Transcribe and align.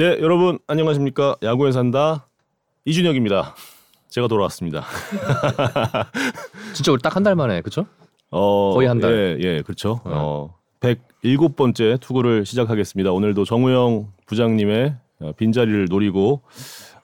네, 0.00 0.16
여러분 0.22 0.58
안녕하십니까? 0.66 1.36
야구에 1.42 1.72
산다 1.72 2.26
이준혁입니다. 2.86 3.54
제가 4.08 4.28
돌아왔습니다. 4.28 4.82
진짜 6.72 6.90
우리 6.90 7.02
딱 7.02 7.14
한 7.16 7.22
달 7.22 7.34
만에 7.34 7.60
그렇죠? 7.60 7.84
어, 8.30 8.72
거의 8.72 8.88
한 8.88 8.98
달. 8.98 9.12
예, 9.42 9.44
예, 9.44 9.60
그렇죠. 9.60 10.00
어, 10.04 10.54
107번째 10.80 12.00
투구를 12.00 12.46
시작하겠습니다. 12.46 13.12
오늘도 13.12 13.44
정우영 13.44 14.10
부장님의 14.24 14.96
어, 15.20 15.32
빈자리를 15.36 15.88
노리고 15.90 16.40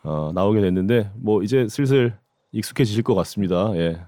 어, 0.03 0.31
나오게 0.35 0.63
됐는데 0.63 1.11
뭐 1.17 1.43
이제 1.43 1.69
슬슬 1.69 2.17
익숙해지실 2.53 3.03
것 3.03 3.15
같습니다. 3.15 3.73
예. 3.75 4.01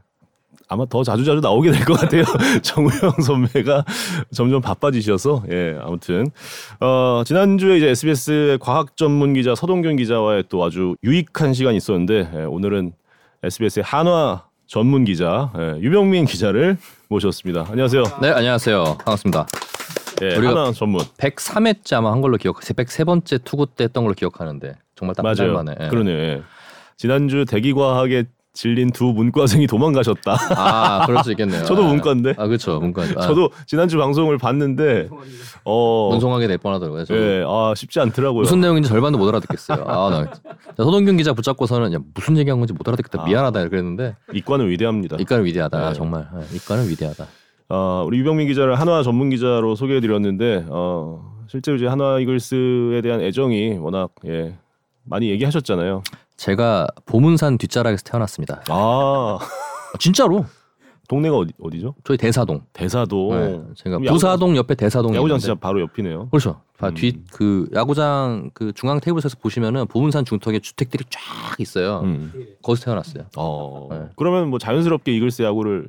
아마 0.69 0.85
더 0.87 1.03
자주 1.03 1.25
자주 1.25 1.41
나오게 1.41 1.71
될 1.73 1.85
것 1.85 1.95
같아요. 1.99 2.25
정우영 2.63 3.21
선배가 3.25 3.85
점점 4.33 4.61
바빠지셔서 4.61 5.45
예 5.51 5.79
아무튼 5.83 6.27
어 6.81 7.23
지난주에 7.25 7.79
이제 7.79 7.89
SBS의 7.89 8.59
과학 8.59 8.97
전문 8.97 9.33
기자 9.33 9.55
서동균 9.55 9.97
기자와의 9.97 10.45
또 10.49 10.63
아주 10.65 10.95
유익한 11.03 11.55
시간이 11.55 11.77
있었는데 11.79 12.31
예, 12.35 12.39
오늘은 12.45 12.93
SBS의 13.43 13.83
한화 13.85 14.45
전문 14.67 15.05
기자 15.05 15.51
예, 15.59 15.79
유병민 15.81 16.27
기자를 16.27 16.77
모셨습니다. 17.09 17.67
안녕하세요. 17.71 18.03
네 18.21 18.29
안녕하세요 18.31 18.85
반갑습니다. 18.99 19.47
예, 20.21 20.29
우리가- 20.37 20.47
한화 20.57 20.73
전문 20.73 21.01
103회째 21.17 21.95
아마 21.97 22.13
한 22.13 22.21
걸로 22.21 22.37
기억, 22.37 22.61
103번째 22.61 23.43
투구 23.45 23.67
때 23.77 23.85
했던 23.85 24.03
걸로 24.05 24.15
기억하는데 24.15 24.75
정말 24.97 25.15
딱 25.15 25.25
한달 25.25 25.47
맞아요. 25.53 25.63
만에. 25.65 25.75
예. 25.81 25.89
그러네요. 25.89 26.19
예. 26.19 26.43
지난주 26.99 27.45
대기과학에 27.49 28.25
질린 28.59 28.91
두 28.91 29.05
문과생이 29.13 29.69
도망가셨다. 29.69 30.37
아 30.57 31.07
그럴 31.07 31.23
수 31.23 31.31
있겠네요. 31.31 31.63
저도 31.65 31.85
아, 31.85 31.87
문과인데. 31.87 32.35
아 32.37 32.49
그렇죠 32.49 32.81
문과. 32.81 33.03
아, 33.03 33.21
저도 33.21 33.51
지난주 33.69 33.99
방송을 33.99 34.37
봤는데 34.37 35.09
어 35.65 36.09
문송하게 36.11 36.49
될 36.49 36.59
뻔하더라고요. 36.59 37.05
예, 37.13 37.45
아 37.47 37.73
쉽지 37.77 38.01
않더라고요. 38.01 38.41
무슨 38.41 38.61
내용인지 38.61 38.89
절반도 38.89 39.17
못 39.17 39.29
알아듣겠어요. 39.29 39.85
아, 39.87 40.11
나 40.11 40.85
서동균 40.85 41.19
기자 41.19 41.35
붙잡고서는 41.35 41.93
야, 41.93 41.99
무슨 42.13 42.37
얘기한 42.37 42.59
건지 42.59 42.73
못 42.73 42.89
알아듣겠다. 42.89 43.23
아. 43.23 43.27
미안하다 43.27 43.69
그랬는데 43.69 44.17
이과는 44.33 44.69
위대합니다. 44.69 45.19
이과는 45.21 45.45
위대하다. 45.45 45.79
아, 45.79 45.89
네. 45.91 45.95
정말 45.95 46.27
예, 46.35 46.57
이과는 46.57 46.89
위대하다. 46.89 47.27
어, 47.69 48.03
우리 48.09 48.19
유병민 48.19 48.49
기자를 48.49 48.75
한화 48.75 49.05
전문 49.05 49.31
기자로 49.31 49.77
소개해드렸는데 49.77 50.67
어, 50.69 51.45
실제로 51.47 51.77
이제 51.77 51.87
한화 51.87 52.19
이글스에 52.19 53.03
대한 53.03 53.21
애정이 53.21 53.79
워낙 53.79 54.11
예, 54.27 54.59
많이 55.05 55.31
얘기하셨잖아요. 55.31 56.03
제가 56.39 56.87
보문산 57.05 57.59
뒷자락에서 57.59 58.05
태어났습니다. 58.05 58.63
아 58.71 59.39
아, 59.41 59.99
진짜로 59.99 60.47
동네가 61.09 61.37
어디 61.37 61.53
어디죠? 61.61 61.95
저희 62.05 62.17
대사동. 62.17 62.63
대사동. 62.73 63.35
네, 63.35 63.61
제가 63.75 63.99
부사동 63.99 64.57
옆에 64.57 64.75
대사동이 64.75 65.17
야구장 65.17 65.39
진짜 65.39 65.55
바로 65.55 65.81
옆이네요. 65.81 66.29
그렇죠. 66.29 66.61
음. 66.83 66.95
뒤그 66.95 67.71
야구장 67.75 68.51
그 68.55 68.73
중앙 68.73 69.01
테이블에서 69.01 69.29
보시면은 69.41 69.87
보문산 69.87 70.25
중턱에 70.25 70.61
주택들이 70.61 71.05
쫙 71.11 71.59
있어요. 71.59 72.01
음. 72.05 72.33
거기서 72.63 72.85
태어났어요. 72.85 73.25
어. 73.37 73.89
네. 73.91 74.03
그러면 74.17 74.49
뭐 74.49 74.59
자연스럽게 74.59 75.13
이글스 75.17 75.43
야구를 75.43 75.89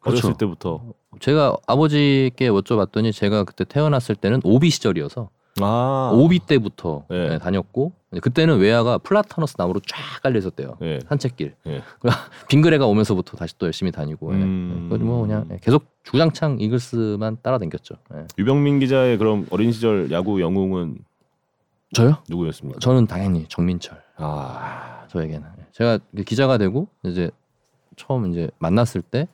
어렸을 0.00 0.22
그렇죠. 0.22 0.36
때부터. 0.36 0.82
제가 1.20 1.54
아버지께 1.66 2.50
여쭤봤더니 2.50 3.12
제가 3.12 3.44
그때 3.44 3.64
태어났을 3.64 4.16
때는 4.16 4.40
오비 4.42 4.70
시절이어서 4.70 5.28
아. 5.60 6.10
오비 6.14 6.40
때부터 6.40 7.04
네. 7.10 7.28
네, 7.28 7.38
다녔고 7.38 7.92
그때는 8.18 8.58
외야가 8.58 8.98
플라타너스 8.98 9.54
나무로 9.56 9.80
쫙 9.86 9.96
깔려 10.22 10.38
있었대요. 10.38 10.76
예. 10.82 10.98
산책길. 11.08 11.54
예. 11.68 11.82
빙그레가 12.48 12.86
오면서부터 12.86 13.36
다시 13.36 13.56
또 13.56 13.66
열심히 13.66 13.92
다니고. 13.92 14.32
예. 14.32 14.36
음. 14.36 14.88
예. 14.92 14.96
뭐 14.96 15.20
그냥 15.22 15.46
예, 15.52 15.58
계속 15.62 15.84
주장창 16.02 16.58
이글스만 16.60 17.38
따라다녔죠. 17.42 17.94
예. 18.14 18.26
유병민 18.38 18.80
기자의 18.80 19.16
그럼 19.18 19.46
어린 19.50 19.70
시절 19.70 20.10
야구 20.10 20.40
영웅은 20.40 20.98
저요? 21.92 22.18
누구였습니까? 22.28 22.80
저는 22.80 23.06
당연히 23.06 23.46
정민철. 23.48 24.02
아. 24.16 25.06
저에게는 25.08 25.46
제가 25.72 25.98
그 26.14 26.22
기자가 26.22 26.58
되고 26.58 26.88
이제 27.04 27.30
처음 27.96 28.30
이제 28.30 28.48
만났을 28.58 29.02
때, 29.02 29.28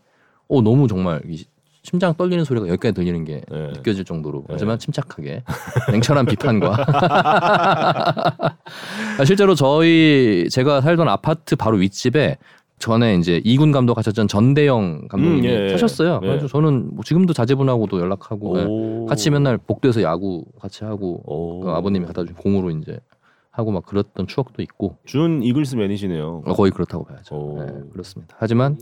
어 0.48 0.62
너무 0.62 0.88
정말 0.88 1.22
이 1.26 1.44
심장 1.86 2.12
떨리는 2.14 2.42
소리가 2.44 2.66
여기까지 2.66 2.94
들리는 2.94 3.24
게 3.24 3.42
예. 3.52 3.56
느껴질 3.74 4.04
정도로 4.04 4.40
네. 4.40 4.46
하지만 4.50 4.76
침착하게 4.76 5.44
냉철한 5.92 6.26
비판과 6.26 6.84
아, 9.20 9.24
실제로 9.24 9.54
저희 9.54 10.48
제가 10.50 10.80
살던 10.80 11.08
아파트 11.08 11.54
바로 11.54 11.76
윗집에 11.76 12.38
전에 12.80 13.14
이제 13.14 13.40
이군 13.44 13.70
감독 13.70 13.96
하셨던 13.98 14.26
전대영 14.26 15.06
감독님이 15.08 15.46
음, 15.46 15.52
예, 15.52 15.64
예. 15.66 15.68
사셨어요. 15.68 16.18
예. 16.24 16.26
그래서 16.26 16.48
저는 16.48 16.92
뭐 16.92 17.04
지금도 17.04 17.32
자제분하고도 17.32 18.00
연락하고 18.00 18.58
예. 18.58 18.64
오. 18.64 19.06
같이 19.06 19.30
맨날 19.30 19.56
복도에서 19.56 20.02
야구 20.02 20.44
같이 20.60 20.82
하고 20.82 21.22
오. 21.24 21.60
그 21.60 21.70
아버님이 21.70 22.04
갖다 22.06 22.24
준 22.24 22.34
공으로 22.34 22.70
이제 22.70 22.98
하고 23.52 23.70
막 23.70 23.86
그랬던 23.86 24.26
추억도 24.26 24.60
있고 24.60 24.96
준 25.04 25.40
이글스 25.44 25.76
맨이시네요. 25.76 26.42
어, 26.46 26.52
거의 26.52 26.72
그렇다고 26.72 27.04
봐야죠. 27.04 27.36
오. 27.36 27.62
예, 27.62 27.90
그렇습니다. 27.92 28.34
하지만 28.40 28.76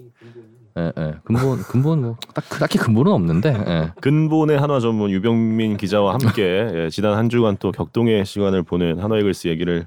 예, 0.76 0.92
예, 0.98 1.14
근본 1.24 1.58
근본 1.62 2.02
뭐 2.02 2.16
딱, 2.34 2.44
딱히 2.58 2.78
근본은 2.78 3.12
없는데 3.12 3.64
예. 3.66 3.92
근본의 4.00 4.58
한화 4.58 4.80
전문 4.80 5.10
유병민 5.10 5.76
기자와 5.76 6.14
함께 6.14 6.42
예, 6.74 6.90
지난 6.90 7.16
한 7.16 7.28
주간 7.28 7.56
또 7.60 7.70
격동의 7.70 8.24
시간을 8.26 8.62
보낸 8.64 8.98
한화 8.98 9.18
이글스 9.18 9.46
얘기를 9.48 9.86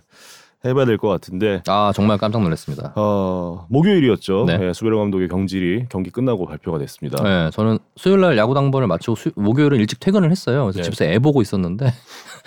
해봐야 0.66 0.86
될 0.86 0.98
것 0.98 1.08
같은데 1.09 1.62
아 1.68 1.92
정말 1.94 2.18
깜짝 2.18 2.42
놀랐습니다. 2.42 2.94
어, 2.96 3.68
목요일이었죠. 3.70 4.46
네. 4.48 4.58
예, 4.62 4.74
수베로 4.74 4.98
감독의 4.98 5.28
경질이 5.28 5.86
경기 5.90 6.09
끝나고 6.09 6.46
발표가 6.48 6.80
됐습니다. 6.80 7.22
네, 7.22 7.50
저는 7.52 7.78
수요일 7.96 8.22
날 8.22 8.38
야구 8.38 8.54
당번을 8.56 8.88
마치고 8.88 9.16
수, 9.16 9.31
목요일은 9.36 9.78
일찍 9.80 10.00
퇴근을 10.00 10.31
했어요. 10.31 10.64
그래서 10.64 10.78
네. 10.80 10.84
집에서 10.84 11.06
애 11.06 11.19
보고 11.19 11.42
있었는데 11.42 11.94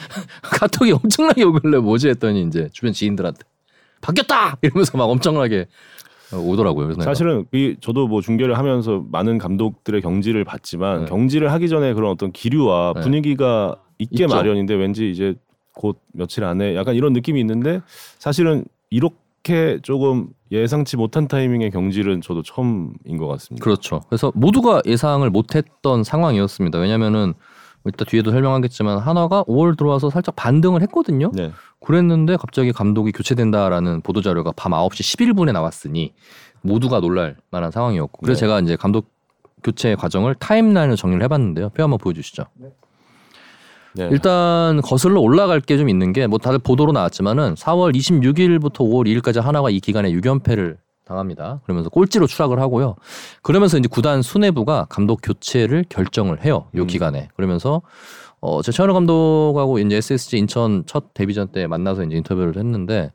카톡이 0.42 0.92
엄청나게 0.92 1.44
오길래 1.44 1.78
뭐지 1.78 2.08
했더니 2.08 2.42
이제 2.42 2.68
주변 2.72 2.92
지인들한테 2.92 3.40
바뀌었다 4.00 4.56
이러면서 4.62 4.96
막 4.98 5.04
엄청나게 5.04 5.66
오더라고요. 6.36 6.86
그래서 6.86 7.02
사실은 7.02 7.44
이 7.52 7.76
저도 7.80 8.08
뭐 8.08 8.20
중계를 8.20 8.58
하면서 8.58 9.04
많은 9.10 9.38
감독들의 9.38 10.00
경질을 10.00 10.44
봤지만 10.44 11.00
네. 11.00 11.06
경질을 11.06 11.52
하기 11.52 11.68
전에 11.68 11.94
그런 11.94 12.10
어떤 12.10 12.32
기류와 12.32 12.92
네. 12.96 13.00
분위기가 13.00 13.76
있게 13.98 14.24
있죠. 14.24 14.34
마련인데 14.34 14.74
왠지 14.74 15.10
이제 15.10 15.34
곧 15.74 15.98
며칠 16.12 16.44
안에 16.44 16.76
약간 16.76 16.94
이런 16.94 17.12
느낌이 17.12 17.40
있는데 17.40 17.80
사실은 18.18 18.64
이렇게 18.90 19.78
조금 19.82 20.28
예상치 20.52 20.96
못한 20.96 21.28
타이밍의 21.28 21.70
경질은 21.70 22.20
저도 22.22 22.42
처음인 22.42 23.16
것 23.18 23.26
같습니다. 23.28 23.62
그렇죠. 23.62 24.00
그래서 24.08 24.32
모두가 24.34 24.82
예상을 24.84 25.28
못했던 25.30 26.02
상황이었습니다. 26.02 26.78
왜냐면은 26.78 27.34
이따 27.88 28.04
뒤에도 28.04 28.30
설명하겠지만 28.30 28.98
한화가 28.98 29.44
5월 29.44 29.76
들어와서 29.76 30.10
살짝 30.10 30.36
반등을 30.36 30.82
했거든요. 30.82 31.30
네. 31.34 31.50
그랬는데 31.80 32.36
갑자기 32.36 32.72
감독이 32.72 33.10
교체된다라는 33.12 34.02
보도 34.02 34.20
자료가 34.20 34.52
밤 34.56 34.72
9시 34.72 35.32
11분에 35.32 35.52
나왔으니 35.52 36.12
모두가 36.62 37.00
놀랄 37.00 37.36
만한 37.50 37.70
상황이었고 37.70 38.18
그래서 38.20 38.36
네. 38.36 38.40
제가 38.40 38.60
이제 38.60 38.76
감독 38.76 39.06
교체 39.62 39.94
과정을 39.94 40.34
타임라인으로 40.34 40.96
정리를 40.96 41.22
해봤는데요. 41.24 41.70
표 41.70 41.82
한번 41.82 41.98
보여주시죠. 41.98 42.44
네. 43.94 44.08
일단 44.12 44.80
거슬러 44.82 45.20
올라갈 45.20 45.60
게 45.60 45.76
좀 45.76 45.88
있는 45.88 46.12
게 46.12 46.26
뭐 46.26 46.38
다들 46.38 46.58
보도로 46.60 46.92
나왔지만은 46.92 47.54
4월 47.54 47.94
26일부터 47.94 48.76
5월 48.80 49.06
2일까지 49.20 49.40
하나가 49.40 49.68
이 49.70 49.80
기간에 49.80 50.12
6연패를 50.12 50.76
당합니다. 51.14 51.60
그러면서 51.64 51.90
꼴찌로 51.90 52.26
추락을 52.28 52.60
하고요. 52.60 52.94
그러면서 53.42 53.76
이제 53.78 53.88
구단 53.90 54.22
수뇌부가 54.22 54.86
감독 54.88 55.18
교체를 55.22 55.84
결정을 55.88 56.44
해요. 56.44 56.66
요 56.76 56.82
음. 56.82 56.86
기간에. 56.86 57.28
그러면서 57.34 57.82
어, 58.40 58.62
제 58.62 58.70
최현우 58.72 58.94
감독하고 58.94 59.80
이제 59.80 59.96
SSG 59.96 60.38
인천 60.38 60.84
첫 60.86 61.12
데뷔전 61.12 61.48
때 61.48 61.66
만나서 61.66 62.04
이제 62.04 62.16
인터뷰를 62.16 62.56
했는데 62.56 63.10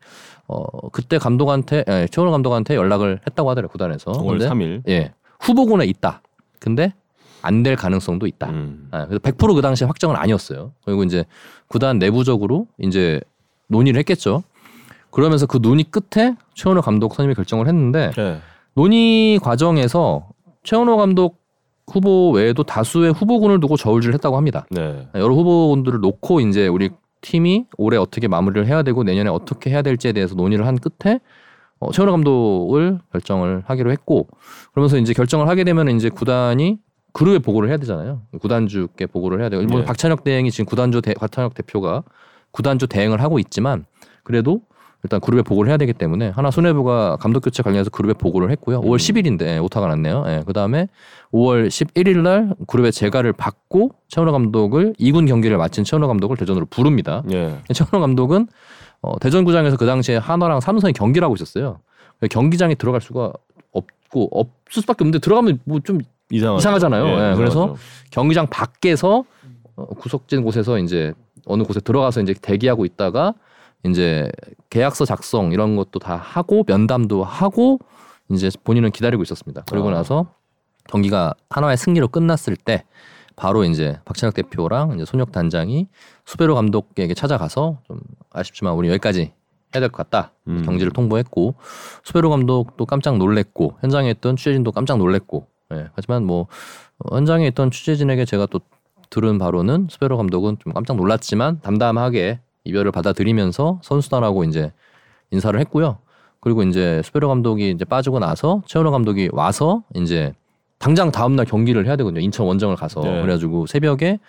어, 0.47 0.89
그때 0.89 1.17
감독한테 1.17 1.85
예, 1.87 2.07
최현우 2.11 2.31
감독한테 2.31 2.75
연락을 2.75 3.21
했다고 3.27 3.49
하더라고요. 3.49 3.71
구단에서. 3.71 4.11
5월 4.11 4.27
근데 4.39 4.49
3일. 4.49 4.81
예. 4.89 5.13
후보군에 5.39 5.85
있다. 5.85 6.21
근데 6.59 6.93
안 7.41 7.63
될 7.63 7.75
가능성도 7.75 8.27
있다. 8.27 8.49
음. 8.49 8.87
아, 8.91 9.05
그래서 9.05 9.19
100%그 9.19 9.61
당시에 9.61 9.85
확정은 9.87 10.15
아니었어요. 10.17 10.73
그리고 10.83 11.03
이제 11.03 11.25
구단 11.67 11.97
내부적으로 11.99 12.67
이제 12.79 13.21
논의를 13.67 13.99
했겠죠. 13.99 14.43
그러면서 15.15 15.45
그 15.45 15.61
논의 15.61 15.85
끝에 15.85 16.35
최원호 16.55 16.81
감독 16.81 17.15
선임이 17.15 17.35
결정을 17.35 17.69
했는데 17.69 18.11
네. 18.17 18.39
논의 18.73 19.39
과정에서 19.39 20.27
최원호 20.63 20.97
감독 20.97 21.39
후보 21.89 22.31
외에도 22.31 22.63
다수의 22.63 23.13
후보군을 23.13 23.61
두고 23.61 23.77
저울질을 23.77 24.13
했다고 24.15 24.35
합니다. 24.35 24.65
네. 24.71 25.07
여러 25.15 25.33
후보군들을 25.33 26.01
놓고 26.01 26.41
이제 26.41 26.67
우리 26.67 26.89
팀이 27.21 27.65
올해 27.77 27.97
어떻게 27.97 28.27
마무리를 28.27 28.67
해야 28.67 28.83
되고 28.83 29.03
내년에 29.03 29.29
어떻게 29.29 29.69
해야 29.69 29.81
될지에 29.81 30.11
대해서 30.11 30.35
논의를 30.35 30.67
한 30.67 30.77
끝에 30.77 31.21
어, 31.79 31.93
최원호 31.93 32.11
감독을 32.11 32.99
결정을 33.13 33.63
하기로 33.67 33.91
했고 33.93 34.27
그러면서 34.73 34.97
이제 34.97 35.13
결정을 35.13 35.47
하게 35.47 35.63
되면 35.63 35.87
이제 35.95 36.09
구단이 36.09 36.77
그룹에 37.13 37.39
보고를 37.39 37.69
해야 37.69 37.77
되잖아요. 37.77 38.23
구단주께 38.41 39.05
보고를 39.05 39.39
해야 39.39 39.47
되고 39.47 39.61
일본 39.61 39.79
네. 39.79 39.85
박찬혁 39.85 40.25
대행이 40.25 40.51
지금 40.51 40.65
구단주 40.65 41.01
대, 41.01 41.13
박찬혁 41.13 41.53
대표가 41.53 42.03
구단주 42.51 42.87
대행을 42.87 43.21
하고 43.21 43.39
있지만 43.39 43.85
그래도 44.23 44.59
일단 45.05 45.19
그룹에 45.19 45.43
보고를 45.43 45.69
해야 45.69 45.77
되기 45.77 45.93
때문에 45.93 46.29
하나 46.29 46.49
수뇌부가 46.49 47.17
감독 47.17 47.41
교체 47.41 47.61
관련해서 47.61 47.91
그룹에 47.91 48.13
보고를 48.13 48.49
했고요. 48.51 48.81
5월 48.81 48.97
10일인데 48.97 49.63
오타가 49.63 49.87
났네요. 49.87 50.23
예, 50.27 50.43
그다음에 50.47 50.87
5월 51.31 51.67
11일 51.67 52.17
날 52.21 52.55
그룹의 52.65 52.91
재가를 52.91 53.31
받고 53.33 53.91
최원호 54.07 54.31
감독을 54.31 54.95
2군 54.99 55.27
경기를 55.27 55.57
마친 55.57 55.83
최원호 55.83 56.07
감독을 56.07 56.37
대전으로 56.37 56.65
부릅니다. 56.65 57.21
예. 57.31 57.59
최원호 57.71 57.99
감독은 57.99 58.47
어, 59.01 59.19
대전구장에서 59.19 59.77
그 59.77 59.85
당시에 59.85 60.17
한화랑 60.17 60.59
삼성이 60.59 60.91
경기를 60.91 61.23
하고 61.23 61.35
있었어요. 61.35 61.79
경기장에 62.31 62.73
들어갈 62.73 62.99
수가 62.99 63.31
없고 63.73 64.29
없을 64.31 64.81
수밖에 64.81 65.03
없는데 65.03 65.19
들어가면 65.19 65.59
뭐 65.65 65.79
좀. 65.81 65.99
이상하잖아요. 66.31 67.05
예, 67.05 67.13
이상하죠. 67.13 67.37
그래서 67.37 67.75
경기장 68.09 68.47
밖에서 68.47 69.23
어, 69.75 69.85
구석진 69.85 70.41
곳에서 70.41 70.79
이제 70.79 71.13
어느 71.45 71.61
곳에 71.61 71.79
들어가서 71.79 72.21
이제 72.21 72.33
대기하고 72.41 72.85
있다가 72.85 73.35
이제 73.85 74.29
계약서 74.69 75.05
작성 75.05 75.51
이런 75.51 75.75
것도 75.75 75.99
다 75.99 76.15
하고 76.15 76.63
면담도 76.67 77.23
하고 77.23 77.79
이제 78.31 78.49
본인은 78.63 78.91
기다리고 78.91 79.23
있었습니다. 79.23 79.63
그리고 79.69 79.89
아. 79.89 79.93
나서 79.93 80.27
경기가 80.87 81.33
하나의 81.49 81.77
승리로 81.77 82.07
끝났을 82.09 82.55
때 82.55 82.83
바로 83.35 83.63
이제 83.63 83.99
박찬혁 84.05 84.33
대표랑 84.33 84.93
이제 84.95 85.05
손혁 85.05 85.31
단장이 85.31 85.87
수베로 86.25 86.55
감독에게 86.55 87.13
찾아가서 87.13 87.79
좀 87.85 87.99
아쉽지만 88.31 88.73
우리 88.75 88.89
여기까지 88.89 89.33
해야 89.73 89.81
될 89.81 89.89
것 89.89 89.97
같다 89.97 90.31
음. 90.47 90.63
경지를 90.63 90.93
통보했고 90.93 91.55
수베로 92.03 92.29
감독도 92.29 92.85
깜짝 92.85 93.17
놀랬고 93.17 93.77
현장에 93.81 94.09
있던 94.11 94.37
취재진도 94.37 94.71
깜짝 94.71 94.97
놀랬고 94.97 95.47
예, 95.73 95.89
하지만 95.95 96.25
뭐 96.25 96.47
어, 96.99 97.15
현장에 97.17 97.47
있던 97.47 97.71
취재진에게 97.71 98.23
제가 98.25 98.45
또 98.45 98.61
들은 99.09 99.37
바로는 99.37 99.87
수베로 99.89 100.17
감독은 100.17 100.57
좀 100.59 100.73
깜짝 100.73 100.95
놀랐지만 100.95 101.59
담담하게 101.61 102.39
이별을 102.65 102.91
받아들이면서 102.91 103.79
선수단하고 103.81 104.43
이제 104.43 104.71
인사를 105.31 105.57
했고요. 105.61 105.99
그리고 106.41 106.61
이제 106.63 107.01
수베로 107.03 107.27
감독이 107.27 107.71
이제 107.71 107.85
빠지고 107.85 108.19
나서 108.19 108.61
최원호 108.67 108.91
감독이 108.91 109.29
와서 109.31 109.83
이제 109.95 110.33
당장 110.77 111.11
다음날 111.11 111.45
경기를 111.45 111.85
해야 111.87 111.95
되거든요. 111.95 112.21
인천 112.21 112.45
원정을 112.45 112.75
가서 112.75 113.01
네. 113.01 113.21
그래가지고 113.21 113.65
새벽에 113.65 114.19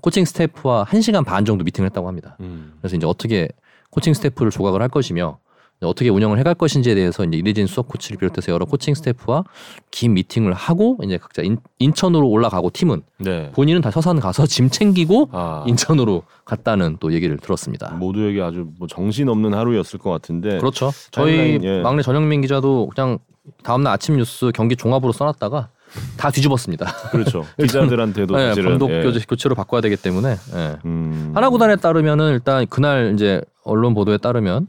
코칭 0.00 0.24
스태프와 0.24 0.86
1 0.92 1.02
시간 1.02 1.24
반 1.24 1.44
정도 1.44 1.64
미팅을 1.64 1.88
했다고 1.90 2.06
합니다. 2.06 2.36
음. 2.40 2.74
그래서 2.80 2.96
이제 2.96 3.06
어떻게 3.06 3.48
코칭 3.90 4.14
스태프를 4.14 4.50
조각을 4.50 4.80
할 4.80 4.88
것이며 4.88 5.38
어떻게 5.82 6.08
운영을 6.08 6.38
해갈 6.38 6.54
것인지에 6.54 6.94
대해서 6.94 7.24
이제 7.24 7.36
이대진 7.36 7.66
수석 7.66 7.88
코치를 7.88 8.18
비롯해서 8.18 8.50
여러 8.50 8.64
코칭 8.64 8.94
스태프와 8.94 9.44
긴 9.90 10.14
미팅을 10.14 10.54
하고 10.54 10.96
이제 11.02 11.18
각자 11.18 11.42
인, 11.42 11.58
인천으로 11.78 12.28
올라가고 12.28 12.70
팀은 12.70 13.02
네. 13.18 13.50
본인은 13.52 13.82
다 13.82 13.90
서산 13.90 14.18
가서 14.18 14.46
짐 14.46 14.70
챙기고 14.70 15.30
아. 15.32 15.64
인천으로 15.66 16.22
갔다는 16.44 16.96
또 16.98 17.12
얘기를 17.12 17.36
들었습니다. 17.36 17.92
모두에게 17.94 18.40
아주 18.40 18.68
뭐 18.78 18.88
정신 18.88 19.28
없는 19.28 19.52
하루였을 19.52 19.98
것 19.98 20.10
같은데. 20.10 20.58
그렇죠. 20.58 20.92
저희 21.10 21.58
예. 21.62 21.80
막내 21.82 22.02
전영민 22.02 22.40
기자도 22.40 22.90
그냥 22.94 23.18
다음날 23.62 23.92
아침 23.92 24.16
뉴스 24.16 24.50
경기 24.54 24.76
종합으로 24.76 25.12
써놨다가 25.12 25.68
다 26.16 26.30
뒤집었습니다. 26.30 26.86
그렇죠. 27.10 27.44
기자들한테도 27.60 28.34
네, 28.34 28.54
감독 28.54 28.90
예. 28.90 29.02
교체, 29.02 29.20
교체로 29.28 29.54
바꿔야 29.54 29.80
되기 29.80 29.96
때문에 29.96 30.36
예. 30.54 30.76
음. 30.84 31.32
하나 31.34 31.50
구단에 31.50 31.76
따르면은 31.76 32.32
일단 32.32 32.66
그날 32.66 33.12
이제 33.14 33.40
언론 33.62 33.94
보도에 33.94 34.18
따르면 34.18 34.68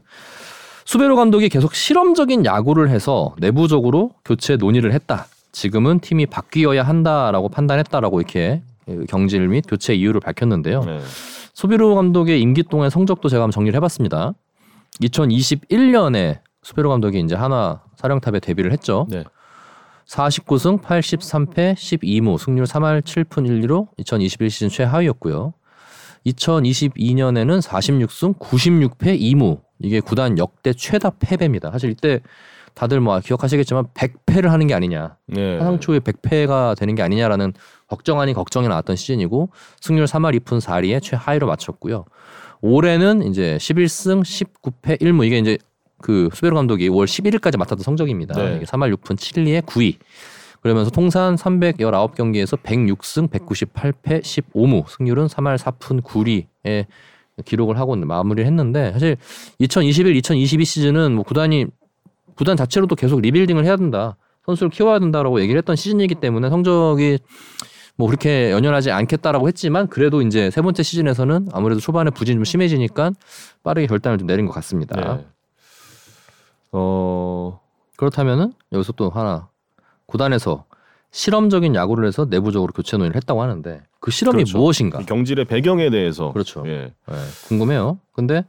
수베로 0.88 1.16
감독이 1.16 1.50
계속 1.50 1.74
실험적인 1.74 2.46
야구를 2.46 2.88
해서 2.88 3.34
내부적으로 3.36 4.12
교체 4.24 4.56
논의를 4.56 4.94
했다. 4.94 5.26
지금은 5.52 6.00
팀이 6.00 6.24
바뀌어야 6.24 6.82
한다라고 6.82 7.50
판단했다라고 7.50 8.20
이렇게 8.22 8.62
경질 9.06 9.48
및 9.48 9.66
교체 9.68 9.92
이유를 9.92 10.22
밝혔는데요. 10.22 10.80
네. 10.84 11.00
수베로 11.52 11.94
감독의 11.94 12.40
임기 12.40 12.62
동안 12.62 12.88
성적도 12.88 13.28
제가 13.28 13.42
한번 13.42 13.50
정리를 13.50 13.76
해봤습니다. 13.76 14.32
2021년에 15.02 16.38
수베로 16.62 16.88
감독이 16.88 17.20
이제 17.20 17.34
하나 17.34 17.82
사령탑에 17.96 18.40
데뷔를 18.40 18.72
했죠. 18.72 19.06
네. 19.10 19.24
49승 20.06 20.80
83패 20.80 21.74
12무 21.74 22.38
승률 22.38 22.64
3할 22.64 23.02
7푼 23.02 23.46
1리로 23.46 23.88
2021 23.98 24.48
시즌 24.48 24.70
최하위였고요. 24.70 25.52
2022년에는 26.24 27.60
46승 27.60 28.38
96패 28.38 29.20
2무 29.20 29.67
이게 29.80 30.00
구단 30.00 30.38
역대 30.38 30.72
최다 30.72 31.10
패배입니다. 31.18 31.70
사실 31.70 31.90
이때 31.90 32.20
다들 32.74 33.00
뭐 33.00 33.18
기억하시겠지만 33.18 33.88
100패를 33.94 34.48
하는 34.48 34.66
게 34.66 34.74
아니냐. 34.74 35.16
네. 35.26 35.58
사상 35.58 35.80
초에 35.80 35.98
100패가 35.98 36.78
되는 36.78 36.94
게 36.94 37.02
아니냐라는 37.02 37.52
걱정 37.88 38.20
아닌 38.20 38.34
걱정이 38.34 38.68
나왔던 38.68 38.96
시즌이고 38.96 39.50
승률 39.80 40.04
3할 40.04 40.38
2푼 40.40 40.60
4리에 40.60 41.02
최하위로 41.02 41.46
맞췄고요. 41.46 42.04
올해는 42.60 43.22
이제 43.22 43.56
11승 43.60 44.22
19패 44.22 45.00
1무 45.00 45.26
이게 45.26 45.38
이제 45.38 45.58
그 46.00 46.28
수베로 46.32 46.54
감독이 46.54 46.88
5월 46.88 47.06
11일까지 47.06 47.56
맡았던 47.56 47.78
성적입니다. 47.78 48.34
네. 48.34 48.56
이게 48.56 48.64
3할 48.64 48.94
6푼 48.96 49.16
7리에 49.16 49.62
9위. 49.62 49.96
그러면서 50.60 50.90
통산 50.90 51.36
319경기에서 51.36 52.60
106승 52.62 53.30
198패 53.30 54.22
15무 54.22 54.88
승률은 54.88 55.26
3할 55.26 55.56
4푼 55.56 56.02
9리에 56.02 56.86
기록을 57.44 57.78
하고 57.78 57.96
마무리를 57.96 58.46
했는데 58.46 58.92
사실 58.92 59.16
2021, 59.58 60.16
2022 60.16 60.64
시즌은 60.64 61.14
뭐 61.14 61.24
구단이 61.24 61.66
구단 62.34 62.56
자체로도 62.56 62.94
계속 62.94 63.20
리빌딩을 63.20 63.64
해야 63.64 63.76
된다. 63.76 64.16
선수를 64.46 64.70
키워야 64.70 64.98
된다라고 64.98 65.40
얘기를 65.40 65.58
했던 65.58 65.76
시즌이기 65.76 66.16
때문에 66.16 66.48
성적이 66.48 67.18
뭐 67.96 68.06
그렇게 68.06 68.50
연연하지 68.52 68.92
않겠다라고 68.92 69.48
했지만 69.48 69.88
그래도 69.88 70.22
이제 70.22 70.50
세 70.50 70.62
번째 70.62 70.82
시즌에서는 70.82 71.48
아무래도 71.52 71.80
초반에 71.80 72.10
부진이 72.10 72.36
좀 72.36 72.44
심해지니까 72.44 73.10
빠르게 73.62 73.86
결단을 73.86 74.18
좀 74.18 74.26
내린 74.26 74.46
것 74.46 74.52
같습니다. 74.52 75.16
네. 75.16 75.26
어. 76.72 77.60
그렇다면은 77.96 78.52
여기서 78.72 78.92
또 78.92 79.10
하나 79.10 79.48
구단에서 80.06 80.64
실험적인 81.10 81.74
야구를 81.74 82.06
해서 82.06 82.26
내부적으로 82.28 82.72
교체 82.72 82.96
논의를 82.96 83.16
했다고 83.16 83.42
하는데 83.42 83.82
그 84.00 84.10
실험이 84.10 84.44
그렇죠. 84.44 84.58
무엇인가? 84.58 85.00
이 85.00 85.06
경질의 85.06 85.46
배경에 85.46 85.90
대해서 85.90 86.32
그렇죠. 86.32 86.62
예. 86.66 86.92
네, 87.08 87.14
궁금해요. 87.48 87.98
근데 88.12 88.44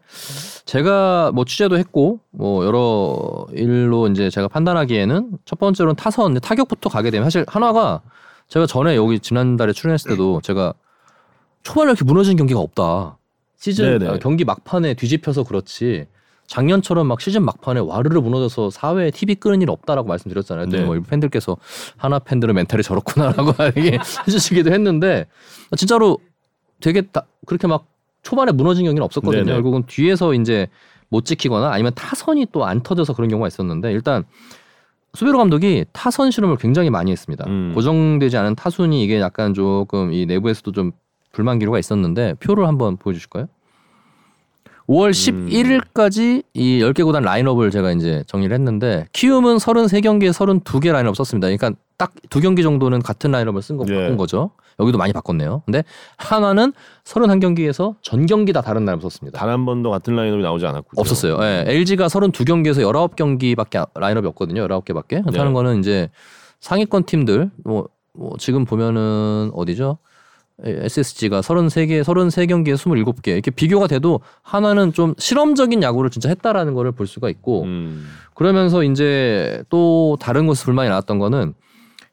제가 0.66 1.32
뭐 1.34 1.46
취재도 1.46 1.78
했고 1.78 2.20
뭐 2.32 2.66
여러 2.66 3.48
일로 3.54 4.08
이제 4.08 4.30
제가 4.30 4.48
판단하기에는 4.48 5.32
첫 5.46 5.58
번째로는 5.58 5.96
타선 5.96 6.34
타격부터 6.36 6.90
가게 6.90 7.12
되면 7.12 7.26
사실 7.26 7.46
한화가 7.48 8.02
제가 8.50 8.66
전에 8.66 8.96
여기 8.96 9.20
지난달에 9.20 9.74
출연했을 9.74 10.12
때도 10.12 10.42
제가 10.44 10.74
초반에 11.64 11.92
이렇게 11.92 12.04
무너진 12.04 12.36
경기가 12.36 12.60
없다. 12.60 13.18
시즌. 13.58 14.08
아, 14.08 14.18
경기 14.18 14.44
막판에 14.46 14.94
뒤집혀서 14.96 15.44
그렇지. 15.44 16.08
작년처럼 16.50 17.06
막 17.08 17.22
시즌 17.22 17.44
막판에 17.46 17.80
와르르 17.80 18.20
무너져서 18.22 18.72
사회에 18.72 19.12
TV 19.12 19.36
끄는 19.36 19.62
일 19.62 19.70
없다라고 19.70 20.08
말씀드렸잖아요. 20.08 20.66
네. 20.66 20.84
뭐 20.84 20.96
일부 20.96 21.08
팬들께서 21.08 21.58
하나 21.96 22.18
팬들은 22.18 22.56
멘탈이 22.56 22.82
저렇구나라고 22.82 23.54
해주시기도 24.28 24.72
했는데 24.74 25.28
진짜로 25.78 26.18
되게 26.82 27.02
다 27.04 27.26
그렇게 27.46 27.68
막 27.68 27.86
초반에 28.24 28.52
무너진 28.52 28.86
경기는 28.86 29.04
없었거든요. 29.06 29.44
네네. 29.44 29.54
결국은 29.54 29.84
뒤에서 29.86 30.34
이제 30.34 30.68
못 31.10 31.24
지키거나 31.26 31.72
아니면 31.72 31.92
타선이 31.96 32.48
또 32.52 32.66
안 32.66 32.82
터져서 32.82 33.14
그런 33.14 33.30
경우가 33.30 33.48
있었는데 33.48 33.92
일단 33.92 34.24
수베로 35.14 35.38
감독이 35.38 35.86
타선 35.92 36.32
실험을 36.32 36.58
굉장히 36.58 36.90
많이 36.90 37.12
했습니다. 37.12 37.46
음. 37.48 37.74
고정되지 37.76 38.38
않은 38.38 38.56
타순이 38.56 39.04
이게 39.04 39.20
약간 39.20 39.54
조금 39.54 40.14
이 40.14 40.26
내부에서도 40.26 40.72
좀 40.72 40.92
불만 41.32 41.60
기류가 41.60 41.78
있었는데 41.78 42.36
표를 42.40 42.68
한번 42.68 42.98
보여주실까요? 42.98 43.48
5월 44.90 45.12
11일까지 45.12 46.44
이 46.56 46.80
10개 46.82 47.06
구단 47.06 47.22
라인업을 47.24 47.70
제가 47.70 47.92
이제 47.92 48.24
정리를 48.26 48.52
했는데 48.54 49.06
키움은 49.14 49.58
33경기에 49.58 50.32
32개 50.32 50.92
라인업 50.92 51.16
썼습니다. 51.16 51.48
그러니까 51.48 51.72
딱 51.98 52.12
두 52.30 52.42
경기 52.42 52.64
정도는 52.64 53.02
같은 53.02 53.32
라인업을 53.32 53.62
쓴거 53.62 53.86
예. 53.90 53.94
바꾼 53.96 54.18
거죠. 54.18 54.52
여기도 54.80 54.98
많이 54.98 55.14
바꿨네요. 55.14 55.62
근데 55.66 55.84
하나는 56.18 56.74
31경기에서 57.04 57.96
전 58.02 58.26
경기 58.26 58.52
다 58.54 58.62
다른 58.62 58.84
라인업 58.86 59.02
썼습니다. 59.04 59.38
단 59.38 59.50
한 59.50 59.66
번도 59.66 59.90
같은 59.92 60.16
라인업이 60.16 60.42
나오지 60.42 60.66
않았군요. 60.66 61.00
없었어요. 61.02 61.38
예. 61.42 61.66
LG가 61.68 62.08
32경기에서 62.08 62.82
19경기밖에 62.82 63.88
라인업이 63.94 64.28
없거든요. 64.30 64.68
19개밖에. 64.68 65.22
그렇다는 65.24 65.48
네. 65.48 65.54
거는 65.54 65.80
이제 65.80 66.10
상위권 66.62 67.04
팀들 67.04 67.52
뭐, 67.64 67.88
뭐 68.14 68.36
지금 68.40 68.66
보면은 68.66 69.52
어디죠? 69.54 69.98
예, 70.66 70.80
SSG가 70.84 71.42
33개, 71.42 72.04
33경기에 72.04 72.76
27개 72.76 73.28
이렇게 73.30 73.52
비교가 73.52 73.88
돼도 73.88 74.22
하나는 74.42 74.94
좀 74.94 75.14
실험적인 75.18 75.84
야구를 75.84 76.10
진짜 76.10 76.30
했다라는 76.30 76.74
거를 76.74 76.92
볼 76.92 77.08
수가 77.08 77.30
있고 77.30 77.64
음. 77.64 78.08
그러면서 78.34 78.84
이제 78.84 79.64
또 79.70 80.18
다른 80.20 80.48
곳에서 80.48 80.66
불만이 80.66 80.90
나왔던 80.90 81.20
거는 81.20 81.54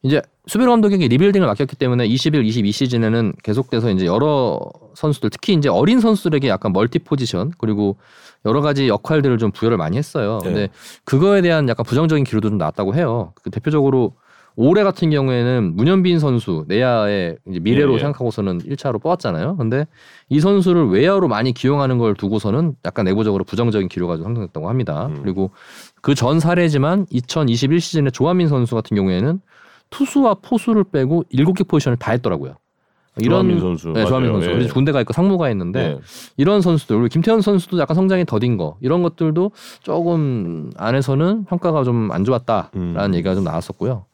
이제 0.03 0.23
수비로 0.47 0.71
감독에게 0.71 1.09
리빌딩을 1.09 1.47
맡겼기 1.47 1.77
때문에 1.77 2.07
21, 2.07 2.45
22 2.45 2.71
시즌에는 2.71 3.33
계속돼서 3.43 3.91
이제 3.91 4.07
여러 4.07 4.61
선수들 4.95 5.31
특히 5.31 5.55
이제 5.55 5.69
어린 5.69 6.01
선수들에게 6.01 6.49
약간 6.49 6.73
멀티 6.73 7.01
포지션 7.01 7.53
그리고 7.59 7.97
여러 8.45 8.61
가지 8.61 8.87
역할들을 8.87 9.39
좀 9.39 9.51
부여를 9.51 9.77
많이 9.77 9.97
했어요. 9.99 10.39
네. 10.45 10.49
근데 10.49 10.69
그거에 11.05 11.43
대한 11.43 11.69
약간 11.69 11.85
부정적인 11.85 12.25
기류도 12.25 12.51
좀 12.51 12.59
나왔다고 12.59 12.95
해요. 12.95 13.33
그 13.43 13.51
대표적으로 13.51 14.15
올해 14.57 14.83
같은 14.83 15.11
경우에는 15.11 15.77
문현빈 15.77 16.19
선수 16.19 16.65
내야의 16.67 17.37
미래로 17.45 17.91
예, 17.93 17.95
예. 17.95 17.99
생각하고서는 17.99 18.59
1차로 18.61 19.01
뽑았잖아요. 19.03 19.57
근데 19.57 19.87
이 20.31 20.41
선수를 20.41 20.89
외야로 20.89 21.29
많이 21.29 21.53
기용하는 21.53 21.99
걸 21.99 22.15
두고서는 22.15 22.75
약간 22.87 23.05
내부적으로 23.05 23.45
부정적인 23.45 23.89
기류가 23.89 24.17
좀 24.17 24.25
상승했다고 24.25 24.69
합니다. 24.69 25.07
음. 25.07 25.19
그리고 25.23 25.51
그 26.01 26.15
전 26.15 26.41
사례지만 26.41 27.07
2021 27.11 27.81
시즌에 27.81 28.11
조한민 28.11 28.49
선수 28.49 28.75
같은 28.75 28.97
경우에는 28.97 29.41
투수와 29.91 30.37
포수를 30.43 30.85
빼고 30.85 31.25
7개 31.33 31.69
포지션을 31.69 31.99
다 31.99 32.13
했더라고요. 32.13 32.55
조한민 33.23 33.61
선수. 33.61 33.91
네, 33.91 34.05
조한민. 34.05 34.33
선수. 34.33 34.51
예. 34.51 34.67
군대가 34.69 35.01
있고 35.01 35.13
상무가 35.13 35.51
있는데 35.51 35.89
네. 35.89 35.99
이런 36.37 36.61
선수들 36.63 36.97
그리고 36.97 37.09
김태현 37.09 37.41
선수도 37.41 37.79
약간 37.79 37.95
성장이 37.95 38.25
더딘 38.27 38.57
거 38.57 38.77
이런 38.81 39.03
것들도 39.03 39.53
조금 39.83 40.71
안에서는 40.77 41.45
평가가 41.45 41.85
좀 41.85 42.11
안 42.13 42.25
좋았다라는 42.25 42.71
음. 43.11 43.15
얘기가 43.15 43.35
좀 43.35 43.45
나왔었고요. 43.45 44.05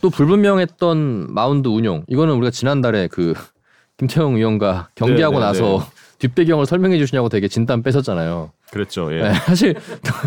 또 0.00 0.10
불분명했던 0.10 1.32
마운드 1.32 1.68
운용 1.68 2.04
이거는 2.08 2.34
우리가 2.34 2.50
지난달에 2.50 3.08
그 3.08 3.34
김태형 3.98 4.36
의원과 4.36 4.88
경기하고 4.94 5.34
네, 5.34 5.40
네, 5.40 5.46
나서 5.46 5.78
네. 5.78 6.00
뒷배경을 6.20 6.66
설명해 6.66 6.98
주시냐고 6.98 7.28
되게 7.28 7.48
진땀 7.48 7.82
빼셨잖아요. 7.82 8.50
그랬죠. 8.70 9.12
예. 9.14 9.22
네, 9.22 9.32
사실 9.34 9.74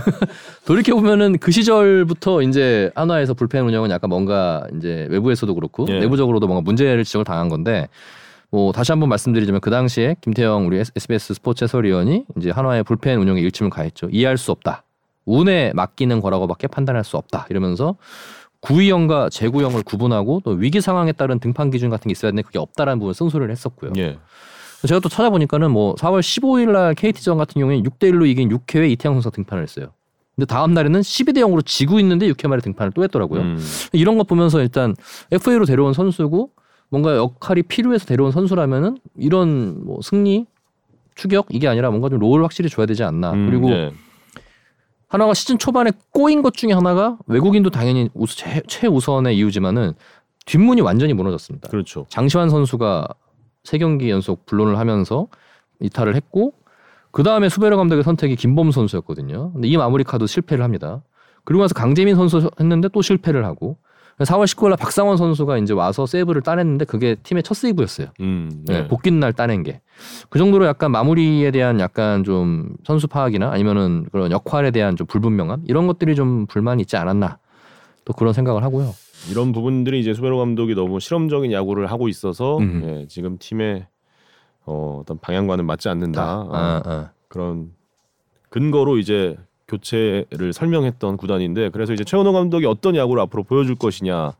돌이켜 0.65 0.95
보면은 0.95 1.37
그 1.37 1.51
시절부터 1.51 2.41
이제 2.41 2.91
한화에서 2.95 3.35
불펜 3.35 3.63
운영은 3.65 3.91
약간 3.91 4.09
뭔가 4.09 4.65
이제 4.75 5.07
외부에서도 5.09 5.53
그렇고 5.53 5.85
예. 5.89 5.99
내부적으로도 5.99 6.47
뭔가 6.47 6.61
문제를 6.61 7.03
지적을 7.03 7.25
당한 7.25 7.47
건데 7.47 7.87
뭐 8.49 8.71
다시 8.71 8.91
한번 8.91 9.09
말씀드리자면 9.09 9.61
그 9.61 9.69
당시에 9.69 10.15
김태형 10.21 10.67
우리 10.67 10.79
SBS 10.79 11.35
스포츠 11.35 11.63
해설위원이 11.63 12.25
이제 12.37 12.49
한화의 12.51 12.83
불펜 12.83 13.19
운영에 13.19 13.41
일침을 13.41 13.69
가했죠. 13.69 14.09
이해할 14.11 14.37
수 14.37 14.51
없다. 14.51 14.83
운에 15.25 15.71
맡기는 15.73 16.19
거라고밖에 16.21 16.67
판단할 16.67 17.03
수 17.03 17.17
없다. 17.17 17.47
이러면서 17.49 17.95
구위형과 18.63 19.29
제구형을 19.29 19.83
구분하고 19.83 20.41
또 20.43 20.51
위기 20.51 20.79
상황에 20.79 21.11
따른 21.11 21.39
등판 21.39 21.69
기준 21.69 21.89
같은 21.89 22.07
게 22.07 22.13
있어야 22.13 22.31
되는데 22.31 22.45
그게 22.45 22.59
없다라는 22.59 22.99
부분을 22.99 23.13
쓴소리를 23.13 23.51
했었고요. 23.51 23.91
예. 23.97 24.17
제가 24.87 24.99
또 24.99 25.09
찾아보니까는 25.09 25.71
뭐 25.71 25.95
4월 25.95 26.19
15일 26.19 26.71
날 26.71 26.93
KT전 26.95 27.37
같은 27.37 27.59
경우에 27.59 27.81
6대 27.81 28.11
1로 28.11 28.27
이긴 28.27 28.49
6회에 28.49 28.89
이태영 28.91 29.15
선수가 29.15 29.35
등판을 29.35 29.63
했어요. 29.63 29.87
근데 30.35 30.45
다음 30.45 30.73
날에는 30.73 31.01
12대 31.01 31.37
0으로 31.37 31.65
지고 31.65 31.99
있는데 31.99 32.27
6회 32.31 32.47
말에 32.47 32.61
등판을 32.61 32.91
또 32.93 33.03
했더라고요. 33.03 33.41
음. 33.41 33.59
이런 33.91 34.17
거 34.17 34.23
보면서 34.23 34.61
일단 34.61 34.95
FA로 35.31 35.65
데려온 35.65 35.93
선수고 35.93 36.51
뭔가 36.89 37.15
역할이 37.15 37.63
필요해서 37.63 38.05
데려온 38.05 38.31
선수라면은 38.31 38.97
이런 39.17 39.85
뭐 39.85 39.99
승리 40.01 40.45
추격 41.15 41.47
이게 41.49 41.67
아니라 41.67 41.89
뭔가 41.89 42.09
좀 42.09 42.19
롤을 42.19 42.43
확실히 42.43 42.69
줘야 42.69 42.85
되지 42.85 43.03
않나. 43.03 43.33
음, 43.33 43.49
그리고 43.49 43.71
예. 43.71 43.91
하나가 45.13 45.35
시즌 45.35 45.59
초반에 45.59 45.91
꼬인 46.09 46.41
것 46.41 46.55
중에 46.55 46.73
하나가 46.73 47.19
외국인도 47.27 47.69
당연히 47.69 48.09
우수, 48.15 48.35
최, 48.35 48.63
최우선의 48.65 49.37
이유지만은 49.37 49.93
뒷문이 50.47 50.81
완전히 50.81 51.13
무너졌습니다. 51.13 51.69
그렇죠. 51.69 52.07
장시환 52.09 52.49
선수가 52.49 53.07
세 53.63 53.77
경기 53.77 54.09
연속 54.09 54.47
불론을 54.47 54.79
하면서 54.79 55.27
이탈을 55.81 56.15
했고 56.15 56.53
그 57.11 57.21
다음에 57.21 57.47
수베르 57.47 57.77
감독의 57.77 58.03
선택이 58.03 58.35
김범 58.35 58.71
선수였거든요. 58.71 59.53
근데 59.53 59.67
이 59.67 59.77
마무리 59.77 60.03
카드 60.03 60.25
실패를 60.25 60.63
합니다. 60.63 61.03
그리고 61.43 61.61
나서 61.61 61.75
강재민 61.75 62.15
선수 62.15 62.49
했는데 62.59 62.87
또 62.91 63.03
실패를 63.03 63.45
하고 63.45 63.77
4월 64.25 64.45
19일 64.45 64.69
날 64.69 64.77
박상원 64.77 65.17
선수가 65.17 65.57
이제 65.59 65.73
와서 65.73 66.05
세이브를 66.05 66.41
따냈는데 66.41 66.85
그게 66.85 67.15
팀의 67.15 67.43
첫 67.43 67.55
세이브였어요. 67.55 68.07
음. 68.21 68.63
네, 68.65 68.81
네. 68.81 68.87
복귀 68.87 69.11
날 69.11 69.33
따낸 69.33 69.63
게. 69.63 69.81
그 70.29 70.39
정도로 70.39 70.65
약간 70.65 70.91
마무리에 70.91 71.51
대한 71.51 71.79
약간 71.79 72.23
좀 72.23 72.75
선수 72.83 73.07
파악이나 73.07 73.51
아니면은 73.51 74.05
그런 74.11 74.31
역할에 74.31 74.71
대한 74.71 74.95
좀 74.95 75.07
불분명함 75.07 75.63
이런 75.67 75.87
것들이 75.87 76.15
좀 76.15 76.45
불만이 76.47 76.81
있지 76.81 76.97
않았나 76.97 77.37
또 78.05 78.13
그런 78.13 78.33
생각을 78.33 78.63
하고요. 78.63 78.93
이런 79.31 79.51
부분들이 79.51 79.99
이제 79.99 80.13
수베로 80.13 80.37
감독이 80.37 80.75
너무 80.75 80.99
실험적인 80.99 81.51
야구를 81.51 81.87
하고 81.87 82.07
있어서 82.07 82.57
음. 82.57 82.81
예, 82.85 83.07
지금 83.07 83.37
팀의 83.39 83.87
어, 84.65 84.99
어떤 85.01 85.19
방향과는 85.19 85.65
맞지 85.65 85.89
않는다. 85.89 86.41
어, 86.41 86.49
아, 86.51 86.81
아. 86.85 87.11
그런 87.27 87.71
근거로 88.49 88.97
이제 88.97 89.37
교체를 89.77 90.53
설명했던 90.53 91.17
구단인데 91.17 91.69
그래서 91.69 91.93
이제 91.93 92.03
최원호 92.03 92.33
감독이 92.33 92.65
어떤 92.65 92.95
야구를 92.95 93.21
앞으로 93.23 93.43
보여줄 93.43 93.75
것이냐 93.75 94.33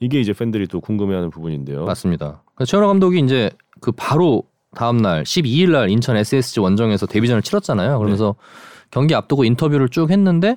이게 0.00 0.20
이제 0.20 0.32
팬들이 0.32 0.66
또 0.66 0.80
궁금해하는 0.80 1.30
부분인데요. 1.30 1.84
맞습니다. 1.84 2.42
그래서 2.54 2.70
최원호 2.70 2.88
감독이 2.88 3.20
이제 3.20 3.50
그 3.80 3.92
바로 3.92 4.44
다음 4.74 4.98
날 4.98 5.24
12일 5.24 5.70
날 5.70 5.90
인천 5.90 6.16
SSG 6.16 6.60
원정에서 6.60 7.06
데뷔전을 7.06 7.42
치렀잖아요. 7.42 7.98
그러면서 7.98 8.34
경기 8.90 9.14
앞두고 9.14 9.44
인터뷰를 9.44 9.88
쭉 9.88 10.10
했는데 10.10 10.56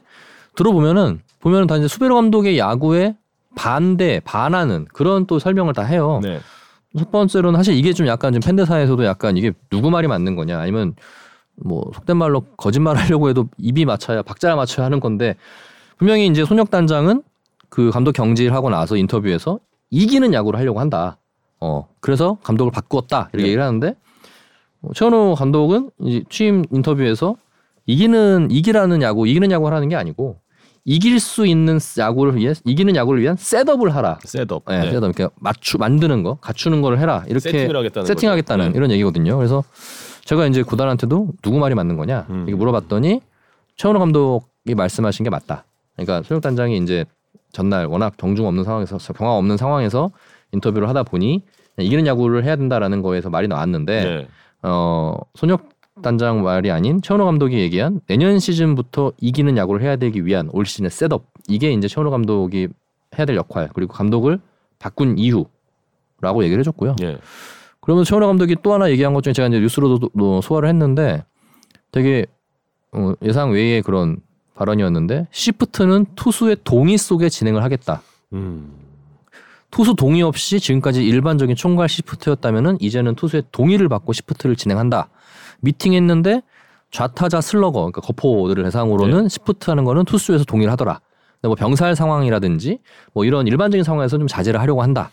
들어보면은 0.56 1.22
보면은 1.40 1.68
다 1.68 1.78
이제 1.78 1.88
수베로 1.88 2.16
감독의 2.16 2.58
야구에 2.58 3.16
반대 3.56 4.20
반하는 4.24 4.86
그런 4.94 5.26
또 5.26 5.40
설명을 5.40 5.74
다 5.74 5.84
해요. 5.84 6.20
네. 6.22 6.40
첫 6.98 7.12
번째로는 7.12 7.58
사실 7.58 7.76
이게 7.76 7.94
좀 7.94 8.08
약간 8.08 8.34
좀 8.34 8.42
팬들 8.42 8.66
사이에서도 8.66 9.04
약간 9.06 9.38
이게 9.38 9.52
누구 9.70 9.90
말이 9.90 10.08
맞는 10.08 10.36
거냐 10.36 10.60
아니면 10.60 10.96
뭐 11.64 11.84
속된 11.94 12.18
말로 12.18 12.42
거짓말 12.58 12.96
하려고 12.98 13.30
해도 13.30 13.48
입이 13.58 13.86
맞춰야 13.86 14.22
박자를 14.22 14.56
맞춰야 14.56 14.86
하는 14.86 15.00
건데 15.00 15.36
분명히 15.98 16.28
이제 16.28 16.46
손혁 16.46 16.70
단장은 16.70 17.24
그 17.70 17.92
감독 17.92 18.14
경질을 18.14 18.54
하고 18.54 18.70
나서 18.70 18.96
인터뷰에서 18.96 19.60
이기는 19.92 20.34
야구를 20.34 20.60
하려고 20.60 20.80
한다. 20.80 21.18
어 21.60 21.88
그래서 22.00 22.38
감독을 22.44 22.72
바꾸었다 22.72 23.30
이렇게 23.34 23.44
네. 23.44 23.50
얘기를 23.50 23.64
하는데 23.64 23.96
어, 24.82 24.94
최원호 24.94 25.36
감독은 25.36 25.92
이제 26.02 26.24
취임 26.30 26.64
인터뷰에서 26.72 27.36
이기는 27.86 28.48
이기라는 28.50 29.02
야구 29.02 29.28
이기는 29.28 29.52
야구를 29.52 29.76
하는 29.76 29.90
게 29.90 29.96
아니고 29.96 30.38
이길 30.86 31.20
수 31.20 31.46
있는 31.46 31.80
야구를 31.98 32.36
위해 32.38 32.54
이기는 32.66 32.96
야구를 32.96 33.22
위한 33.22 33.36
setup을 33.38 33.94
하라. 33.94 34.20
Setup. 34.24 34.64
네, 34.68 34.80
네. 34.80 34.92
Setup 34.92 35.04
이렇게 35.04 35.28
맞추 35.40 35.78
만드는 35.78 36.24
거 36.24 36.36
갖추는 36.36 36.82
거를 36.82 37.00
해라 37.00 37.24
이렇게 37.28 37.52
세팅을 37.52 37.76
하겠다는 37.76 38.06
세팅하겠다는. 38.06 38.72
네. 38.72 38.78
이런 38.78 38.92
얘기거든요. 38.92 39.38
그래서 39.38 39.64
제가 40.30 40.46
이제 40.46 40.62
구단한테도 40.62 41.30
누구 41.42 41.58
말이 41.58 41.74
맞는 41.74 41.98
거냐 41.98 42.28
음. 42.30 42.46
이렇게 42.48 42.54
물어봤더니 42.54 43.20
최원호 43.78 44.00
감독이 44.00 44.76
말씀하신 44.76 45.24
게 45.24 45.32
맞다. 45.32 45.64
그러니까 45.96 46.22
손혁 46.22 46.44
단장이 46.44 46.78
이제 46.78 47.04
전날 47.52 47.88
워낙 47.88 48.14
경중 48.16 48.46
없는 48.46 48.64
상황에서 48.64 49.00
경황 49.14 49.38
없는 49.38 49.58
상황에서 49.58 50.12
인터뷰를 50.52 50.88
하다 50.88 51.02
보니 51.02 51.42
이기는 51.80 52.06
야구를 52.06 52.44
해야 52.44 52.56
된다라는 52.58 53.02
거에서 53.02 53.32
말이 53.32 53.48
나왔는데 53.48 54.04
네. 54.04 54.28
어 54.62 55.16
손혁 55.34 55.68
단장 56.04 56.44
말이 56.44 56.70
아닌 56.70 57.02
최원호 57.02 57.26
감독이 57.26 57.58
얘기한 57.58 58.00
내년 58.06 58.38
시즌부터 58.38 59.14
이기는 59.20 59.58
야구를 59.58 59.82
해야 59.82 59.96
되기 59.96 60.28
위한 60.28 60.48
올 60.52 60.68
시즌의 60.68 60.92
셋업 60.92 61.24
이게 61.48 61.72
이제 61.72 61.88
최원호 61.88 62.12
감독이 62.12 62.68
해야 63.18 63.26
될 63.26 63.36
역할 63.36 63.68
그리고 63.74 63.94
감독을 63.94 64.40
바꾼 64.78 65.18
이유라고 65.18 66.44
얘기를 66.44 66.60
해줬고요. 66.60 66.98
예. 67.02 67.18
그러면 67.90 68.04
최원호 68.04 68.28
감독이 68.28 68.56
또 68.62 68.72
하나 68.72 68.92
얘기한 68.92 69.16
것 69.16 69.24
중에 69.24 69.34
제가 69.34 69.48
이제 69.48 69.60
뉴스로도 69.60 70.12
또 70.16 70.42
소화를 70.42 70.70
했는데 70.70 71.24
되게 71.92 72.28
어, 72.92 73.14
예상 73.24 73.50
외의 73.50 73.82
그런 73.82 74.18
발언이었는데 74.54 75.26
시프트는 75.32 76.06
투수의 76.16 76.58
동의 76.64 77.00
속에 77.00 77.30
진행을 77.30 77.64
하겠다. 77.64 78.04
음. 78.34 78.74
투수 79.72 79.96
동의 79.96 80.22
없이 80.22 80.60
지금까지 80.60 81.04
일반적인 81.04 81.56
총괄 81.56 81.90
시프트였다면은 81.90 82.78
이제는 82.80 83.16
투수의 83.16 83.46
동의를 83.52 83.90
받고 83.90 84.14
시프트를 84.14 84.56
진행한다. 84.56 85.10
미팅했는데 85.62 86.44
좌타자 86.92 87.42
슬러거 87.42 87.80
그러니까 87.80 88.02
거포들을 88.02 88.66
대상으로는 88.66 89.30
시프트 89.30 89.72
하는 89.72 89.84
거는 89.84 90.06
투수에서 90.06 90.44
동의를 90.44 90.72
하더라. 90.74 91.02
근데 91.42 91.48
뭐 91.48 91.56
병살 91.56 91.96
상황이라든지 91.96 92.82
뭐 93.14 93.26
이런 93.26 93.48
일반적인 93.48 93.84
상황에서 93.84 94.20
좀 94.20 94.28
자제를 94.28 94.62
하려고 94.62 94.84
한다. 94.84 95.10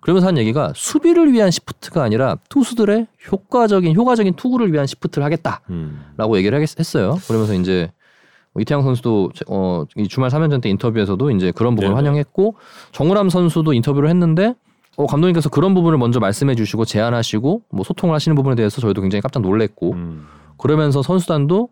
그러면서 0.00 0.28
한 0.28 0.38
얘기가 0.38 0.72
수비를 0.74 1.32
위한 1.32 1.50
시프트가 1.50 2.02
아니라 2.02 2.36
투수들의 2.48 3.06
효과적인 3.30 3.94
효과적인 3.94 4.34
투구를 4.34 4.72
위한 4.72 4.86
시프트를 4.86 5.24
하겠다라고 5.24 5.64
음. 5.70 6.36
얘기를 6.36 6.54
하겠, 6.54 6.78
했어요. 6.78 7.18
그러면서 7.26 7.54
이제 7.54 7.90
뭐 8.52 8.62
이태양 8.62 8.82
선수도 8.82 9.30
어, 9.48 9.84
이 9.96 10.08
주말 10.08 10.30
3연전 10.30 10.62
때 10.62 10.68
인터뷰에서도 10.70 11.30
이제 11.32 11.52
그런 11.52 11.74
부분을 11.74 11.88
네네. 11.88 11.94
환영했고 11.96 12.54
정우람 12.92 13.28
선수도 13.28 13.72
인터뷰를 13.72 14.08
했는데 14.08 14.54
어, 14.96 15.06
감독님께서 15.06 15.50
그런 15.50 15.74
부분을 15.74 15.98
먼저 15.98 16.20
말씀해 16.20 16.54
주시고 16.54 16.84
제안하시고 16.86 17.62
뭐 17.70 17.84
소통을 17.84 18.14
하시는 18.14 18.34
부분에 18.34 18.54
대해서 18.54 18.80
저희도 18.80 19.02
굉장히 19.02 19.20
깜짝 19.20 19.40
놀랬고 19.40 19.92
음. 19.92 20.26
그러면서 20.56 21.02
선수단도 21.02 21.68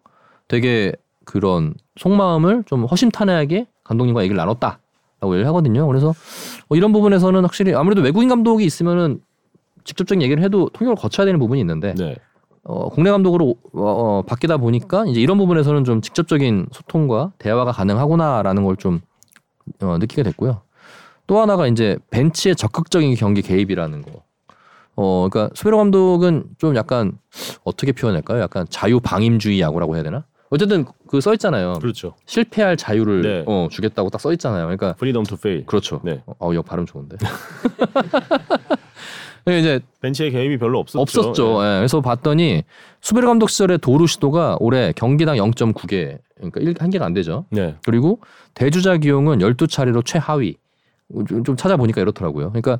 되게 0.46 0.92
그런 1.24 1.74
속마음을 1.96 2.64
좀 2.66 2.84
허심탄회하게 2.84 3.66
감독님과 3.84 4.22
얘기를 4.22 4.36
나눴다 4.36 4.80
라고 5.24 5.34
얘기를 5.34 5.46
하거든요. 5.48 5.86
그래서 5.86 6.10
어, 6.68 6.76
이런 6.76 6.92
부분에서는 6.92 7.42
확실히 7.42 7.74
아무래도 7.74 8.02
외국인 8.02 8.28
감독이 8.28 8.64
있으면은 8.64 9.20
직접적인 9.84 10.22
얘기를 10.22 10.42
해도 10.42 10.68
통역을 10.72 10.96
거쳐야 10.96 11.24
되는 11.24 11.38
부분이 11.40 11.60
있는데 11.60 11.94
네. 11.94 12.16
어, 12.62 12.88
국내 12.88 13.10
감독으로 13.10 13.56
어, 13.74 13.82
어, 13.82 14.22
바뀌다 14.22 14.56
보니까 14.56 15.04
이제 15.06 15.20
이런 15.20 15.36
부분에서는 15.38 15.84
좀 15.84 16.00
직접적인 16.00 16.68
소통과 16.72 17.32
대화가 17.38 17.72
가능하구나라는 17.72 18.64
걸 18.64 18.76
좀 18.76 19.00
어, 19.80 19.96
느끼게 19.98 20.22
됐고요. 20.22 20.60
또 21.26 21.40
하나가 21.40 21.66
이제 21.66 21.96
벤치의 22.10 22.54
적극적인 22.56 23.14
경기 23.14 23.40
개입이라는 23.40 24.02
거. 24.02 24.10
어, 24.96 25.26
그러니까 25.28 25.52
수베로 25.54 25.78
감독은 25.78 26.44
좀 26.58 26.76
약간 26.76 27.12
어떻게 27.64 27.92
표현할까요? 27.92 28.40
약간 28.40 28.66
자유 28.68 29.00
방임주의 29.00 29.60
야구라고 29.60 29.96
해야 29.96 30.02
되나? 30.02 30.24
어쨌든 30.54 30.84
그 31.08 31.20
써 31.20 31.32
있잖아요. 31.34 31.74
그렇죠. 31.80 32.14
실패할 32.26 32.76
자유를 32.76 33.22
네. 33.22 33.42
어, 33.46 33.68
주겠다고 33.70 34.10
딱 34.10 34.20
써 34.20 34.32
있잖아요. 34.32 34.62
그러니까 34.64 34.94
freedom 34.94 35.24
to 35.24 35.36
fail. 35.36 35.66
그렇죠. 35.66 36.00
네. 36.04 36.22
어, 36.38 36.52
역 36.54 36.64
발음 36.64 36.86
좋은데. 36.86 37.16
이제 39.46 39.78
벤치에 40.00 40.30
개입이 40.30 40.58
별로 40.58 40.78
없었죠. 40.78 41.00
없었죠. 41.02 41.62
네. 41.62 41.74
예, 41.74 41.78
그래서 41.80 42.00
봤더니 42.00 42.62
수베로 43.02 43.26
감독 43.26 43.50
시절에 43.50 43.76
도루 43.76 44.06
시도가 44.06 44.56
올해 44.60 44.92
경기당 44.96 45.36
0.9개, 45.36 46.18
그러니까 46.36 46.60
1, 46.60 46.74
한 46.78 46.88
개가 46.90 47.04
안 47.04 47.12
되죠. 47.12 47.44
네. 47.50 47.74
그리고 47.84 48.20
대주자 48.54 48.96
기용은 48.96 49.40
12차례로 49.40 50.04
최하위. 50.04 50.56
좀, 51.28 51.44
좀 51.44 51.56
찾아보니까 51.56 52.00
이렇더라고요. 52.00 52.50
그러니까 52.52 52.78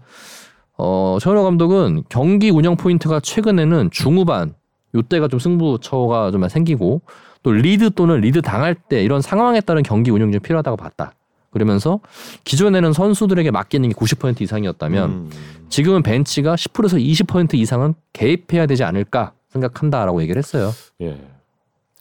어, 0.79 1.19
최원호 1.21 1.45
감독은 1.45 2.05
경기 2.09 2.49
운영 2.51 2.77
포인트가 2.77 3.21
최근에는 3.21 3.91
중후반 3.93 4.55
요때가 4.95 5.29
좀 5.29 5.39
승부처가 5.39 6.31
좀 6.31 6.49
생기고 6.49 7.03
또 7.45 7.53
리드 7.53 7.91
또는 7.91 8.21
리드 8.23 8.43
당할 8.43 8.75
때 8.75 9.05
이런 9.05 9.21
상황에 9.21 9.61
따른 9.61 9.83
경기 9.83 10.11
운영이 10.11 10.33
좀 10.33 10.41
필요하다고 10.41 10.77
봤다. 10.79 11.13
그러면서 11.51 12.01
기존에는 12.43 12.93
선수들에게 12.93 13.53
맡기는 13.53 13.89
게 13.89 13.95
90% 13.95 14.41
이상이었다면 14.41 15.11
음. 15.11 15.31
지금은 15.69 16.03
벤치가 16.03 16.57
10%에서 16.57 16.97
20% 16.97 17.55
이상은 17.55 17.95
개입해야 18.13 18.67
되지 18.67 18.83
않을까 18.83 19.33
생각한다라고 19.51 20.23
얘기를 20.23 20.39
했어요. 20.39 20.73
예. 21.03 21.21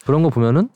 그런 0.06 0.24
거 0.24 0.30
보면은 0.30 0.70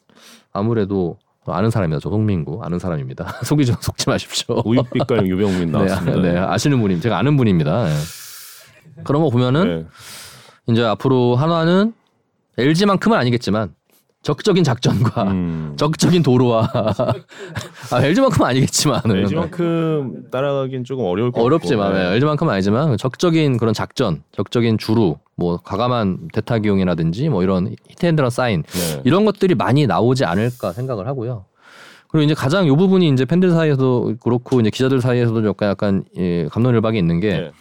아무래도 0.51 1.17
아는 1.45 1.71
사람이다. 1.71 1.99
저 2.01 2.09
송민구 2.09 2.59
아는 2.61 2.77
사람입니다. 2.77 3.39
속이지 3.43 3.73
속지 3.79 4.09
마십시오. 4.09 4.61
우윳빛깔 4.65 5.25
유병민 5.31 5.71
나왔습니다. 5.71 6.21
네, 6.21 6.33
네, 6.33 6.37
아시는 6.37 6.79
분임. 6.81 6.99
제가 6.99 7.17
아는 7.17 7.37
분입니다. 7.37 7.89
예. 7.89 7.93
그런 9.05 9.23
거 9.23 9.29
보면은 9.29 9.87
네. 10.67 10.73
이제 10.73 10.83
앞으로 10.83 11.35
한화는 11.37 11.93
LG만큼은 12.57 13.17
아니겠지만 13.17 13.73
적극적인 14.27 14.65
작전과 14.65 15.23
음. 15.23 15.73
적극적인 15.79 16.21
도로와 16.21 16.69
아, 17.93 18.03
LG만큼은 18.03 18.49
아니겠지만 18.49 19.01
LG만큼 19.05 20.29
따라가긴 20.29 20.83
조금 20.83 21.05
어려울 21.05 21.31
것 21.31 21.41
어렵지만 21.41 21.93
같고. 21.93 21.97
네. 21.97 22.15
LG만큼은 22.15 22.53
아니지만 22.53 22.97
적극적인 22.97 23.55
그런 23.55 23.73
작전, 23.73 24.23
적극적인 24.33 24.79
주루, 24.79 25.15
뭐 25.37 25.55
과감한 25.63 26.27
대타기용이라든지 26.33 27.29
뭐 27.29 27.41
이런 27.41 27.73
히트앤드런 27.87 28.29
사인 28.29 28.63
네. 28.63 29.01
이런 29.05 29.23
것들이 29.23 29.55
많이 29.55 29.87
나오지 29.87 30.25
않을까 30.25 30.73
생각을 30.73 31.07
하고요. 31.07 31.45
그리고 32.09 32.25
이제 32.25 32.33
가장 32.33 32.65
이 32.65 32.69
부분이 32.69 33.07
이제 33.07 33.23
팬들 33.23 33.51
사이에서도 33.51 34.15
그렇고 34.21 34.59
이제 34.59 34.69
기자들 34.69 34.99
사이에서도 34.99 35.47
약간 35.47 35.69
약간 35.69 36.03
예, 36.17 36.49
감론을박이 36.51 36.97
있는 36.97 37.21
게 37.21 37.29
네. 37.29 37.51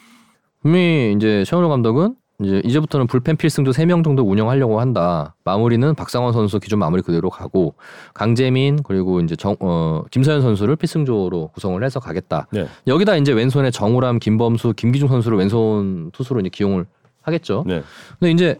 분명히 0.62 1.12
이제 1.16 1.44
최원호 1.46 1.68
감독은 1.68 2.16
이제 2.42 2.60
이제부터는 2.64 3.06
불펜 3.06 3.36
필승도 3.36 3.70
3명 3.70 4.04
정도 4.04 4.22
운영하려고 4.22 4.80
한다. 4.80 5.34
마무리는 5.44 5.94
박상원 5.94 6.32
선수 6.32 6.60
기존 6.60 6.78
마무리 6.78 7.02
그대로 7.02 7.30
가고 7.30 7.74
강재민 8.12 8.82
그리고 8.82 9.20
이제 9.20 9.36
정, 9.36 9.56
어, 9.60 10.02
김서현 10.10 10.42
선수를 10.42 10.76
필승조로 10.76 11.48
구성을 11.54 11.82
해서 11.82 11.98
가겠다. 12.00 12.46
네. 12.50 12.66
여기다 12.86 13.16
이제 13.16 13.32
왼손에 13.32 13.70
정우람, 13.70 14.18
김범수, 14.18 14.74
김기중 14.76 15.08
선수를 15.08 15.38
왼손 15.38 16.10
투수로 16.12 16.40
이제 16.40 16.50
기용을 16.50 16.86
하겠죠. 17.22 17.64
네. 17.66 17.82
근데 18.18 18.30
이제 18.30 18.58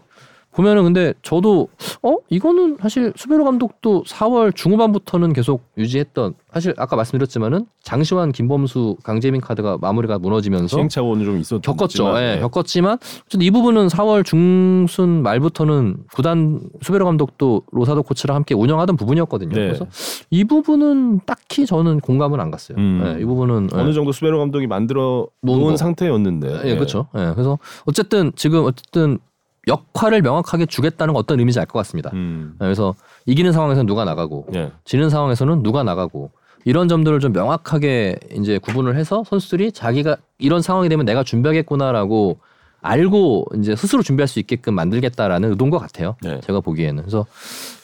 보면은 0.57 0.85
근데 0.85 1.13
저도 1.21 1.67
어 2.01 2.15
이거는 2.29 2.77
사실 2.81 3.13
수베로 3.15 3.45
감독도 3.45 4.03
4월 4.07 4.55
중후반부터는 4.55 5.33
계속 5.33 5.61
유지했던 5.77 6.33
사실 6.51 6.73
아까 6.77 6.95
말씀드렸지만은 6.95 7.67
장시환, 7.83 8.31
김범수, 8.31 8.97
강재민 9.03 9.39
카드가 9.39 9.77
마무리가 9.79 10.17
무너지면서 10.17 10.75
시행착오는 10.75 11.23
좀 11.23 11.37
있었죠. 11.37 11.61
겪었죠. 11.61 12.19
예, 12.19 12.39
겪었지만 12.41 12.97
어쨌든 13.27 13.43
이 13.43 13.51
부분은 13.51 13.87
4월 13.87 14.25
중순 14.25 15.21
말부터는 15.21 15.97
구단 16.11 16.59
수베로 16.81 17.05
감독도 17.05 17.61
로사도 17.71 18.01
코치랑 18.01 18.35
함께 18.35 18.55
운영하던 18.55 18.97
부분이었거든요. 18.97 19.53
네. 19.53 19.67
그래서 19.67 19.85
이 20.31 20.43
부분은 20.43 21.19
딱히 21.27 21.67
저는 21.67 21.99
공감은 21.99 22.39
안 22.39 22.49
갔어요. 22.49 22.79
음. 22.79 23.03
예, 23.05 23.21
이 23.21 23.25
부분은 23.25 23.69
어느 23.73 23.89
예. 23.89 23.93
정도 23.93 24.11
수베로 24.11 24.39
감독이 24.39 24.65
만들어 24.65 25.27
놓은 25.43 25.59
놓은 25.59 25.71
거. 25.73 25.77
상태였는데. 25.77 26.61
예, 26.65 26.73
그렇죠. 26.73 27.05
예, 27.15 27.31
그래서 27.35 27.59
어쨌든 27.85 28.31
지금 28.35 28.65
어쨌든 28.65 29.19
역할을 29.67 30.21
명확하게 30.21 30.65
주겠다는 30.65 31.13
건 31.13 31.19
어떤 31.19 31.39
의미인지 31.39 31.59
알 31.59 31.65
것 31.65 31.79
같습니다. 31.79 32.09
음. 32.13 32.53
예, 32.55 32.65
그래서 32.65 32.95
이기는 33.25 33.51
상황에서는 33.51 33.85
누가 33.85 34.05
나가고 34.05 34.47
예. 34.55 34.71
지는 34.85 35.09
상황에서는 35.09 35.61
누가 35.63 35.83
나가고 35.83 36.31
이런 36.65 36.87
점들을 36.87 37.19
좀 37.19 37.33
명확하게 37.33 38.17
이제 38.33 38.57
구분을 38.57 38.95
해서 38.97 39.23
선수들이 39.27 39.71
자기가 39.71 40.17
이런 40.37 40.61
상황이 40.61 40.89
되면 40.89 41.05
내가 41.05 41.23
준비하겠구나라고 41.23 42.39
알고 42.81 43.45
이제 43.59 43.75
스스로 43.75 44.01
준비할 44.03 44.27
수 44.27 44.39
있게끔 44.39 44.73
만들겠다라는 44.75 45.49
의도인 45.51 45.71
것 45.71 45.79
같아요. 45.79 46.15
네. 46.21 46.39
제가 46.41 46.59
보기에는 46.61 47.03
그래서 47.03 47.25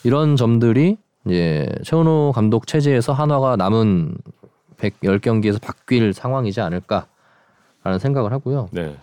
이런 0.04 0.36
점들이 0.36 0.96
이제 1.26 1.68
최원호 1.84 2.32
감독 2.34 2.66
체제에서 2.66 3.12
한화가 3.12 3.56
남은 3.56 4.16
110경기에서 4.78 5.60
바뀔 5.60 6.12
상황이지 6.12 6.60
않을까라는 6.60 7.98
생각을 7.98 8.32
하고요. 8.32 8.68
네. 8.72 8.96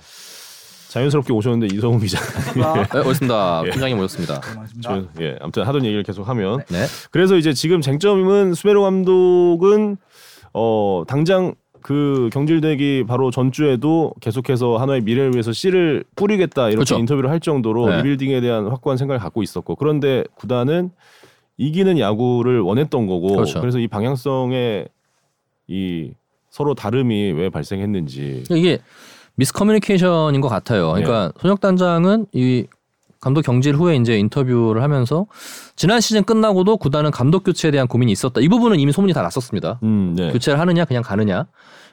자연스럽게 0.92 1.32
오셨는데 1.32 1.74
이성훈 1.74 2.02
기자. 2.02 2.20
네, 2.54 3.00
오셨습니다. 3.00 3.64
예. 3.66 3.70
팀장님 3.70 3.98
오셨습니다. 4.00 4.42
저, 4.82 5.06
예. 5.22 5.38
아무튼 5.40 5.64
하던 5.64 5.86
얘기를 5.86 6.04
계속 6.04 6.28
하면 6.28 6.66
네. 6.70 6.86
그래서 7.12 7.38
이제 7.38 7.54
지금 7.54 7.80
쟁점은 7.80 8.54
수베로 8.54 8.82
감독은 8.82 9.96
어 10.54 11.04
당장 11.08 11.56
그 11.82 12.30
경질되기 12.34 13.06
바로 13.08 13.32
전주에도 13.32 14.14
계속해서 14.20 14.78
하나의 14.80 15.00
미래를 15.02 15.34
위해서 15.34 15.54
씨를 15.54 16.04
뿌리겠다 16.18 16.64
이렇게 16.64 16.76
그렇죠. 16.76 17.00
인터뷰를 17.00 17.30
할 17.30 17.40
정도로 17.40 17.88
네. 17.88 17.98
리빌딩에 18.00 18.42
대한 18.42 18.68
확고한 18.68 18.98
생각을 18.98 19.18
갖고 19.22 19.44
있었고 19.44 19.76
그런데 19.78 20.26
구단은 20.36 20.92
이기는 21.56 22.00
야구를 22.00 22.60
원했던 22.60 23.08
거고 23.08 23.36
그렇죠. 23.36 23.62
그래서 23.62 23.80
이 23.80 23.88
방향성에 23.88 24.88
이 25.68 26.12
서로 26.50 26.74
다름이 26.74 27.32
왜 27.32 27.50
발생했는지 27.50 28.44
이게 28.50 28.80
미스커뮤니케이션인 29.42 30.40
것 30.42 30.50
같아요. 30.50 30.92
그러니까 30.92 31.32
손혁 31.40 31.62
단장은 31.62 32.28
이 32.34 32.68
감독 33.20 33.42
경질 33.42 33.76
후에 33.76 33.96
이제 33.96 34.18
인터뷰를 34.18 34.84
하면서 34.84 35.26
지난 35.76 36.00
시즌 36.00 36.24
끝나고도 36.24 36.78
구단은 36.78 37.12
감독 37.12 37.44
교체에 37.44 37.72
대한 37.72 37.88
고민이 37.88 38.12
있었다. 38.12 38.42
이 38.42 38.48
부분은 38.48 38.80
이미 38.80 38.92
소문이 38.92 39.14
다 39.14 39.22
났었습니다. 39.22 39.80
음, 39.84 40.14
네. 40.16 40.32
교체를 40.32 40.60
하느냐 40.60 40.86
그냥 40.86 41.04
가느냐. 41.04 41.46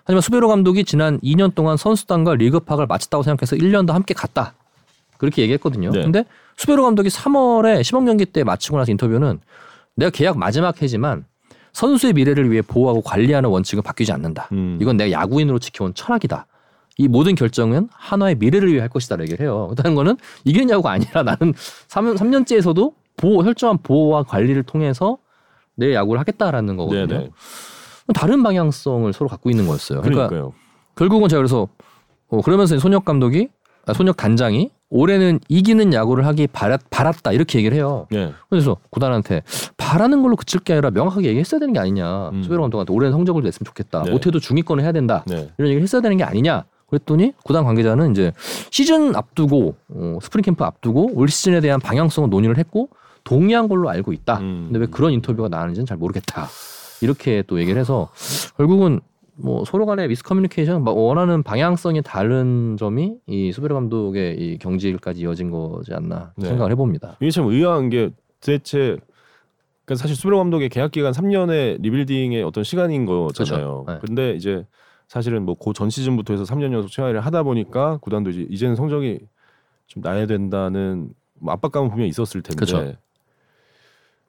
하지만 0.05 0.21
수베로 0.21 0.49
감독이 0.49 0.85
지난 0.85 1.21
2년 1.21 1.55
동안 1.55 1.77
선수단과 1.77 2.37
리그 2.37 2.61
파악을 2.61 2.87
마쳤다고 2.87 3.23
생각해서 3.23 3.57
1년 3.57 3.87
더 3.87 3.93
함께 3.93 4.15
갔다. 4.15 4.55
그렇게 5.19 5.43
얘기했거든요. 5.43 5.91
네. 5.91 6.03
근데 6.03 6.25
수베로 6.57 6.83
감독이 6.83 7.09
3월에 7.09 7.83
시범 7.83 8.07
경기 8.07 8.25
때 8.25 8.45
마치고 8.45 8.79
나서 8.79 8.91
인터뷰는 8.91 9.41
내가 9.97 10.11
계약 10.11 10.39
마지막 10.39 10.81
해지만 10.81 11.25
선수의 11.73 12.15
미래를 12.15 12.51
위해 12.51 12.63
보호하고 12.63 13.03
관리하는 13.03 13.51
원칙은 13.51 13.83
바뀌지 13.83 14.13
않는다. 14.13 14.49
음. 14.53 14.79
이건 14.81 14.97
내가 14.97 15.11
야구인으로 15.11 15.59
지켜온 15.59 15.93
철학이다. 15.95 16.47
이 16.99 17.07
모든 17.07 17.37
결정은 17.37 17.89
한화의 17.93 18.35
미래를 18.35 18.71
위해 18.71 18.81
할 18.81 18.89
것이다. 18.89 19.19
얘기를 19.21 19.41
해요. 19.41 19.69
그다는 19.71 19.95
거는 19.95 20.17
이기는 20.45 20.69
야구가 20.69 20.91
아니라 20.91 21.23
나는 21.23 21.55
3, 21.87 22.15
3년째에서도 22.17 22.93
보호, 23.17 23.45
철저한 23.45 23.79
보호와 23.83 24.25
관리를 24.25 24.65
통해서 24.65 25.19
내 25.77 25.95
야구를 25.95 26.19
하겠다라는 26.21 26.77
거거든요. 26.77 27.07
네네. 27.07 27.31
다른 28.15 28.43
방향성을 28.43 29.13
서로 29.13 29.29
갖고 29.29 29.49
있는 29.49 29.67
거였어요. 29.67 30.01
그러니까 30.01 30.29
그러니까요. 30.29 30.53
결국은 30.97 31.29
제가 31.29 31.39
그래서 31.39 31.69
어, 32.29 32.41
그러면서 32.43 32.77
손혁 32.79 33.05
감독이 33.05 33.49
아, 33.87 33.93
손혁 33.93 34.17
단장이 34.17 34.71
올해는 34.91 35.39
이기는 35.49 35.93
야구를 35.93 36.27
하기 36.27 36.49
바랐, 36.49 36.81
바랐다 36.91 37.33
이렇게 37.33 37.59
얘기를 37.59 37.77
해요. 37.77 38.07
네. 38.11 38.33
그래서 38.51 38.77
구단한테 38.91 39.43
바라는 39.77 40.23
걸로 40.23 40.35
그칠 40.35 40.61
게 40.61 40.73
아니라 40.73 40.91
명확하게 40.91 41.29
얘기했어야 41.29 41.61
되는 41.61 41.73
게 41.75 41.79
아니냐. 41.79 42.31
음. 42.31 42.43
수베로 42.43 42.63
감독한테 42.63 42.93
올해는 42.93 43.13
성적을 43.13 43.43
냈으면 43.43 43.67
좋겠다. 43.67 44.03
네. 44.05 44.11
못해도 44.11 44.41
중위권을 44.41 44.83
해야 44.83 44.93
된다. 44.93 45.23
네. 45.27 45.51
이런 45.59 45.69
얘기를 45.69 45.83
했어야 45.83 46.01
되는 46.01 46.17
게 46.17 46.25
아니냐. 46.25 46.65
그랬더니 46.89 47.33
구단 47.45 47.65
관계자는 47.65 48.13
이제 48.13 48.33
시즌 48.71 49.15
앞두고 49.15 49.75
어, 49.89 50.19
스프링 50.23 50.43
캠프 50.43 50.65
앞두고 50.65 51.13
올 51.15 51.29
시즌에 51.29 51.61
대한 51.61 51.81
방향성을 51.81 52.29
논의를 52.31 52.59
했고 52.59 52.89
동의한 53.25 53.69
걸로 53.69 53.91
알고 53.91 54.13
있다. 54.13 54.39
음. 54.39 54.65
근데 54.67 54.81
왜 54.81 54.87
그런 54.87 55.13
인터뷰가 55.13 55.49
나왔는지는 55.49 55.87
잘 55.87 55.97
모르겠다. 55.99 56.49
이렇게 57.01 57.43
또 57.47 57.61
얘기를 57.61 57.79
해서 57.79 58.09
결국은 58.57 59.01
뭐 59.37 59.65
서로 59.65 59.87
간의 59.87 60.09
미스커뮤니케이션 60.09 60.83
뭐 60.83 60.95
원하는 60.95 61.43
방향성이 61.43 62.03
다른 62.03 62.77
점이 62.77 63.19
이 63.27 63.53
수베르 63.53 63.73
감독의 63.75 64.37
이 64.37 64.59
경질까지 64.59 65.21
이어진 65.21 65.51
거지 65.51 65.95
않나 65.95 66.33
네. 66.37 66.49
생각을 66.49 66.73
해봅니다. 66.73 67.17
이게 67.21 67.31
참 67.31 67.47
의아한 67.47 67.89
게 67.91 68.11
대체 68.41 68.97
그러니까 69.85 70.03
사실 70.03 70.17
수베로 70.17 70.39
감독의 70.39 70.71
계약 70.71 70.91
기간 70.91 71.13
3년의 71.13 71.81
리빌딩의 71.83 72.43
어떤 72.43 72.65
시간인 72.65 73.07
거잖아요. 73.07 73.85
그렇죠. 73.85 74.01
네. 74.01 74.07
근데 74.07 74.35
이제 74.35 74.67
사실은 75.09 75.45
뭐 75.45 75.55
고 75.55 75.73
전 75.73 75.91
시즌부터 75.91 76.35
해서 76.35 76.45
3년 76.45 76.73
연속 76.73 76.91
최하위를 76.91 77.21
하다 77.23 77.43
보니까 77.43 77.97
구단도 77.99 78.31
이제 78.31 78.47
이제는 78.51 78.77
성적이 78.77 79.21
좀 79.87 80.03
나야 80.03 80.27
된다는 80.27 81.11
뭐 81.35 81.53
압박감은 81.55 81.89
분명히 81.91 82.11
있었을 82.11 82.43
텐데. 82.43 82.57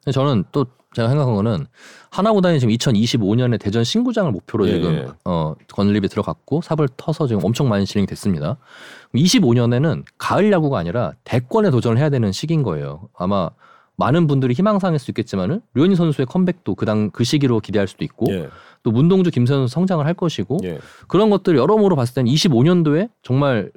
근데 0.04 0.12
저는 0.14 0.46
또 0.54 0.66
제가 0.96 1.10
생각한 1.10 1.36
거는 1.36 1.68
하나 2.10 2.32
구단이 2.32 2.60
지금 2.60 2.74
2025년에 2.74 3.60
대전 3.60 3.84
신구장을 3.84 4.32
목표로 4.32 4.68
예, 4.70 4.74
지금 4.74 4.94
예. 4.96 5.08
어 5.26 5.54
건립에 5.72 6.08
들어갔고 6.08 6.62
삽을 6.62 6.88
터서 6.98 7.28
지금 7.28 7.44
엄청 7.44 7.68
많이 7.70 7.86
진행이 7.86 8.08
됐습니다. 8.08 8.58
25년에는 9.14 10.04
가을 10.18 10.52
야구가 10.52 10.80
아니라 10.80 11.14
대권에 11.26 11.70
도전을 11.70 11.98
해야 12.00 12.10
되는 12.10 12.32
시기인 12.32 12.64
거예요. 12.64 13.10
아마 13.16 13.50
많은 13.98 14.28
분들이 14.28 14.54
희망상일 14.54 14.98
수 14.98 15.12
있겠지만은 15.12 15.62
류현진 15.74 15.98
선수의 15.98 16.26
컴백도 16.26 16.74
그당 16.76 17.12
그 17.12 17.24
시기로 17.26 17.60
기대할 17.60 17.88
수도 17.88 18.04
있고 18.06 18.26
예. 18.32 18.50
또 18.84 18.92
문동주 18.92 19.32
선수 19.46 19.68
성장을 19.68 20.06
할 20.06 20.14
것이고 20.14 20.60
예. 20.64 20.80
그런 21.08 21.30
것들 21.30 21.56
여러모로 21.58 21.96
봤을 21.96 22.14
때는 22.16 22.32
25년도에 22.32 23.10
정말 23.24 23.72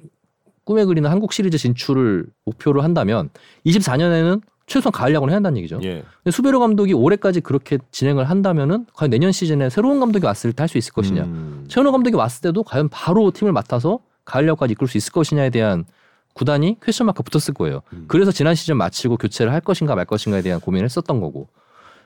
꿈에 0.65 0.85
그리는 0.85 1.11
한국 1.11 1.33
시리즈 1.33 1.59
진출을 1.59 2.27
목표로 2.45 2.83
한다면 2.83 3.31
24년에는 3.67 4.41
최소한 4.67 4.93
가을 4.93 5.13
야구는 5.13 5.33
해야 5.33 5.37
한다는 5.37 5.59
얘기죠. 5.59 5.81
예. 5.83 6.05
근데 6.23 6.31
수베로 6.31 6.61
감독이 6.61 6.95
올해까지 6.95 7.41
그렇게 7.41 7.79
진행을 7.91 8.31
한다면은 8.31 8.87
과연 8.95 9.11
내년 9.11 9.33
시즌에 9.33 9.69
새로운 9.71 9.99
감독이 10.01 10.25
왔을 10.25 10.53
때 10.53 10.63
할 10.63 10.69
수 10.69 10.79
있을 10.79 10.93
것이냐. 10.93 11.25
음. 11.25 11.65
최원호 11.69 11.91
감독이 11.93 12.15
왔을 12.17 12.41
때도 12.43 12.63
과연 12.63 12.89
바로 12.89 13.31
팀을 13.33 13.53
맡아서 13.53 13.99
가을 14.25 14.47
야구까지 14.47 14.73
이끌 14.73 14.87
수 14.87 14.97
있을 14.97 15.13
것이냐에 15.13 15.51
대한 15.51 15.85
구단이 16.35 16.77
question 16.81 17.07
mark 17.09 17.23
붙었을 17.25 17.53
거예요. 17.55 17.83
음. 17.93 18.05
그래서 18.07 18.31
지난 18.31 18.55
시즌 18.55 18.77
마치고 18.77 19.17
교체를 19.17 19.53
할 19.53 19.61
것인가 19.61 19.97
말 19.97 20.05
것인가에 20.07 20.43
대한 20.43 20.61
고민을 20.61 20.85
했었던 20.85 21.21
거고. 21.21 21.49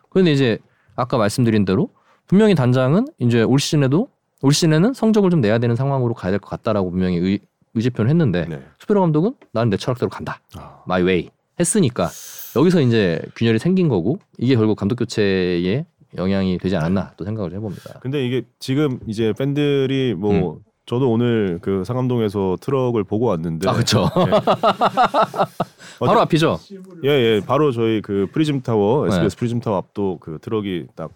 그런데 0.09 0.33
이제 0.33 0.59
아까 0.97 1.19
말씀드린 1.19 1.67
대로 1.67 1.91
분명히 2.27 2.55
단장은 2.55 3.07
이제 3.19 3.43
올 3.43 3.59
시즌에도 3.59 4.09
올 4.43 4.53
시즌에는 4.53 4.93
성적을 4.95 5.31
좀 5.31 5.41
내야 5.41 5.59
되는 5.59 5.77
상황으로 5.77 6.15
가야 6.15 6.31
될 6.31 6.41
것 6.41 6.49
같다라고 6.51 6.91
분명히 6.91 7.17
의, 7.19 7.39
의지표를 7.75 8.09
했는데 8.11 8.47
네. 8.49 8.63
수베로 8.79 9.01
감독은 9.01 9.35
나는 9.53 9.71
내 9.71 9.77
철학대로 9.77 10.09
간다. 10.09 10.41
아. 10.57 10.83
my 10.87 11.03
way 11.03 11.31
했으니까 11.61 12.09
여기서 12.57 12.81
이제 12.81 13.21
균열이 13.37 13.59
생긴 13.59 13.89
거고 13.89 14.19
이게 14.39 14.57
결국 14.57 14.77
감독 14.77 14.97
교체에 14.97 15.85
영향이 16.17 16.59
되지 16.59 16.77
않았나 16.77 17.13
또 17.17 17.25
생각을 17.25 17.53
해봅니다. 17.55 17.99
근데 18.01 18.25
이게 18.27 18.43
지금 18.59 18.99
이제 19.07 19.33
팬들이 19.39 20.15
뭐 20.15 20.55
음. 20.55 20.59
저도 20.87 21.11
오늘 21.11 21.59
그 21.63 21.83
상암동에서 21.85 22.59
트럭을 22.61 23.03
보고 23.05 23.27
왔는데 23.27 23.69
아 23.69 23.73
그렇죠. 23.73 24.09
바로 25.99 26.21
앞이죠. 26.21 26.59
예, 27.05 27.09
예. 27.09 27.41
바로 27.45 27.73
저희 27.73 28.01
그 28.01 28.29
프리즘 28.33 28.61
타워, 28.63 29.07
네. 29.09 29.15
SBS 29.15 29.37
프리즘 29.37 29.61
타워 29.61 29.79
앞도 29.79 30.19
그 30.21 30.39
트럭이 30.41 30.87
딱 30.95 31.11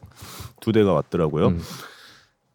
두 0.60 0.72
대가 0.72 0.92
왔더라고요. 0.92 1.48
음. 1.48 1.60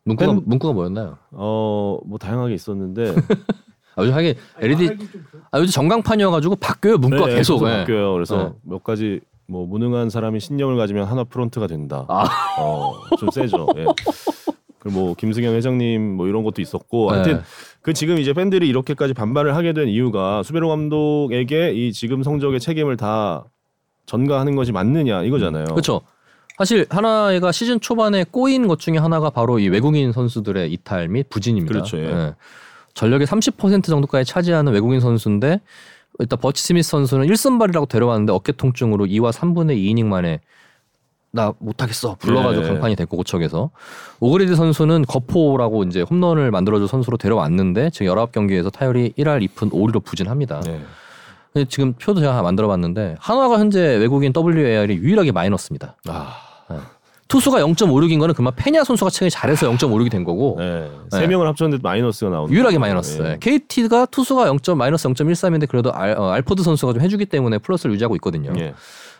문구가 0.05 0.31
팬- 0.33 0.41
문구가 0.45 0.73
뭐였나요? 0.73 1.17
어, 1.31 1.97
뭐 2.05 2.17
다양하게 2.17 2.53
있었는데 2.53 3.15
아, 3.97 4.01
요즘 4.03 4.13
하긴 4.13 4.35
LED 4.59 4.89
아 5.51 5.59
요즘 5.59 5.71
전광판이어가지고 5.71 6.57
바뀌어요 6.57 6.97
문구가 6.97 7.27
네, 7.27 7.35
계속. 7.35 7.55
계속 7.59 7.67
예. 7.69 7.77
바뀌어요. 7.79 8.13
그래서 8.13 8.37
네. 8.37 8.49
몇 8.63 8.83
가지 8.83 9.21
뭐 9.47 9.65
무능한 9.65 10.09
사람이 10.09 10.39
신념을 10.39 10.77
가지면 10.77 11.05
한화 11.07 11.23
프런트가 11.23 11.67
된다. 11.67 12.05
아. 12.07 12.25
어, 12.59 12.93
좀 13.17 13.29
세죠. 13.31 13.67
예. 13.77 13.85
그리고 14.79 14.99
뭐 14.99 15.13
김승연 15.15 15.55
회장님 15.55 16.15
뭐 16.17 16.27
이런 16.27 16.43
것도 16.43 16.61
있었고 16.61 17.11
네. 17.11 17.17
하여튼 17.17 17.41
그 17.81 17.93
지금 17.93 18.17
이제 18.19 18.33
팬들이 18.33 18.67
이렇게까지 18.67 19.13
반발을 19.15 19.55
하게 19.55 19.73
된 19.73 19.87
이유가 19.87 20.43
수베로 20.43 20.67
감독에게 20.69 21.73
이 21.73 21.91
지금 21.93 22.21
성적의 22.21 22.59
책임을 22.59 22.97
다 22.97 23.45
전가하는 24.05 24.55
것이 24.55 24.71
맞느냐 24.71 25.23
이거잖아요. 25.23 25.65
그렇죠. 25.65 26.01
사실 26.57 26.85
한화가 26.89 27.51
시즌 27.51 27.79
초반에 27.79 28.23
꼬인 28.23 28.67
것 28.67 28.79
중에 28.79 28.97
하나가 28.97 29.29
바로 29.29 29.59
이 29.59 29.67
외국인 29.67 30.11
선수들의 30.11 30.71
이탈 30.71 31.09
및 31.09 31.29
부진입니다. 31.29 31.73
그렇죠, 31.73 31.97
예. 31.97 32.35
전력의 32.93 33.27
30% 33.27 33.83
정도까지 33.85 34.31
차지하는 34.31 34.71
외국인 34.71 34.99
선수인데 35.01 35.59
일단 36.19 36.39
버치 36.39 36.63
스미스 36.63 36.91
선수는 36.91 37.27
1선발이라고 37.27 37.89
데려왔는데 37.89 38.31
어깨 38.31 38.53
통증으로 38.53 39.05
2와 39.05 39.33
3분의 39.33 39.77
2이닝 39.77 40.05
만에 40.05 40.39
나 41.31 41.53
못하겠어 41.59 42.15
불러가지고 42.15 42.63
네. 42.63 42.69
강판이 42.69 42.95
됐고 42.95 43.17
고척에서 43.17 43.69
오그레디 44.21 44.55
선수는 44.55 45.03
거포라고 45.05 45.83
이제 45.83 46.01
홈런을 46.01 46.49
만들어줄 46.49 46.87
선수로 46.87 47.17
데려왔는데 47.17 47.89
지금 47.89 48.07
19경기에서 48.07 48.71
타율이 48.71 49.13
1할 49.17 49.45
2푼 49.49 49.69
5리로 49.71 50.01
부진합니다. 50.01 50.61
네. 50.61 50.81
근데 51.51 51.67
지금 51.69 51.93
표도 51.93 52.21
제가 52.21 52.41
만들어봤는데 52.41 53.17
한화가 53.19 53.59
현재 53.59 53.81
외국인 53.97 54.31
WAR이 54.35 54.95
유일하게 54.95 55.33
마이너스입니다. 55.33 55.97
아, 56.07 56.37
투수가 57.27 57.57
0.56인 57.59 58.19
거는 58.19 58.35
그만 58.35 58.53
페냐 58.55 58.83
선수가 58.83 59.09
최근에 59.09 59.29
잘해서 59.29 59.69
0.56이 59.71 60.11
된 60.11 60.23
거고 60.23 60.57
네. 60.59 60.81
네. 61.11 61.19
세 61.19 61.27
명을 61.27 61.47
합쳤는데 61.47 61.81
마이너스가 61.81 62.29
나오는. 62.29 62.53
유일하게 62.53 62.77
마이너스. 62.77 63.19
예. 63.23 63.37
KT가 63.39 64.05
투수가 64.05 64.47
0. 64.47 64.77
마이너스 64.77 65.07
0.13인데 65.09 65.67
그래도 65.67 65.91
알, 65.91 66.11
어, 66.17 66.29
알포드 66.29 66.61
선수가 66.61 66.93
좀 66.93 67.01
해주기 67.01 67.25
때문에 67.25 67.57
플러스를 67.57 67.93
유지하고 67.95 68.15
있거든요. 68.17 68.53
예. 68.57 68.75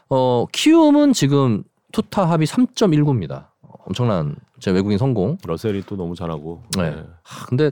어 0.10 0.45
키움은 0.51 1.13
지금 1.13 1.63
투타 1.91 2.29
합이 2.29 2.45
3.19입니다. 2.45 3.47
엄청난 3.88 4.36
제 4.60 4.69
외국인 4.71 4.97
성공. 4.99 5.38
러셀이 5.43 5.84
또 5.88 5.95
너무 5.95 6.15
잘하고. 6.15 6.62
네. 6.77 6.95
하, 7.23 7.45
근데 7.47 7.71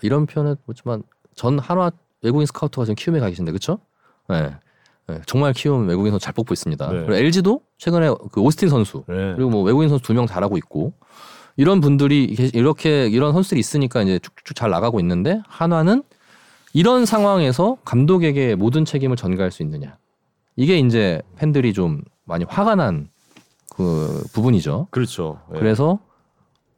이런 0.00 0.24
표현은 0.26 0.56
뭐지만 0.64 1.02
전 1.34 1.58
한화 1.58 1.90
외국인 2.22 2.46
스카우터가 2.46 2.86
지금 2.86 2.94
키움에 2.94 3.20
가 3.20 3.28
계신데 3.28 3.52
그렇죠? 3.52 3.80
네. 4.28 4.54
네, 5.08 5.20
정말 5.26 5.52
키움 5.52 5.88
외국인 5.88 6.10
선수 6.12 6.24
잘 6.24 6.34
뽑고 6.34 6.52
있습니다. 6.52 6.86
네. 6.86 6.98
그리고 7.00 7.14
LG도 7.14 7.62
최근에 7.78 8.10
그 8.32 8.40
오스틴 8.40 8.68
선수 8.68 9.04
네. 9.08 9.34
그리고 9.34 9.50
뭐 9.50 9.62
외국인 9.62 9.88
선수 9.88 10.02
두 10.04 10.12
명 10.12 10.26
잘하고 10.26 10.56
있고 10.58 10.92
이런 11.56 11.80
분들이 11.80 12.24
이렇게 12.24 13.08
이런 13.08 13.32
선수들이 13.32 13.58
있으니까 13.58 14.02
이제 14.02 14.18
쭉쭉 14.20 14.54
잘 14.54 14.70
나가고 14.70 15.00
있는데 15.00 15.40
한화는 15.48 16.02
이런 16.74 17.06
상황에서 17.06 17.78
감독에게 17.84 18.54
모든 18.54 18.84
책임을 18.84 19.16
전가할 19.16 19.50
수 19.50 19.62
있느냐 19.62 19.96
이게 20.56 20.78
이제 20.78 21.22
팬들이 21.36 21.72
좀 21.72 22.02
많이 22.24 22.44
화가 22.44 22.74
난 22.76 23.08
그 23.74 24.24
부분이죠. 24.32 24.88
그렇죠. 24.90 25.40
예. 25.54 25.58
그래서 25.60 26.00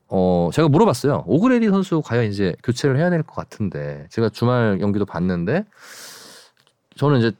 어 0.08 0.50
제가 0.52 0.68
물어봤어요. 0.68 1.24
오그레디 1.26 1.68
선수 1.70 2.02
과연 2.02 2.26
이제 2.26 2.54
교체를 2.62 2.98
해야 2.98 3.08
될 3.08 3.22
것 3.22 3.34
같은데 3.34 4.06
제가 4.10 4.28
주말 4.28 4.76
경기도 4.78 5.06
봤는데 5.06 5.64
저는 6.96 7.20
이제 7.20 7.32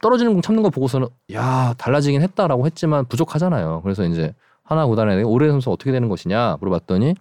떨어지는 0.00 0.32
공 0.32 0.42
참는 0.42 0.62
거 0.62 0.70
보고서는 0.70 1.08
야 1.32 1.74
달라지긴 1.78 2.22
했다라고 2.22 2.66
했지만 2.66 3.04
부족하잖아요. 3.06 3.80
그래서 3.82 4.04
이제 4.04 4.34
한화 4.62 4.86
구단에 4.86 5.22
오그레디 5.22 5.50
선수 5.50 5.70
어떻게 5.70 5.92
되는 5.92 6.08
것이냐 6.08 6.56
물어봤더니 6.60 7.14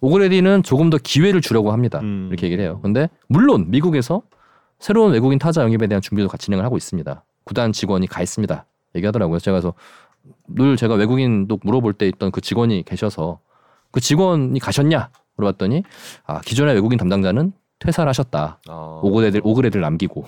오그레디는 0.00 0.62
조금 0.62 0.90
더 0.90 0.98
기회를 1.02 1.40
주려고 1.40 1.72
합니다. 1.72 2.00
음. 2.00 2.28
이렇게 2.30 2.46
얘기를 2.46 2.62
해요. 2.62 2.80
근데 2.82 3.08
물론 3.26 3.70
미국에서 3.70 4.22
새로운 4.78 5.12
외국인 5.12 5.38
타자 5.38 5.62
영입에 5.62 5.86
대한 5.86 6.02
준비도 6.02 6.28
같이 6.28 6.46
진행을 6.46 6.64
하고 6.64 6.76
있습니다. 6.76 7.24
구단 7.44 7.72
직원이 7.72 8.06
가 8.06 8.22
있습니다. 8.22 8.64
얘기하더라고요. 8.96 9.38
제가 9.38 9.60
그래서 9.60 9.74
늘 10.46 10.76
제가 10.76 10.94
외국인도 10.94 11.58
물어볼 11.62 11.94
때 11.94 12.06
있던 12.08 12.30
그 12.30 12.40
직원이 12.40 12.82
계셔서 12.84 13.40
그 13.90 14.00
직원이 14.00 14.58
가셨냐 14.58 15.10
물어봤더니 15.36 15.82
아 16.26 16.40
기존의 16.40 16.74
외국인 16.74 16.98
담당자는 16.98 17.52
퇴사를 17.78 18.08
하셨다. 18.08 18.60
아. 18.68 19.00
오그레들 19.02 19.40
오그레들 19.44 19.80
남기고 19.80 20.24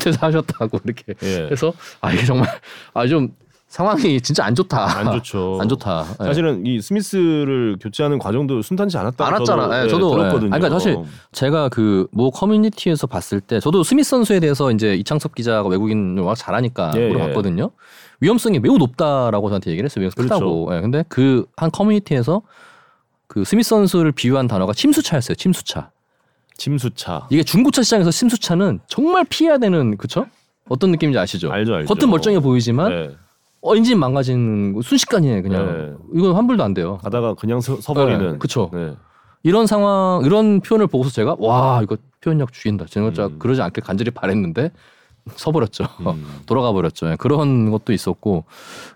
퇴사하셨다고 0.00 0.80
이렇게 0.84 1.14
예. 1.22 1.48
해서 1.50 1.72
아 2.00 2.12
이게 2.12 2.24
정말 2.24 2.48
아 2.94 3.06
좀 3.06 3.34
상황이 3.68 4.20
진짜 4.20 4.44
안 4.44 4.54
좋다. 4.54 4.98
안 4.98 5.12
좋죠. 5.12 5.56
안 5.58 5.66
좋다. 5.66 6.04
예. 6.20 6.24
사실은 6.24 6.66
이 6.66 6.78
스미스를 6.82 7.78
교체하는 7.80 8.18
과정도 8.18 8.60
순탄치 8.60 8.98
않았다. 8.98 9.26
안 9.26 9.32
왔잖아. 9.32 9.84
예, 9.84 9.88
저도, 9.88 10.10
들었거든요. 10.10 10.50
예. 10.50 10.52
아니, 10.52 10.60
그러니까 10.60 10.78
사실 10.78 10.98
제가 11.32 11.70
그모 11.70 12.30
커뮤니티에서 12.32 13.06
봤을 13.06 13.40
때 13.40 13.60
저도 13.60 13.82
스미스 13.82 14.10
선수에 14.10 14.40
대해서 14.40 14.70
이제 14.72 14.94
이창섭 14.96 15.34
기자가 15.34 15.66
외국인을 15.70 16.22
워낙 16.22 16.34
잘하니까 16.34 16.92
예, 16.96 17.08
물어봤거든요. 17.08 17.70
위험성이 18.20 18.58
매우 18.60 18.76
높다라고 18.76 19.48
저한테 19.48 19.70
얘기를 19.70 19.86
했어요. 19.88 20.02
위험성 20.02 20.22
그렇죠. 20.26 20.34
크다고. 20.44 20.76
예, 20.76 20.80
근데 20.82 21.04
그 21.08 21.46
한 21.56 21.70
커뮤니티에서 21.70 22.42
그 23.26 23.42
스미스 23.44 23.70
선수를 23.70 24.12
비유한 24.12 24.48
단어가 24.48 24.74
침수차였어요. 24.74 25.34
침수차. 25.36 25.90
침수차. 26.62 27.26
이게 27.30 27.42
중고차 27.42 27.82
시장에서 27.82 28.12
침수차는 28.12 28.80
정말 28.86 29.24
피해야 29.28 29.58
되는 29.58 29.96
그쵸? 29.96 30.26
어떤 30.68 30.92
느낌인지 30.92 31.18
아시죠? 31.18 31.50
알죠, 31.50 31.74
알죠. 31.74 31.92
겉은 31.92 32.08
멀쩡해 32.08 32.38
보이지만 32.38 32.92
예. 32.92 33.16
어, 33.62 33.74
망가지는 33.96 34.74
거 34.74 34.82
순식간이에요. 34.82 35.42
그냥 35.42 35.98
이건 36.14 36.34
환불도 36.34 36.62
안 36.62 36.72
돼요. 36.72 36.98
가다가 37.02 37.34
그냥 37.34 37.60
서, 37.60 37.80
서버리는. 37.80 38.32
네, 38.32 38.38
그쵸. 38.38 38.70
네. 38.72 38.94
이런 39.42 39.66
상황 39.66 40.24
이런 40.24 40.60
표현을 40.60 40.86
보고서 40.86 41.10
제가 41.10 41.34
와 41.40 41.80
이거 41.82 41.96
표현력 42.20 42.52
죽인다. 42.52 42.86
제가 42.86 43.08
진짜 43.08 43.26
음. 43.26 43.38
그러지 43.40 43.60
않길 43.60 43.82
간절히 43.82 44.12
바랬는데 44.12 44.70
서버렸죠. 45.34 45.84
음. 46.06 46.26
돌아가 46.46 46.72
버렸죠. 46.72 47.10
예, 47.10 47.16
그런 47.16 47.72
것도 47.72 47.92
있었고 47.92 48.44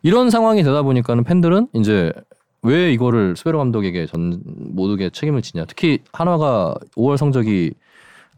이런 0.04 0.30
상황이 0.30 0.62
되다 0.62 0.82
보니까는 0.82 1.24
팬들은 1.24 1.68
이제 1.74 2.12
왜 2.62 2.92
이거를 2.92 3.36
스베로 3.36 3.58
감독에게 3.58 4.06
전 4.06 4.40
모두게 4.44 5.10
책임을 5.10 5.42
지냐. 5.42 5.64
특히 5.66 6.00
한화가 6.12 6.74
5월 6.96 7.16
성적이 7.16 7.72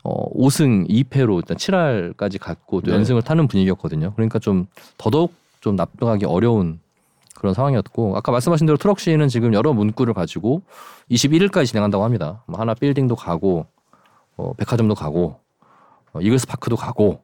어 0.05 0.31
5승 0.33 0.89
2패로 0.89 1.37
일단 1.37 1.57
7할까지 1.57 2.39
갔고 2.41 2.81
또 2.81 2.91
네. 2.91 2.97
연승을 2.97 3.23
타는 3.23 3.49
분위기였거든요. 3.49 4.13
그러니까 4.15 4.39
좀 4.39 4.67
더더욱 4.97 5.35
좀 5.61 5.77
납득하기 5.77 6.25
어려운 6.25 6.81
그런 7.35 7.55
상황이었고 7.55 8.17
아까 8.17 8.33
말씀하신 8.33 8.67
대로 8.67 8.77
트럭 8.77 8.99
시는 9.01 9.29
지금 9.29 9.55
여러 9.55 9.73
문구를 9.73 10.13
가지고 10.13 10.63
21일까지 11.11 11.67
진행한다고 11.67 12.05
합니다. 12.05 12.43
뭐 12.47 12.61
하나 12.61 12.75
빌딩도 12.75 13.17
가고 13.17 13.67
어, 14.37 14.53
백화점도 14.55 14.95
가고 14.95 15.41
어, 16.13 16.21
이글스 16.21 16.47
파크도 16.47 16.77
가고 16.77 17.23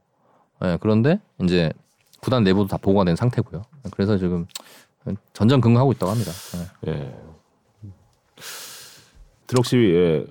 예, 0.63 0.79
그런데 0.81 1.21
이제 1.43 1.73
구단 2.21 2.43
내부도 2.43 2.69
다 2.69 2.77
보고가 2.77 3.05
된 3.05 3.17
상태고요. 3.17 3.63
그래서 3.91 4.17
지금 4.17 4.47
전전긍긍하고 5.33 5.93
있다고 5.93 6.13
합니다. 6.13 6.31
예. 6.87 6.91
예. 6.93 7.15
드럭시에 9.47 10.25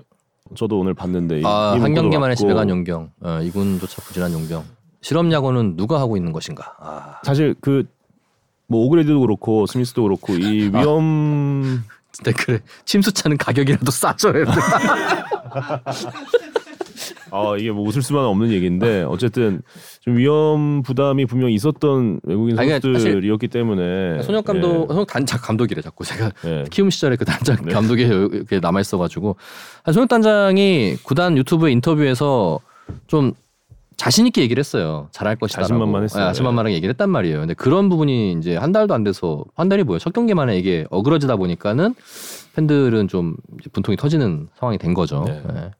저도 0.56 0.80
오늘 0.80 0.94
봤는데 0.94 1.40
이- 1.40 1.44
아, 1.46 1.76
이한 1.78 1.82
문구도 1.82 2.02
경기 2.02 2.18
만에 2.18 2.32
맞고 2.32 2.36
집에 2.36 2.54
간 2.54 2.70
용경, 2.70 3.12
어, 3.22 3.40
이군조차 3.42 4.02
부진한 4.04 4.34
용경. 4.34 4.64
실험 5.02 5.32
야구는 5.32 5.76
누가 5.76 6.00
하고 6.00 6.18
있는 6.18 6.32
것인가? 6.32 6.76
아, 6.80 7.20
사실 7.24 7.56
그 7.62 7.84
뭐 8.68 8.86
오그레드도 8.86 9.20
그렇고 9.20 9.68
스미스도 9.68 10.04
그렇고 10.04 10.34
이 10.34 10.72
위험 10.74 11.84
댓글에 12.24 12.60
침수차는 12.86 13.38
가격이라도 13.38 13.92
싸줘야 13.92 14.34
돼. 14.34 14.46
아 17.34 17.56
이게 17.58 17.72
뭐 17.72 17.84
웃을 17.88 18.04
수만은 18.04 18.30
없는 18.30 18.52
얘기인데 18.52 19.04
어쨌든 19.04 19.62
좀 20.02 20.18
위험 20.18 20.84
부담이 20.84 21.26
분명히 21.26 21.56
있었던 21.56 22.20
외국인 22.24 22.60
아니, 22.60 22.68
그러니까 22.68 22.88
선수들이었기 22.88 23.48
때문에 23.48 24.22
손혁 24.22 24.46
감독, 24.46 24.88
손혁 24.88 25.08
단장 25.08 25.40
감독이래 25.42 25.82
자꾸 25.82 26.06
제가 26.06 26.32
예, 26.46 26.60
예. 26.60 26.66
키움 26.70 26.92
시절에 26.92 27.16
그 27.16 27.26
단장 27.26 27.58
네. 27.66 27.74
감독이 27.74 28.04
이렇게 28.04 28.60
남아 28.60 28.82
있어가지고 28.82 29.36
손혁 29.92 30.10
단장이 30.10 30.98
구단 31.02 31.36
유튜브 31.36 31.70
인터뷰에서 31.70 32.60
좀 33.08 33.34
자신 33.98 34.28
있게 34.28 34.42
얘기를 34.42 34.60
했어요. 34.60 35.08
잘할 35.12 35.36
것이다. 35.36 35.62
자신만만 35.62 36.04
했어요. 36.04 36.26
자신만만하게 36.26 36.76
얘기를 36.76 36.94
했단 36.94 37.10
말이에요. 37.10 37.40
근데 37.40 37.54
그런 37.54 37.90
부분이 37.90 38.34
이제 38.34 38.56
한 38.56 38.72
달도 38.72 38.94
안 38.94 39.04
돼서 39.04 39.44
한 39.56 39.70
달이 39.70 39.84
뭐예요? 39.84 40.00
첫 40.00 40.14
경기 40.14 40.34
만에 40.34 40.58
이게 40.58 40.86
어그러지다 40.90 41.36
보니까는 41.36 41.96
팬들은 42.56 43.08
좀 43.08 43.36
이제 43.60 43.70
분통이 43.72 43.96
터지는 43.96 44.50
상황이 44.56 44.78
된 44.78 44.94
거죠. 44.94 45.24
네. 45.26 45.42
예. 45.56 45.72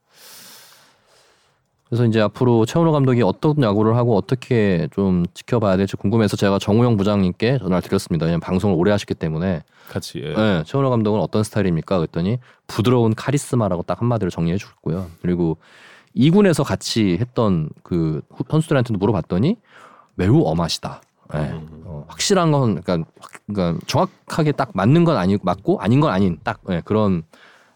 그래서 1.94 2.06
이제 2.08 2.20
앞으로 2.22 2.66
최원호 2.66 2.92
감독이 2.92 3.22
어떤 3.22 3.62
야구를 3.62 3.96
하고 3.96 4.18
어떻게 4.18 4.88
좀 4.96 5.28
지켜봐야 5.36 5.78
될지 5.78 5.96
궁금해서 5.96 6.36
제가 6.36 6.58
정우영 6.58 6.98
부장님께 6.98 7.60
전화를 7.60 7.84
드렸습니다. 7.84 8.26
왜냐면 8.26 8.40
방송을 8.40 8.76
오래 8.76 8.90
하셨기 8.90 9.14
때문에 9.14 9.62
같이 9.92 10.20
예. 10.26 10.34
네, 10.34 10.64
최원호 10.66 10.90
감독은 10.90 11.20
어떤 11.22 11.44
스타일입니까? 11.44 11.98
그랬더니 12.00 12.40
부드러운 12.66 13.14
카리스마라고 13.14 13.84
딱 13.84 14.02
한마디로 14.02 14.32
정리해 14.32 14.58
줬고요. 14.58 15.06
그리고 15.22 15.58
2군에서 16.16 16.64
같이 16.64 17.16
했던 17.22 17.70
그 17.84 18.22
후- 18.32 18.44
선수들한테도 18.50 18.98
물어봤더니 18.98 19.58
매우 20.16 20.42
엄하시다. 20.46 21.00
네. 21.36 21.40
음. 21.52 21.84
어, 21.86 22.06
확실한 22.08 22.52
건 22.52 22.82
그러니까, 22.82 23.08
확- 23.20 23.32
그러니까 23.46 23.80
정확하게 23.86 24.54
딱 24.54 24.72
맞는 24.74 25.04
건 25.04 25.18
아니 25.18 25.38
맞고 25.44 25.80
아닌 25.80 26.00
건 26.00 26.12
아닌 26.12 26.40
딱 26.44 26.60
네, 26.68 26.82
그런 26.84 27.22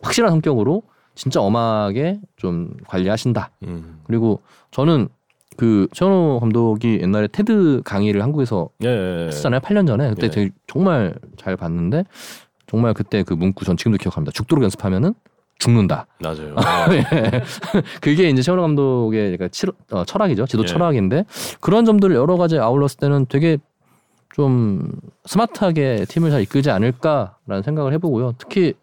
확실한 0.02 0.32
성격으로 0.32 0.82
진짜 1.18 1.42
엄하게 1.42 2.20
좀 2.38 2.72
관리하신다. 2.88 3.50
음. 3.64 4.00
그리고 4.06 4.40
저는 4.72 5.10
그 5.58 5.88
최원호 5.92 6.40
감독이 6.40 7.00
옛날에 7.02 7.28
테드 7.28 7.82
강의를 7.84 8.22
한국에서 8.22 8.70
예, 8.84 8.88
예, 8.88 9.22
예. 9.24 9.26
했잖아요. 9.26 9.60
8년 9.62 9.88
전에 9.88 10.10
그때 10.10 10.28
예. 10.28 10.30
되게 10.30 10.52
정말 10.68 11.16
잘 11.36 11.58
봤는데 11.58 12.04
정말 12.68 12.94
그때 12.94 13.24
그 13.24 13.34
문구 13.34 13.66
전 13.66 13.76
지금도 13.76 13.98
기억합니다. 13.98 14.32
죽도록 14.32 14.64
연습하면은 14.64 15.16
죽는다. 15.58 16.06
맞아요. 16.20 16.56
예. 16.92 17.42
그게 18.00 18.30
이제 18.30 18.44
최원호 18.44 18.62
감독의 18.62 19.22
그러니까 19.22 19.48
칠- 19.48 19.72
어, 19.92 20.06
철학이죠. 20.06 20.46
지도 20.46 20.62
예. 20.62 20.68
철학인데 20.68 21.26
그런 21.60 21.84
점들을 21.86 22.16
여러 22.16 22.38
가지 22.38 22.60
아울렀을 22.60 23.00
때는 23.00 23.26
되게 23.28 23.58
좀 24.36 24.92
스마트하게 25.26 26.06
팀을 26.08 26.30
잘 26.30 26.42
이끌지 26.44 26.70
않을까라는 26.70 27.64
생각을 27.66 27.94
해보고요. 27.94 28.34
특히 28.38 28.76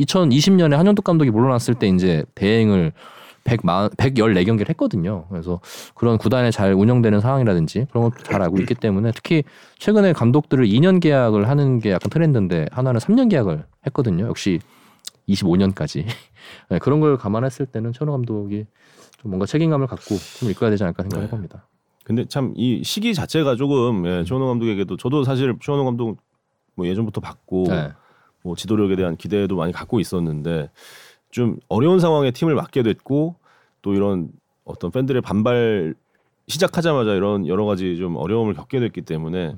2020년에 0.00 0.72
한현덕 0.76 1.04
감독이 1.04 1.30
물러났을 1.30 1.74
때 1.74 1.88
이제 1.88 2.24
대행을 2.34 2.92
100, 3.44 3.62
114경기를 3.62 4.68
했거든요. 4.70 5.26
그래서 5.30 5.60
그런 5.94 6.18
구단에 6.18 6.50
잘 6.50 6.74
운영되는 6.74 7.20
상황이라든지 7.20 7.86
그런 7.90 8.04
것도 8.04 8.22
잘 8.24 8.42
알고 8.42 8.58
있기 8.58 8.74
때문에 8.74 9.10
특히 9.14 9.42
최근에 9.78 10.12
감독들을 10.12 10.66
2년 10.66 11.00
계약을 11.00 11.48
하는 11.48 11.78
게 11.80 11.90
약간 11.92 12.10
트렌드인데 12.10 12.66
하나는 12.70 13.00
3년 13.00 13.30
계약을 13.30 13.64
했거든요. 13.86 14.26
역시 14.26 14.60
25년까지 15.28 16.04
네, 16.70 16.78
그런 16.78 17.00
걸 17.00 17.16
감안했을 17.16 17.66
때는 17.66 17.92
최원호 17.92 18.12
감독이 18.12 18.66
좀 19.20 19.30
뭔가 19.30 19.46
책임감을 19.46 19.86
갖고 19.86 20.16
좀 20.38 20.50
이끌어야 20.50 20.70
되지 20.70 20.84
않을까 20.84 21.02
생각해 21.04 21.24
네. 21.24 21.30
봅니다. 21.30 21.66
근데 22.04 22.24
참 22.26 22.52
이 22.56 22.82
시기 22.84 23.14
자체가 23.14 23.56
조금 23.56 24.06
예, 24.06 24.24
최원호 24.24 24.46
감독에게도 24.48 24.96
저도 24.96 25.24
사실 25.24 25.54
최원호 25.60 25.84
감독 25.84 26.18
뭐 26.74 26.86
예전부터 26.86 27.20
봤고 27.20 27.64
네. 27.68 27.92
뭐 28.42 28.56
지도력에 28.56 28.96
대한 28.96 29.16
기대도 29.16 29.56
많이 29.56 29.72
갖고 29.72 30.00
있었는데 30.00 30.70
좀 31.30 31.58
어려운 31.68 32.00
상황에 32.00 32.30
팀을 32.30 32.54
맡게 32.54 32.82
됐고 32.82 33.34
또 33.82 33.94
이런 33.94 34.30
어떤 34.64 34.90
팬들의 34.90 35.20
반발 35.22 35.94
시작하자마자 36.46 37.12
이런 37.14 37.46
여러 37.46 37.64
가지 37.66 37.96
좀 37.96 38.16
어려움을 38.16 38.54
겪게 38.54 38.80
됐기 38.80 39.02
때문에 39.02 39.56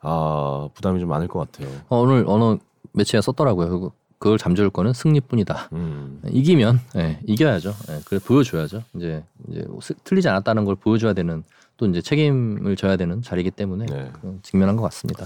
아 0.00 0.68
부담이 0.74 1.00
좀 1.00 1.08
많을 1.08 1.28
것 1.28 1.38
같아요. 1.40 1.72
어, 1.88 2.00
오늘 2.00 2.24
어느 2.26 2.58
매체에 2.92 3.20
썼더라고요. 3.20 3.92
그걸 4.18 4.36
잠재울 4.36 4.70
거는 4.70 4.94
승리뿐이다. 4.94 5.68
음. 5.74 6.20
이기면 6.28 6.80
예, 6.96 7.20
이겨야죠. 7.24 7.72
예, 7.90 8.00
그래 8.04 8.18
보여줘야죠. 8.24 8.82
이제 8.96 9.22
이제 9.48 9.64
스- 9.80 9.94
틀리지 10.02 10.28
않았다는 10.28 10.64
걸 10.64 10.74
보여줘야 10.74 11.12
되는 11.12 11.44
또 11.76 11.86
이제 11.86 12.00
책임을 12.00 12.74
져야 12.74 12.96
되는 12.96 13.22
자리이기 13.22 13.52
때문에 13.52 13.86
네. 13.86 14.10
직면한 14.42 14.74
것 14.74 14.82
같습니다. 14.82 15.24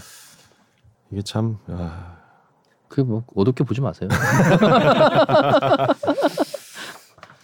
이게 1.11 1.23
참 1.23 1.57
아, 1.69 2.17
그뭐 2.93 3.25
어둡게 3.35 3.65
보지 3.65 3.81
마세요. 3.81 4.09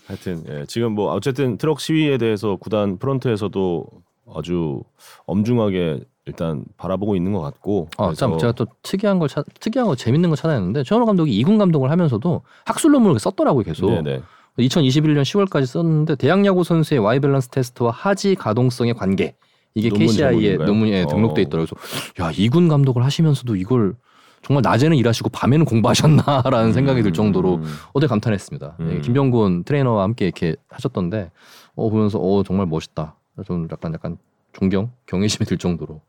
하여튼 0.07 0.45
예, 0.49 0.65
지금 0.67 0.93
뭐 0.93 1.13
어쨌든 1.13 1.57
트럭 1.59 1.81
시위에 1.81 2.19
대해서 2.19 2.57
구단 2.57 2.99
프런트에서도 2.99 3.87
아주 4.35 4.83
엄중하게 5.27 6.01
일단 6.27 6.65
바라보고 6.77 7.17
있는 7.17 7.33
것 7.33 7.41
같고 7.41 7.89
어, 7.97 8.09
그래서 8.09 8.29
참 8.29 8.39
제가 8.39 8.53
또 8.53 8.67
특이한 8.83 9.19
걸 9.19 9.29
찾, 9.29 9.47
특이한 9.61 9.89
거 9.89 9.95
재밌는 9.95 10.29
걸 10.29 10.37
찾아냈는데 10.37 10.83
최원호 10.85 11.07
감독이 11.07 11.35
이군 11.35 11.57
감독을 11.57 11.91
하면서도 11.91 12.43
학술 12.67 12.93
논문을 12.93 13.19
썼더라고요 13.19 13.65
계속. 13.65 13.91
네네 13.91 14.21
2021년 14.59 15.23
10월까지 15.23 15.65
썼는데 15.65 16.17
대학 16.17 16.45
야구 16.45 16.63
선수의 16.65 17.01
Y 17.01 17.21
밸런스 17.21 17.49
테스트와 17.49 17.91
하지 17.91 18.35
가동성의 18.35 18.93
관계 18.95 19.35
이게 19.75 19.89
제목인가요? 19.89 20.65
논문에 20.67 21.05
어. 21.05 21.07
등록돼 21.07 21.43
있더라고요. 21.43 21.67
그래서 21.67 22.23
야 22.23 22.33
이군 22.37 22.69
감독을 22.69 23.03
하시면서도 23.05 23.57
이걸 23.57 23.95
정말 24.43 24.63
낮에는 24.63 24.97
일하시고 24.97 25.31
밤에는 25.31 25.65
공부하셨나라는 25.65 26.73
생각이 26.73 27.03
들 27.03 27.13
정도로 27.13 27.57
음. 27.57 27.65
어제 27.93 28.07
감탄했습니다. 28.07 28.77
음. 28.81 28.91
예, 28.93 29.01
김병곤 29.01 29.65
트레이너와 29.65 30.03
함께 30.03 30.27
이렇게 30.27 30.57
하셨던데 30.69 31.31
어 31.75 31.91
보면서 31.91 32.19
어 32.19 32.43
정말 32.43 32.67
멋있다. 32.67 33.15
좀 33.45 33.69
약간 33.71 33.95
약간 33.95 34.17
존경, 34.53 34.91
경외심이 35.07 35.47
들 35.47 35.59
정도로 35.59 36.01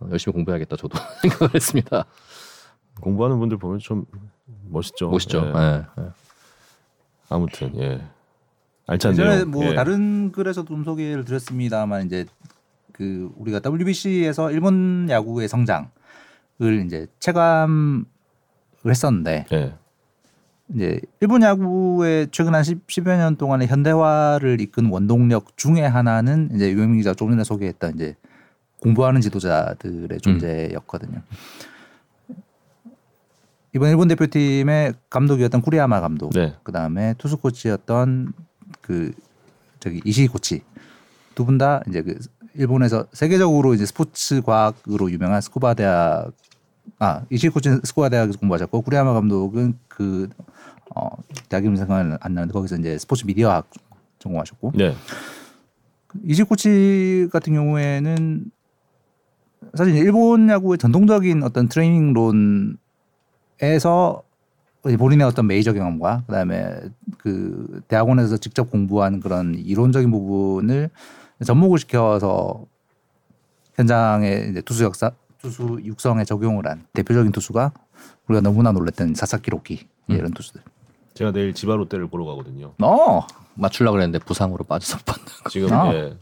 어, 0.00 0.08
열심히 0.10 0.34
공부해야겠다 0.34 0.76
저도 0.76 0.98
생각을 1.22 1.54
했습니다. 1.54 2.04
공부하는 3.00 3.38
분들 3.38 3.58
보면 3.58 3.78
좀 3.78 4.04
멋있죠. 4.68 5.10
멋있죠. 5.10 5.38
예. 5.46 5.58
예, 5.58 5.84
예. 6.02 6.08
아무튼 7.28 7.72
예. 7.80 8.02
알찬 8.86 9.12
예전에. 9.12 9.44
뭐 9.44 9.64
예. 9.64 9.74
다른 9.74 10.32
글에서도 10.32 10.66
좀 10.66 10.84
소개를 10.84 11.24
드렸습니다만 11.24 12.06
이제 12.06 12.26
그 12.92 13.30
우리가 13.36 13.60
WBC에서 13.64 14.50
일본 14.50 15.08
야구의 15.08 15.48
성장을 15.48 15.88
이제 16.86 17.06
체감을 17.20 18.04
했었는데 18.86 19.46
예. 19.52 19.74
이제 20.74 21.00
일본 21.20 21.42
야구의 21.42 22.28
최근 22.30 22.54
한 22.54 22.62
10, 22.62 22.82
10 22.88 23.06
여 23.06 23.16
년 23.16 23.36
동안의 23.36 23.66
현대화를 23.68 24.60
이끈 24.60 24.86
원동력 24.86 25.56
중에 25.56 25.80
하나는 25.82 26.50
이제 26.54 26.70
유영민 26.70 26.98
기자 26.98 27.12
좀 27.14 27.30
전에 27.30 27.42
소개했던 27.44 27.94
이제 27.94 28.14
공부하는 28.80 29.20
지도자들의 29.20 30.20
존재였거든요. 30.20 31.22
이번 33.74 33.90
일본 33.90 34.08
대표팀의 34.08 34.94
감독이었던 35.10 35.60
쿠리야마 35.62 36.00
감독, 36.00 36.30
네. 36.32 36.54
그 36.62 36.72
다음에 36.72 37.14
투수 37.18 37.36
코치였던 37.38 38.32
그 38.80 39.12
저기 39.80 40.00
이시 40.04 40.26
코치 40.28 40.62
두 41.34 41.44
분 41.44 41.56
다 41.58 41.80
이제 41.88 42.02
그 42.02 42.18
일본에서 42.54 43.06
세계적으로 43.12 43.74
이제 43.74 43.86
스포츠 43.86 44.42
과학으로 44.42 45.10
유명한 45.10 45.40
스쿠바 45.40 45.74
대학 45.74 46.32
아 46.98 47.22
이시 47.30 47.48
코치는 47.48 47.80
스쿠바 47.84 48.08
대학에서 48.08 48.38
공부하셨고 48.38 48.82
구리야마 48.82 49.12
감독은 49.12 49.78
그 49.88 50.28
어, 50.94 51.08
대학 51.48 51.64
이름 51.64 51.76
생각은 51.76 52.16
안 52.20 52.34
나는데 52.34 52.52
거기서 52.52 52.76
이제 52.76 52.98
스포츠 52.98 53.24
미디어학 53.24 53.68
전공하셨고 54.18 54.72
네. 54.74 54.94
이시 56.24 56.42
코치 56.42 57.28
같은 57.32 57.54
경우에는 57.54 58.44
사실 59.74 59.94
일본 59.94 60.48
야구의 60.48 60.78
전통적인 60.78 61.42
어떤 61.44 61.68
트레이닝론에서 61.68 62.78
본인의 64.98 65.26
어떤 65.26 65.46
메이저 65.46 65.72
경험과 65.72 66.24
그다음에 66.26 66.80
그 67.18 67.82
대학원에서 67.86 68.38
직접 68.38 68.70
공부한 68.70 69.20
그런 69.20 69.54
이론적인 69.54 70.10
부분을 70.10 70.90
접목을 71.44 71.78
시켜서 71.78 72.64
현장에 73.74 74.48
이제 74.50 74.60
투수 74.62 74.84
역사 74.84 75.12
투수 75.38 75.78
육성에 75.82 76.24
적용을 76.24 76.66
한 76.66 76.86
대표적인 76.92 77.32
투수가 77.32 77.72
우리가 78.28 78.40
너무나 78.42 78.72
놀랬던 78.72 79.14
사사키 79.14 79.50
로키 79.50 79.88
이런 80.08 80.32
투수들. 80.32 80.60
제가 81.14 81.32
내일 81.32 81.54
지바 81.54 81.76
롯데를 81.76 82.08
보러 82.08 82.24
가거든요. 82.24 82.74
어 82.82 83.26
맞추려고 83.54 83.94
그랬는데 83.94 84.18
부상으로 84.24 84.64
빠져서 84.64 84.98
못 84.98 85.04
봤나. 85.06 85.50
지금 85.50 85.72
아. 85.72 85.92
예. 85.94 86.10
제 86.10 86.16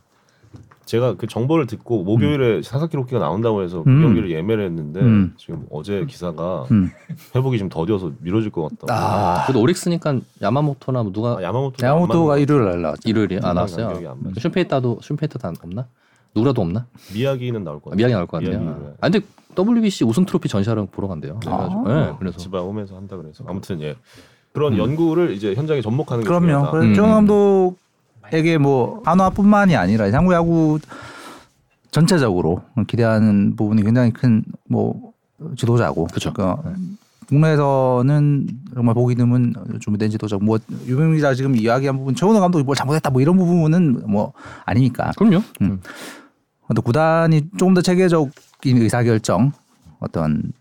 가 0.97 1.15
그 1.15 1.27
정보를 1.27 1.67
듣고 1.67 2.03
목요일에 2.05 2.63
사사키 2.63 2.97
로키가 2.97 3.19
나온다고 3.19 3.63
해서 3.63 3.83
그 3.83 3.91
음. 3.91 4.03
경기를 4.03 4.31
예매를 4.31 4.65
했는데 4.65 5.01
음. 5.01 5.35
지금 5.37 5.67
어제 5.71 6.05
기사가 6.07 6.65
음. 6.71 6.91
회복이 7.35 7.59
좀 7.59 7.69
더뎌서 7.69 8.13
미뤄질 8.21 8.51
것 8.51 8.63
같다고. 8.63 8.87
아, 8.91 9.45
그래도 9.45 9.61
오릭스니까 9.61 10.19
야마모토나 10.41 11.03
뭐 11.03 11.13
누가 11.13 11.37
아, 11.39 11.43
야마모토 11.43 11.87
야마모토가 11.87 12.39
일요일 12.39 12.65
날 12.65 12.81
나왔죠. 12.83 13.01
일요일에 13.09 13.41
아 13.43 13.53
나왔어요. 13.53 13.89
안 13.89 14.17
맞죠. 14.23 14.41
슈페이타도 14.41 15.01
슈페이타도 15.03 15.47
안- 15.47 15.55
없나? 15.63 15.87
누구라도 16.35 16.63
없나? 16.63 16.87
미야기는 17.13 17.65
나올 17.65 17.81
것 17.81 17.89
아, 17.89 17.91
같아요. 17.91 17.97
미야기 17.97 18.13
나올 18.15 18.27
것 18.27 18.43
같아요. 18.43 18.61
미야기. 18.61 18.81
아 19.01 19.11
근데 19.11 19.21
WBC 19.59 20.05
우승 20.05 20.25
트로피 20.25 20.49
전시하러 20.49 20.87
보러 20.87 21.09
간대요. 21.09 21.39
그래가지고 21.41 21.89
아. 21.89 21.95
네, 22.07 22.13
그래서 22.19 22.39
지바 22.39 22.61
홈에서 22.61 22.97
한다 22.97 23.17
그래서 23.17 23.45
아무튼 23.47 23.81
예 23.83 23.97
그런 24.53 24.77
연구를 24.79 25.33
이제 25.33 25.55
현장에 25.55 25.81
접목하는 25.81 26.23
게 26.23 26.29
그럼요. 26.29 26.47
중요하다. 26.47 26.71
그래서 26.71 26.89
음. 26.89 26.95
정 26.95 27.11
감독 27.11 27.77
에게 28.33 28.59
뭐 28.59 29.03
한화뿐만이 29.05 29.77
아니라 29.77 30.11
향후 30.13 30.33
야구 30.33 30.79
전체적으로 31.91 32.63
기대하는 32.87 33.57
부분이 33.57 33.83
굉장히 33.83 34.13
큰 34.13 34.43
뭐 34.69 35.13
지도자고. 35.57 36.07
그쵸. 36.07 36.33
그러니까 36.33 36.63
국내에서는 37.29 38.49
정말 38.75 38.95
보기 38.95 39.15
드문 39.15 39.55
준비된 39.81 40.11
지도자. 40.11 40.37
뭐 40.41 40.59
유명 40.87 41.15
기자 41.15 41.35
지금 41.35 41.55
이야기한 41.57 41.97
부분 41.97 42.15
최원호 42.15 42.41
감독이 42.41 42.65
뭘 42.65 42.75
잘못했다 42.75 43.11
뭐 43.11 43.21
이런 43.21 43.37
부분은 43.37 44.03
뭐 44.09 44.33
아니니까. 44.65 45.13
그럼요. 45.17 45.43
음. 45.61 45.81
또 46.75 46.83
구단이 46.83 47.51
조금 47.59 47.75
더 47.75 47.81
체계적인 47.81 48.33
의사결정 48.77 49.53
어떤 50.01 50.53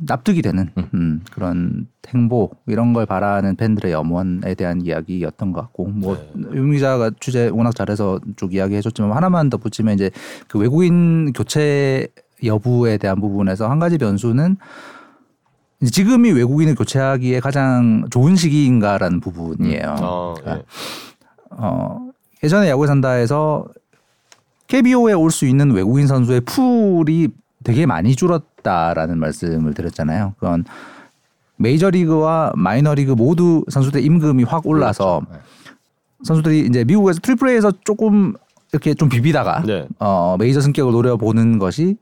납득이 0.00 0.42
되는 0.42 0.70
음, 0.94 1.22
그런 1.32 1.86
행보 2.08 2.50
이런 2.66 2.92
걸 2.92 3.06
바라는 3.06 3.56
팬들의 3.56 3.92
염원에 3.92 4.54
대한 4.54 4.80
이야기였던 4.80 5.52
것 5.52 5.60
같고 5.62 5.86
뭐 5.88 6.16
네. 6.34 6.72
기자가 6.72 7.10
취재 7.20 7.48
워낙 7.48 7.74
잘해서 7.74 8.20
쭉 8.36 8.54
이야기해줬지만 8.54 9.12
하나만 9.12 9.50
더 9.50 9.56
붙이면 9.56 9.94
이제 9.94 10.10
그 10.46 10.58
외국인 10.58 11.32
교체 11.32 12.06
여부에 12.44 12.98
대한 12.98 13.20
부분에서 13.20 13.68
한 13.68 13.78
가지 13.78 13.98
변수는 13.98 14.56
지금이 15.84 16.32
외국인을 16.32 16.74
교체하기에 16.74 17.40
가장 17.40 18.04
좋은 18.10 18.34
시기인가라는 18.34 19.20
부분이에요. 19.20 19.96
아, 20.00 20.34
예. 20.46 20.62
어, 21.50 22.08
예전에 22.42 22.68
야구에 22.70 22.86
산다에서 22.86 23.66
KBO에 24.66 25.12
올 25.14 25.30
수 25.30 25.46
있는 25.46 25.70
외국인 25.70 26.06
선수의 26.06 26.40
pool이 26.42 27.28
되게 27.64 27.86
많이 27.86 28.14
줄었다라는 28.16 29.18
말씀을 29.18 29.72
드렸잖아요. 29.72 30.34
그건 30.38 30.64
메이저리그와 31.56 32.52
마이너리그 32.54 33.12
모두 33.12 33.64
선수들 33.68 34.04
임금이 34.04 34.44
확 34.44 34.66
올라서 34.66 35.22
그렇죠. 35.26 35.42
선수들이 36.22 36.66
이제 36.66 36.84
미국에서 36.84 37.20
Triple 37.20 37.48
A에서 37.48 37.72
조금 37.84 38.34
이렇게 38.72 38.94
좀 38.94 39.08
비비다가 39.08 39.62
네. 39.62 39.88
어, 39.98 40.36
메이저 40.38 40.60
승격을 40.60 40.92
노려보는 40.92 41.58
것이 41.58 41.96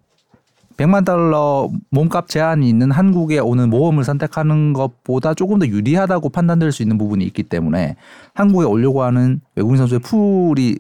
100만 0.77 1.05
달러 1.07 1.71
몸값 1.91 2.29
제한이 2.29 2.69
있는 2.69 2.91
한국에 2.91 3.39
오는 3.39 3.71
모험을 3.71 4.05
선택하는 4.05 4.73
것보다 4.73 5.33
조금 5.33 5.59
더 5.59 5.67
유리하다고 5.67 6.29
판단될 6.29 6.73
수 6.73 6.83
있는 6.83 6.99
부분이 6.99 7.25
있기 7.27 7.45
때문에 7.45 7.97
한국에 8.35 8.67
오려고 8.67 9.03
하는 9.03 9.41
외국인 9.55 9.79
선수의 9.79 10.01
pool이 10.01 10.79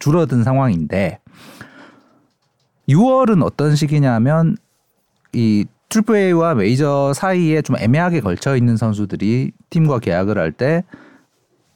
줄어든 0.00 0.42
상황인데 0.42 1.20
6월은 2.88 3.44
어떤 3.44 3.76
시기냐면 3.76 4.56
이 5.36 5.66
Triple 5.90 6.16
A와 6.16 6.54
메이저 6.54 7.12
사이에 7.14 7.60
좀 7.62 7.76
애매하게 7.78 8.20
걸쳐 8.20 8.56
있는 8.56 8.76
선수들이 8.76 9.52
팀과 9.70 9.98
계약을 10.00 10.38
할 10.38 10.50
때 10.52 10.82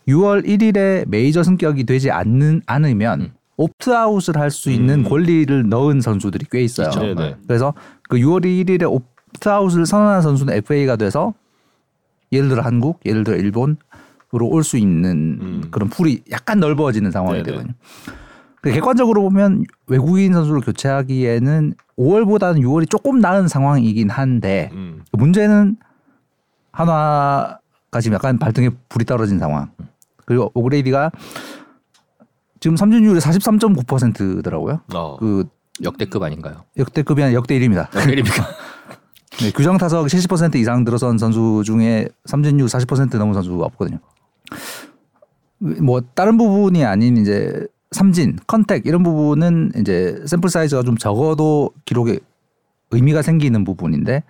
6월 0.09 0.44
1일에 0.46 1.07
메이저 1.09 1.42
승격이 1.42 1.85
되지 1.85 2.11
않는 2.11 2.62
않으면 2.66 3.33
opt-out을 3.59 4.38
할 4.38 4.51
수 4.51 4.70
있는 4.70 5.01
음. 5.01 5.05
권리를 5.09 5.68
넣은 5.68 6.01
선수들이 6.01 6.46
꽤 6.51 6.62
있어요. 6.62 6.90
네, 6.90 7.14
네. 7.14 7.14
네. 7.14 7.37
그래서 7.46 7.75
그 8.09 8.16
6월 8.16 8.42
1일에 8.44 8.90
opt-out을 8.90 9.85
선언한 9.85 10.23
선수는 10.23 10.55
FA가 10.55 10.96
돼서 10.96 11.35
예를 12.33 12.49
들어 12.49 12.62
한국, 12.62 13.01
예를 13.05 13.23
들어 13.25 13.37
일본으로 13.37 13.77
올 14.42 14.64
수 14.64 14.79
있는 14.79 15.38
음. 15.40 15.68
그런 15.70 15.90
풀이 15.90 16.23
약간 16.33 16.59
넓어지는 16.61 17.11
상황이 17.11 17.42
네네. 17.42 17.51
되거든요. 17.51 17.75
그 18.62 18.70
객관적으로 18.73 19.23
보면 19.23 19.64
외국인 19.87 20.33
선수를 20.33 20.61
교체하기에는 20.61 21.75
5월보다는 21.99 22.61
6월이 22.61 22.88
조금 22.90 23.20
나은 23.20 23.49
상황이긴 23.49 24.11
한데 24.11 24.70
음. 24.73 25.03
문제는 25.12 25.77
한화가 26.73 28.01
지금 28.01 28.14
약간 28.14 28.38
발등에 28.38 28.70
불이 28.88 29.05
떨어진 29.05 29.38
상황. 29.38 29.70
그리고 30.27 30.51
오그레이디가 30.55 31.11
지금 32.61 32.77
삼진율이 32.77 33.18
43.9%더라고요. 33.20 34.81
아. 34.92 35.16
그 35.18 35.44
역대급 35.83 36.23
아닌가요? 36.23 36.64
역대급이 36.77 37.23
아니라 37.23 37.37
역대 37.37 37.59
1위입니다. 37.59 37.90
때립니까? 37.90 38.46
네, 39.40 39.51
규정 39.53 39.79
타석 39.79 40.07
70% 40.07 40.57
이상 40.57 40.85
들어선 40.85 41.16
선수 41.16 41.62
중에 41.64 42.09
삼진율 42.27 42.66
40% 42.66 43.16
넘은 43.16 43.33
선수가 43.33 43.64
없거든요. 43.64 43.99
뭐 45.59 46.03
다른 46.14 46.37
부분이 46.37 46.85
아닌 46.85 47.16
이제 47.16 47.66
삼진, 47.90 48.38
컨택 48.46 48.87
이런 48.87 49.03
부분은 49.03 49.72
이제 49.76 50.22
샘플 50.26 50.48
사이즈가 50.48 50.83
좀 50.83 50.96
적어도 50.96 51.70
기록에 51.85 52.20
의미가 52.92 53.22
생기는 53.22 53.64
부분인데 53.64 54.22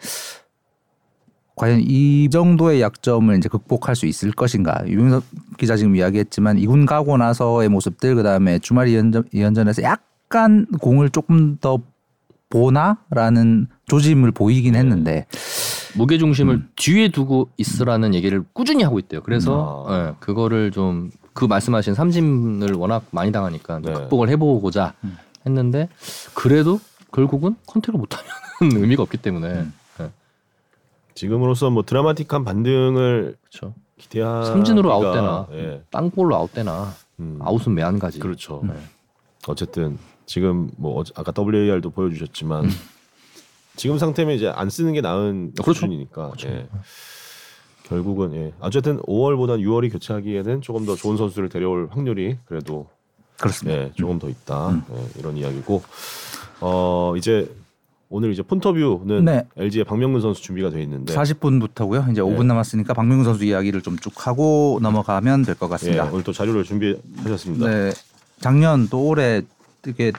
과연 1.57 1.81
이 1.83 2.31
정도의 2.31 2.81
약점을 2.81 3.37
이제 3.37 3.49
극복할 3.51 3.95
수 3.95 4.07
있을 4.07 4.33
것인가? 4.33 4.83
유명석 4.87 5.25
기자 5.59 5.77
지금 5.77 5.95
이야기했지만 5.95 6.59
이군 6.59 6.87
가고 6.87 7.19
나서의 7.19 7.69
모습들 7.69 8.15
그다음에 8.15 8.59
주말 8.61 8.89
이연전, 8.89 9.25
이연전에서 9.33 9.83
약간 9.83 10.67
공을 10.81 11.11
조금 11.11 11.59
더 11.59 11.79
보나라는 12.49 13.69
조짐을 13.87 14.33
보이긴 14.33 14.75
했는데 14.75 15.27
무게 15.97 16.17
중심을 16.17 16.55
음. 16.55 16.69
뒤에 16.77 17.11
두고 17.11 17.51
있으라는 17.59 18.15
얘기를 18.15 18.43
꾸준히 18.55 18.83
하고 18.83 18.99
있대요. 18.99 19.23
그래서 19.23 19.85
아. 19.87 20.09
예, 20.09 20.15
그거를 20.19 20.71
좀 20.71 21.11
그 21.33 21.45
말씀하신 21.45 21.95
삼진을 21.95 22.75
워낙 22.75 23.05
많이 23.11 23.33
당하니까 23.33 23.81
좀 23.81 23.93
네. 23.95 24.01
극복을 24.01 24.29
해보고자 24.31 24.95
음. 25.05 25.17
했는데 25.47 25.89
그래도 26.35 26.81
결국은 27.13 27.57
컨택을 27.67 27.99
못하면 27.99 28.27
의미가 28.63 29.03
없기 29.03 29.17
때문에 29.19 29.49
음. 29.49 29.73
예, 30.01 30.11
지금으로서 31.15 31.71
뭐 31.71 31.83
드라마틱한 31.85 32.45
반등을 32.45 33.37
그렇죠. 33.51 33.75
기대하 33.99 34.45
삼진으로 34.45 34.93
아웃되나 34.93 35.47
예. 35.53 35.83
땅볼로 35.91 36.35
아웃되나 36.37 36.93
음. 37.21 37.39
아웃은 37.41 37.75
매한 37.75 37.99
가지. 37.99 38.19
그렇죠. 38.19 38.63
네. 38.65 38.73
어쨌든 39.47 39.99
지금 40.27 40.71
뭐 40.77 40.99
어제- 41.01 41.13
아까 41.17 41.33
WAR도 41.37 41.91
보여주셨지만 41.91 42.69
지금 43.77 43.99
상태면 43.99 44.35
이제 44.37 44.49
안 44.49 44.69
쓰는 44.71 44.93
게 44.93 45.01
나은 45.01 45.53
그렇죠. 45.55 45.75
수준이니까 45.75 46.33
예. 46.47 46.67
결국은 47.91 48.33
예. 48.35 48.53
어쨌든 48.61 48.99
5월보다 49.01 49.61
6월이 49.61 49.93
교체하기에는 49.93 50.63
조금 50.63 50.87
더 50.87 50.95
좋은 50.95 51.17
선수를 51.17 51.49
데려올 51.49 51.89
확률이 51.91 52.39
그래도 52.47 52.89
그렇습니다. 53.39 53.79
예, 53.83 53.93
조금 53.97 54.19
더 54.19 54.29
있다 54.29 54.69
음. 54.71 54.83
예, 54.95 55.19
이런 55.19 55.37
이야기고 55.37 55.83
어 56.61 57.15
이제 57.17 57.51
오늘 58.09 58.33
이제 58.33 58.43
폰터뷰는 58.43 59.25
네. 59.25 59.45
LG의 59.57 59.85
박명근 59.85 60.21
선수 60.21 60.43
준비가 60.43 60.71
돼 60.71 60.83
있는데 60.83 61.15
40분부터고요. 61.15 62.11
이제 62.13 62.21
5분 62.21 62.47
남았으니까 62.47 62.95
박명훈 62.95 63.25
선수 63.25 63.45
이야기를 63.45 63.83
좀 63.83 63.97
쭉 64.01 64.27
하고 64.27 64.79
넘어가면 64.83 65.43
될것 65.43 65.69
예, 65.69 65.71
같습니다. 65.71 66.05
오늘 66.13 66.23
또 66.25 66.33
자료를 66.33 66.65
준비하셨습니다. 66.65 67.69
네, 67.69 67.93
작년 68.41 68.89
또 68.89 69.07
올해 69.07 69.43
이게 69.87 70.13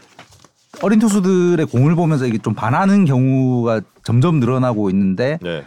어린 0.82 1.00
투수들의 1.00 1.66
공을 1.68 1.96
보면서 1.96 2.26
이게 2.26 2.38
좀 2.38 2.54
반하는 2.54 3.06
경우가 3.06 3.82
점점 4.04 4.40
늘어나고 4.40 4.90
있는데 4.90 5.38
네. 5.42 5.64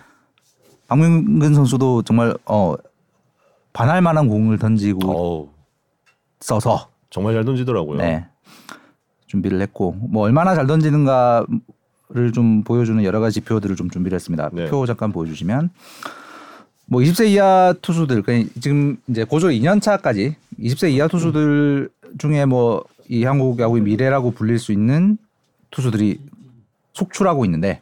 박명근 0.89 1.55
선수도 1.55 2.03
정말 2.03 2.35
어 2.47 2.75
반할 3.73 4.03
만한 4.03 4.29
공을 4.29 4.59
던지고 4.59 5.11
어우, 5.11 5.49
써서 6.41 6.89
정말 7.11 7.35
잘 7.35 7.45
던지더라고요. 7.45 7.99
네 7.99 8.27
준비를 9.27 9.61
했고 9.63 9.97
뭐 9.99 10.25
얼마나 10.25 10.55
잘 10.55 10.67
던지는가를 10.67 12.33
좀 12.33 12.63
보여주는 12.63 13.03
여러 13.03 13.21
가지 13.21 13.35
지표들을 13.35 13.77
좀 13.77 13.91
준비를 13.91 14.15
했습니다. 14.17 14.51
네. 14.53 14.67
표 14.67 14.87
잠깐 14.87 15.13
보여주시면 15.13 15.71
뭐 16.87 17.01
20세 17.01 17.29
이하 17.29 17.75
투수들 17.81 18.23
그러니까 18.23 18.51
지금 18.61 18.99
이제 19.09 19.25
고졸 19.25 19.53
2년 19.53 19.81
차까지 19.81 20.37
20세 20.61 20.93
이하 20.93 21.09
투수들 21.09 21.89
중에 22.19 22.45
뭐 22.45 22.85
이 23.09 23.25
한국 23.25 23.59
야구의 23.61 23.83
미래라고 23.83 24.31
불릴 24.31 24.59
수 24.59 24.73
있는 24.73 25.19
투수들이 25.71 26.19
속출하고 26.95 27.45
있는데 27.45 27.81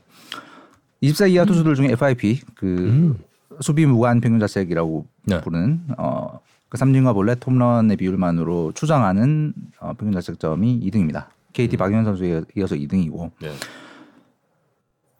20세 1.02 1.30
이하 1.30 1.44
투수들 1.44 1.74
중에 1.74 1.88
FIP 1.92 2.40
그 2.54 3.16
수비 3.60 3.86
무관 3.86 4.20
평균 4.20 4.40
자책이라고 4.40 5.06
네. 5.24 5.40
부르는 5.40 5.80
어, 5.98 6.40
그 6.68 6.78
삼진과 6.78 7.12
볼넷 7.12 7.44
홈런의 7.46 7.96
비율만으로 7.96 8.72
추정하는 8.74 9.52
어, 9.80 9.92
평균 9.94 10.12
자책점이 10.12 10.80
2등입니다. 10.80 11.26
KT 11.52 11.76
박용현 11.76 12.04
선수에 12.04 12.42
이어서 12.56 12.76
2등이고 12.76 13.30
네. 13.40 13.52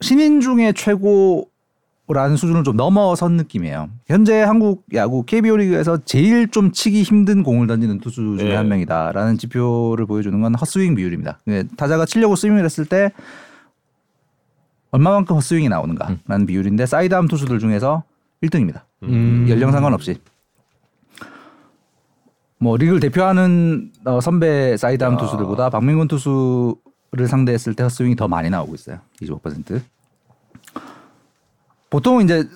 신인 0.01 0.41
중에 0.41 0.73
최고 0.73 1.49
라는 2.07 2.35
수준을 2.35 2.65
좀 2.65 2.75
넘어선 2.75 3.37
느낌이에요. 3.37 3.89
현재 4.07 4.41
한국 4.41 4.83
야구 4.93 5.23
KBO 5.23 5.55
리그에서 5.55 6.03
제일 6.03 6.49
좀 6.49 6.73
치기 6.73 7.01
힘든 7.01 7.43
공을 7.43 7.65
던지는 7.65 7.99
투수 8.01 8.35
중에 8.37 8.49
네. 8.49 8.55
한 8.55 8.67
명이다라는 8.67 9.37
지표를 9.37 10.05
보여주는 10.05 10.39
건 10.41 10.53
헛스윙 10.53 10.95
비율입니다. 10.95 11.39
예, 11.47 11.63
타자가 11.77 12.05
치려고 12.05 12.35
스윙을 12.35 12.65
했을 12.65 12.85
때 12.85 13.11
얼마만큼 14.93 15.35
헛스윙이 15.35 15.69
나오는가라는 15.69 16.45
비율인데 16.45 16.85
sidearm 16.85 17.27
투수들 17.27 17.57
중에서 17.57 18.03
1등입니다. 18.43 18.81
음. 19.01 19.47
연령 19.49 19.71
상관없이. 19.71 20.19
뭐 22.59 22.77
리그를 22.77 22.99
대표하는 22.99 23.91
어, 24.05 24.21
선배 24.21 24.77
sidearm 24.77 25.17
투수들보다 25.17 25.71
박명근 25.71 26.07
투수를 26.07 27.27
상대했을 27.27 27.73
때 27.73 27.83
헛스윙이 27.83 28.15
더 28.15 28.27
많이 28.27 28.51
나오고 28.51 28.75
있어요. 28.75 28.99
25%. 29.19 29.81
보통 31.89 32.21
이제 32.21 32.47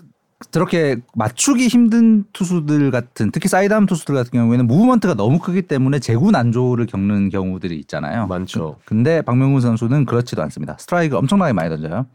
저렇게 0.52 0.98
맞추기 1.16 1.68
힘든 1.68 2.24
투수들 2.32 2.92
같은 2.92 3.32
특히 3.32 3.50
sidearm 3.50 3.88
투수들 3.88 4.14
같은 4.14 4.32
경우에는 4.32 4.68
movement가 4.68 5.16
너무 5.16 5.40
크기 5.40 5.64
때문에 5.64 6.00
제구 6.00 6.32
난조를 6.32 6.86
겪는 6.86 7.30
경우들이 7.30 7.78
있잖아요. 7.80 8.28
많죠. 8.28 8.78
근데 8.86 9.22
박명근 9.22 9.62
선수는 9.62 10.06
그렇지도 10.06 10.44
않습니다. 10.44 10.78
스트라이크 10.80 11.18
엄청나게 11.18 11.54
많이 11.54 11.70
던져요. 11.70 12.06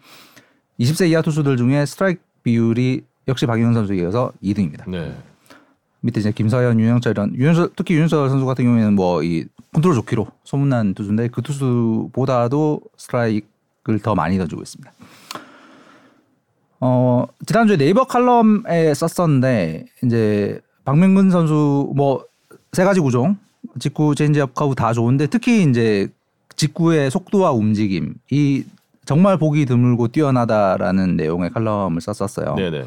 20세 0.78 1.10
이하 1.10 1.22
투수들 1.22 1.56
중에 1.56 1.84
스트라이크 1.84 2.20
비율이 2.44 3.02
역시 3.28 3.46
박영현 3.46 3.74
선수에 3.74 3.98
이어서 3.98 4.32
2등입니다. 4.42 4.88
네. 4.88 5.16
밑에 6.00 6.18
이제 6.20 6.32
김서현, 6.32 6.80
윤영철 6.80 7.12
이런 7.12 7.34
윤영철 7.34 7.70
특히 7.76 7.94
윤영철 7.94 8.28
선수 8.28 8.44
같은 8.46 8.64
경우에는 8.64 8.94
뭐 8.94 9.22
이 9.22 9.44
컨트롤 9.72 9.94
좋기로 9.94 10.26
소문난 10.44 10.94
투수인데 10.94 11.28
그 11.28 11.40
투수보다도 11.42 12.80
스트라이크를 12.96 14.00
더 14.02 14.14
많이 14.14 14.36
던지고 14.36 14.62
있습니다. 14.62 14.92
어 16.84 17.26
지난주에 17.46 17.76
네이버 17.76 18.04
칼럼에 18.04 18.92
썼었는데 18.94 19.86
이제 20.04 20.60
박명근 20.84 21.30
선수 21.30 21.92
뭐 21.94 22.32
세 22.72 22.84
가지 22.84 23.00
구종 23.00 23.36
직구 23.78 24.14
체인지업 24.14 24.54
커브 24.54 24.74
다 24.74 24.92
좋은데 24.92 25.26
특히 25.26 25.62
이제 25.62 26.08
직구의 26.56 27.10
속도와 27.10 27.52
움직임이 27.52 28.64
정말 29.04 29.36
보기 29.36 29.66
드물고 29.66 30.08
뛰어나다라는 30.08 31.16
내용의 31.16 31.50
칼럼을 31.50 32.00
썼었어요. 32.00 32.54
네네. 32.54 32.86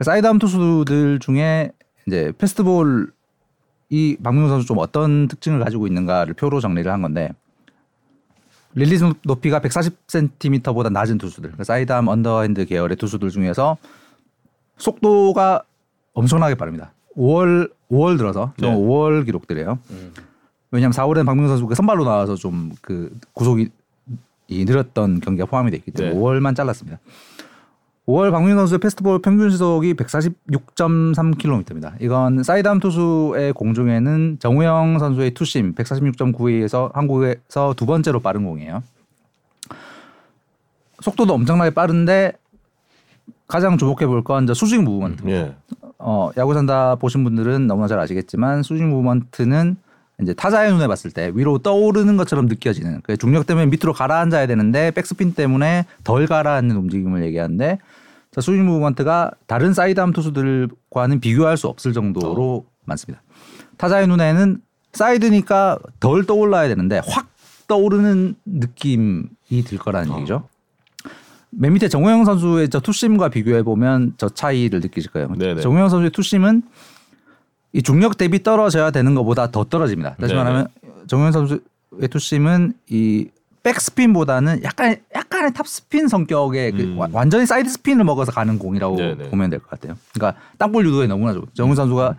sidearm 0.00 0.38
투수들 0.38 1.18
중에 1.18 1.72
이제 2.06 2.32
패스트볼 2.38 3.10
이 3.88 4.16
박명근 4.22 4.48
선수 4.48 4.66
좀 4.66 4.78
어떤 4.78 5.26
특징을 5.28 5.58
가지고 5.60 5.86
있는가를 5.86 6.34
표로 6.34 6.60
정리를 6.60 6.90
한 6.92 7.02
건데 7.02 7.30
release 8.76 9.04
높이가 9.24 9.58
140cm보다 9.60 10.92
낮은 10.92 11.18
투수들 11.18 11.42
그러니까 11.50 11.64
sidearm 11.64 12.08
언더핸드 12.08 12.66
계열의 12.66 12.96
투수들 12.96 13.30
중에서 13.30 13.76
속도가 14.76 15.62
엄청나게 16.12 16.54
빠릅니다. 16.54 16.92
5월 17.16 17.72
5월 17.90 18.18
들어서 18.18 18.52
좀 18.58 18.70
네. 18.70 18.76
5월 18.76 19.24
기록들이에요. 19.24 19.78
왜냐하면 20.70 20.92
4월에는 20.92 21.24
박명근 21.24 21.48
선수가 21.48 21.74
선발로 21.74 22.04
나와서 22.04 22.34
좀 22.36 22.70
그 22.82 23.18
구속이 23.32 23.70
이 24.48 24.64
느렸던 24.64 25.20
경기가 25.20 25.46
포함이 25.46 25.70
돼 25.70 25.78
있기 25.78 25.90
때문에 25.90 26.14
네. 26.14 26.20
5월만 26.20 26.54
잘랐습니다. 26.54 26.98
5월 28.06 28.30
박명근 28.30 28.56
선수의 28.58 28.78
패스트볼 28.78 29.20
평균 29.20 29.50
시속이 29.50 29.94
146.3km입니다. 29.94 31.94
이건 32.00 32.44
sidearm 32.44 32.78
투수의 32.78 33.52
공 33.52 33.78
중에는 33.78 34.36
정우영 34.38 35.00
선수의 35.00 35.32
투심 35.34 35.74
146.9에서 35.74 36.92
한국에서 36.94 37.74
두 37.76 37.84
번째로 37.84 38.20
빠른 38.20 38.44
공이에요. 38.44 38.84
속도도 41.00 41.34
엄청나게 41.34 41.70
빠른데 41.70 42.34
가장 43.48 43.76
주목해 43.76 44.06
볼 44.06 44.22
건 44.22 44.46
수직 44.54 44.82
movement. 44.82 45.28
예. 45.28 45.56
어, 45.98 46.30
야구 46.36 46.54
산다 46.54 46.94
보신 46.94 47.24
분들은 47.24 47.66
너무나 47.66 47.88
잘 47.88 47.98
아시겠지만 47.98 48.62
수직 48.62 48.84
movement는 48.84 49.76
이제 50.22 50.32
타자의 50.32 50.72
눈에 50.72 50.86
봤을 50.86 51.10
때 51.10 51.30
위로 51.34 51.58
떠오르는 51.58 52.16
것처럼 52.16 52.46
느껴지는 52.46 53.00
그 53.02 53.16
중력 53.16 53.46
때문에 53.46 53.66
밑으로 53.66 53.92
가라앉아야 53.92 54.46
되는데 54.46 54.92
백스핀 54.92 55.34
때문에 55.34 55.86
덜 56.04 56.26
가라앉는 56.26 56.76
움직임을 56.76 57.24
얘기하는데 57.24 57.78
자, 58.36 58.42
수직 58.42 58.62
movement가 58.62 59.30
다른 59.46 59.72
sidearm 59.72 60.12
투수들과는 60.12 61.20
비교할 61.20 61.56
수 61.56 61.68
없을 61.68 61.94
정도로 61.94 62.66
많습니다. 62.84 63.22
타자의 63.78 64.06
눈에는 64.08 64.60
사이드니까 64.92 65.78
덜 66.00 66.26
떠올라야 66.26 66.68
되는데 66.68 67.00
확 67.06 67.30
떠오르는 67.66 68.34
느낌이 68.44 69.24
들 69.64 69.78
거라는 69.78 70.18
얘기죠. 70.18 70.46
맨 71.48 71.72
밑에 71.72 71.88
정우영 71.88 72.26
선수의 72.26 72.68
저 72.68 72.78
투심과 72.80 73.30
비교해 73.30 73.62
보면 73.62 74.12
저 74.18 74.28
차이를 74.28 74.80
느끼실 74.80 75.12
거예요. 75.12 75.32
네네. 75.32 75.62
정우영 75.62 75.88
선수의 75.88 76.10
투심은 76.10 76.62
이 77.72 77.82
중력 77.82 78.18
대비 78.18 78.42
떨어져야 78.42 78.90
되는 78.90 79.14
것보다 79.14 79.50
더 79.50 79.64
떨어집니다. 79.64 80.16
다시 80.16 80.34
네네. 80.34 80.44
말하면 80.44 80.68
정우영 81.06 81.32
선수의 81.32 81.60
투심은 82.10 82.74
이 82.90 83.30
백스핀보다는 83.66 84.62
약간 84.62 84.96
약간의 85.14 85.52
탑스핀 85.52 86.06
성격의 86.08 86.72
그 86.72 86.82
음. 86.82 86.98
와- 86.98 87.08
완전히 87.12 87.46
사이드 87.46 87.68
스핀을 87.68 88.04
먹어서 88.04 88.30
가는 88.32 88.58
공이라고 88.58 88.96
네네. 88.96 89.30
보면 89.30 89.50
될 89.50 89.58
것 89.60 89.70
같아요. 89.70 89.96
그러니까 90.14 90.40
땅볼 90.58 90.86
유도에 90.86 91.06
너무나 91.08 91.32
좋고 91.32 91.48
정우영 91.54 91.74
선수가 91.74 92.16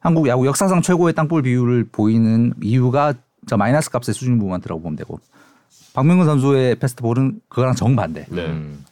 한국 0.00 0.26
야구 0.28 0.46
역사상 0.46 0.82
최고의 0.82 1.14
땅볼 1.14 1.42
비율을 1.42 1.84
보이는 1.90 2.52
이유가 2.62 3.14
저 3.46 3.56
마이너스 3.56 3.90
값의 3.90 4.12
수직 4.14 4.36
무브먼트라고 4.38 4.82
보면 4.82 4.96
되고 4.96 5.18
박명근 5.94 6.26
선수의 6.26 6.76
패스트볼은 6.76 7.40
그거랑 7.48 7.74
정반대. 7.74 8.26
네. 8.30 8.46
음. 8.46 8.84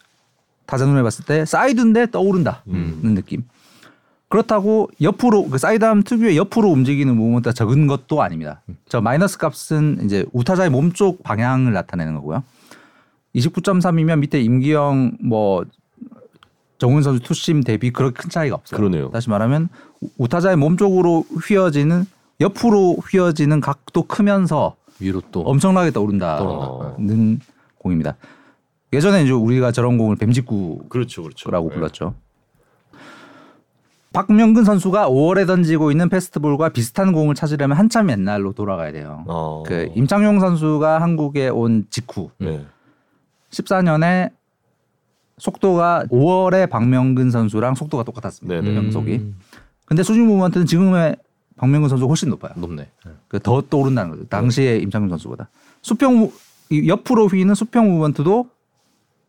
타자 0.66 0.86
눈에 0.86 1.03
봤을 1.03 1.24
때 1.24 1.44
사이드인데 1.44 2.11
떠오른다는 2.11 2.59
음. 2.68 3.14
느낌. 3.14 3.42
그렇다고 4.31 4.89
옆으로 5.03 5.49
그 5.49 5.59
사이드암 5.59 6.05
특유의 6.05 6.37
옆으로 6.37 6.68
움직이는 6.70 7.16
무브먼트가 7.16 7.53
적은 7.53 7.89
것도 7.89 8.22
아닙니다. 8.22 8.62
저 8.89 9.01
마이너스 9.01 9.37
값은 9.39 10.05
이제 10.05 10.24
우타자의 10.33 10.70
몸쪽 10.70 11.22
방향을 11.24 11.72
나타내는 11.72 12.14
거고요. 12.14 12.45
29.3이면 13.35 14.20
밑에 14.20 14.41
임기영 14.41 15.18
뭐 15.20 15.64
정우영 16.78 17.03
선수 17.03 17.20
투심 17.22 17.62
대비 17.64 17.91
그렇게 17.91 18.22
큰 18.22 18.31
차이가 18.31 18.55
없어요. 18.55 18.78
그러네요. 18.78 19.11
다시 19.11 19.28
말하면 19.28 19.68
우- 20.01 20.09
우타자의 20.18 20.57
몸쪽으로 20.57 21.24
휘어지는 21.49 22.05
옆으로 22.41 22.99
휘어지는 23.11 23.61
각도 23.61 24.05
크면서 24.05 24.76
위로 25.01 25.20
또 25.33 25.41
엄청나게 25.43 25.91
떠오른다는 25.91 26.39
떠오른다. 26.39 27.45
공입니다. 27.78 28.16
예전에 28.93 29.24
이제 29.24 29.33
우리가 29.33 29.72
저런 29.72 29.99
공을 29.99 30.16
뱀직구라고 30.16 30.89
그렇죠, 30.89 31.22
그렇죠. 31.24 31.51
불렀죠. 31.68 32.14
박명근 34.12 34.64
선수가 34.64 35.08
5월에 35.08 35.46
던지고 35.46 35.92
있는 35.92 36.08
패스트볼과 36.08 36.70
비슷한 36.70 37.12
공을 37.12 37.34
찾으려면 37.36 37.76
한참 37.76 38.11
옛날로 38.11 38.52
돌아가야 38.52 38.90
돼요. 38.90 39.24
어. 39.28 39.62
그 39.64 39.90
임창용 39.94 40.40
선수가 40.40 41.00
한국에 41.00 41.48
온 41.48 41.86
직후 41.90 42.30
네. 42.38 42.64
14년에 43.50 44.32
속도가 45.38 46.06
5월에 46.11 46.68
박명근 46.68 47.30
선수랑 47.30 47.74
속도가 47.74 48.02
똑같았습니다. 48.02 48.61
네네. 48.61 48.74
변속이. 48.74 49.14
음. 49.16 49.36
근데 49.86 50.02
수직 50.02 50.24
무브먼트는 50.24 50.66
지금의 50.66 51.16
박명근 51.56 51.88
선수가 51.88 52.08
훨씬 52.08 52.30
높아요. 52.30 52.52
높네. 52.56 52.88
그더 53.28 53.62
떠오른다는 53.70 54.11
거죠. 54.11 54.24
당시에 54.24 54.78
임창용 54.78 55.08
선수보다. 55.08 55.48
수평 55.82 56.30
옆으로 56.86 57.26
휘는 57.28 57.54
수평 57.54 57.88
무브먼트도 57.88 58.48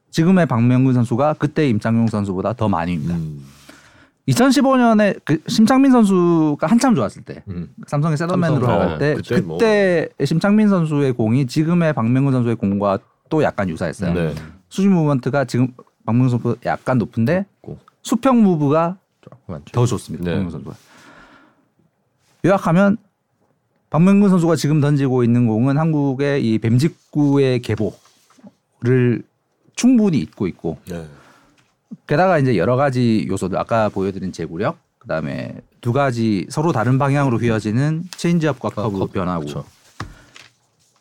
지금의 0.10 0.48
박명근 0.48 0.94
선수가 0.94 1.36
그때 1.36 1.68
임창용 1.70 2.08
선수보다 2.08 2.54
더 2.54 2.68
많이 2.68 2.96
휘니다. 2.96 3.16
음. 3.16 3.46
2015년에 4.28 5.20
그 5.26 5.42
심창민 5.48 5.92
선수가 5.92 6.68
한참 6.68 6.96
좋았을 6.96 7.24
때 7.24 7.44
음. 7.48 7.74
삼성의 7.88 8.18
세더맨으로 8.18 8.66
삼성, 8.66 8.80
나갈 8.80 8.98
때 9.00 9.16
그때 9.16 9.36
그때, 9.36 10.10
뭐. 10.18 10.26
심창민 10.26 10.70
선수의 10.70 11.14
공이 11.14 11.48
지금의 11.48 11.94
박명근 11.94 12.32
선수의 12.32 12.56
공과 12.56 13.00
또 13.30 13.44
약간 13.44 13.70
유사했어요. 13.70 14.14
네. 14.14 14.36
수직 14.70 14.92
무브먼트가 14.92 15.46
지금 15.46 15.74
박명근 16.06 16.30
선수보다 16.30 16.62
약간 16.66 16.98
높은데 16.98 17.46
높고. 17.62 17.80
수평 18.04 18.44
무브가 18.44 18.98
더 19.72 19.86
좋습니다. 19.86 20.24
네. 20.24 20.32
박명근 20.32 20.52
선수가. 20.52 20.76
요약하면 22.46 22.98
박명근 23.90 24.30
선수가 24.30 24.56
지금 24.56 24.82
던지고 24.82 25.24
있는 25.24 25.48
공은 25.48 25.78
한국의 25.78 26.46
이 26.46 26.60
뱀직구의 26.60 27.62
계보를 27.62 29.24
충분히 29.76 30.20
잇고 30.20 30.48
있고 30.48 30.78
네. 30.88 31.06
게다가 32.08 32.40
이제 32.40 32.58
여러 32.58 32.76
가지 32.76 33.26
요소들 33.30 33.58
아까 33.58 33.90
보여드린 33.90 34.32
제구력 34.32 34.78
그다음에 35.00 35.56
두 35.82 35.94
가지 35.94 36.46
서로 36.50 36.72
다른 36.72 36.98
방향으로 36.98 37.38
휘어지는 37.38 38.04
체인지업과 38.16 38.70
커브 38.70 39.08
변화구 39.08 39.42
그렇죠. 39.42 39.66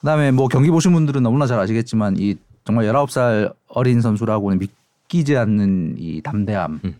그다음에 0.00 0.30
뭐 0.30 0.48
경기 0.48 0.70
보신 0.70 0.92
분들은 0.92 1.22
너무나 1.22 1.46
잘 1.46 1.58
아시겠지만 1.60 2.16
이 2.18 2.36
정말 2.64 2.86
19살 2.86 3.54
어린 3.68 4.00
선수라고는 4.00 4.58
믿기지 4.58 5.36
않는 5.36 5.96
이 5.98 6.22
담대함 6.22 6.80
음. 6.84 6.96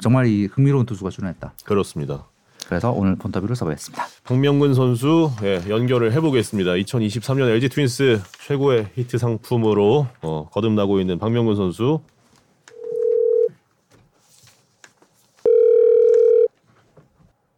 정말 0.00 0.26
이 0.26 0.46
흥미로운 0.46 0.86
투수가 0.86 1.10
출연했다. 1.10 1.52
그렇습니다. 1.64 2.26
그래서 2.70 2.92
오늘 2.92 3.16
폰터뷰를 3.16 3.56
써보겠습니다. 3.56 4.06
박명근 4.22 4.74
선수 4.74 5.32
예, 5.42 5.60
연결을 5.68 6.12
해보겠습니다. 6.12 6.70
2023년 6.74 7.48
LG 7.50 7.68
트윈스 7.68 8.20
최고의 8.46 8.90
히트 8.94 9.18
상품으로 9.18 10.06
어, 10.22 10.48
거듭나고 10.52 11.00
있는 11.00 11.18
박명근 11.18 11.56
선수. 11.56 11.98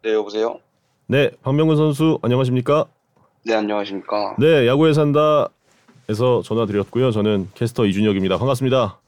네 0.03 0.15
여보세요. 0.15 0.59
네 1.07 1.31
박명근 1.43 1.77
선수 1.77 2.19
안녕하십니까? 2.23 2.87
네 3.45 3.55
안녕하십니까. 3.55 4.37
네 4.39 4.67
야구에 4.67 4.95
산다. 4.95 5.49
에서 6.09 6.41
전화 6.43 6.65
드렸고요. 6.65 7.11
저는 7.11 7.51
캐스터 7.55 7.85
이준혁입니다. 7.85 8.39
반갑습니다. 8.39 8.99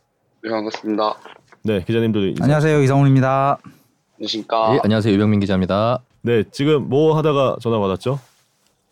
네, 0.42 0.50
반갑습니다. 0.50 1.14
네, 1.62 1.82
기자님들 1.82 2.28
인사. 2.28 2.44
안녕하세요. 2.44 2.82
이성훈입니다. 2.82 3.58
안녕하십니까? 4.24 4.74
예, 4.74 4.80
안녕하세요 4.82 5.14
유병민 5.14 5.40
기자입니다. 5.40 6.00
네, 6.22 6.44
지금 6.50 6.88
뭐 6.88 7.16
하다가 7.16 7.56
전화 7.60 7.78
받았죠? 7.78 8.18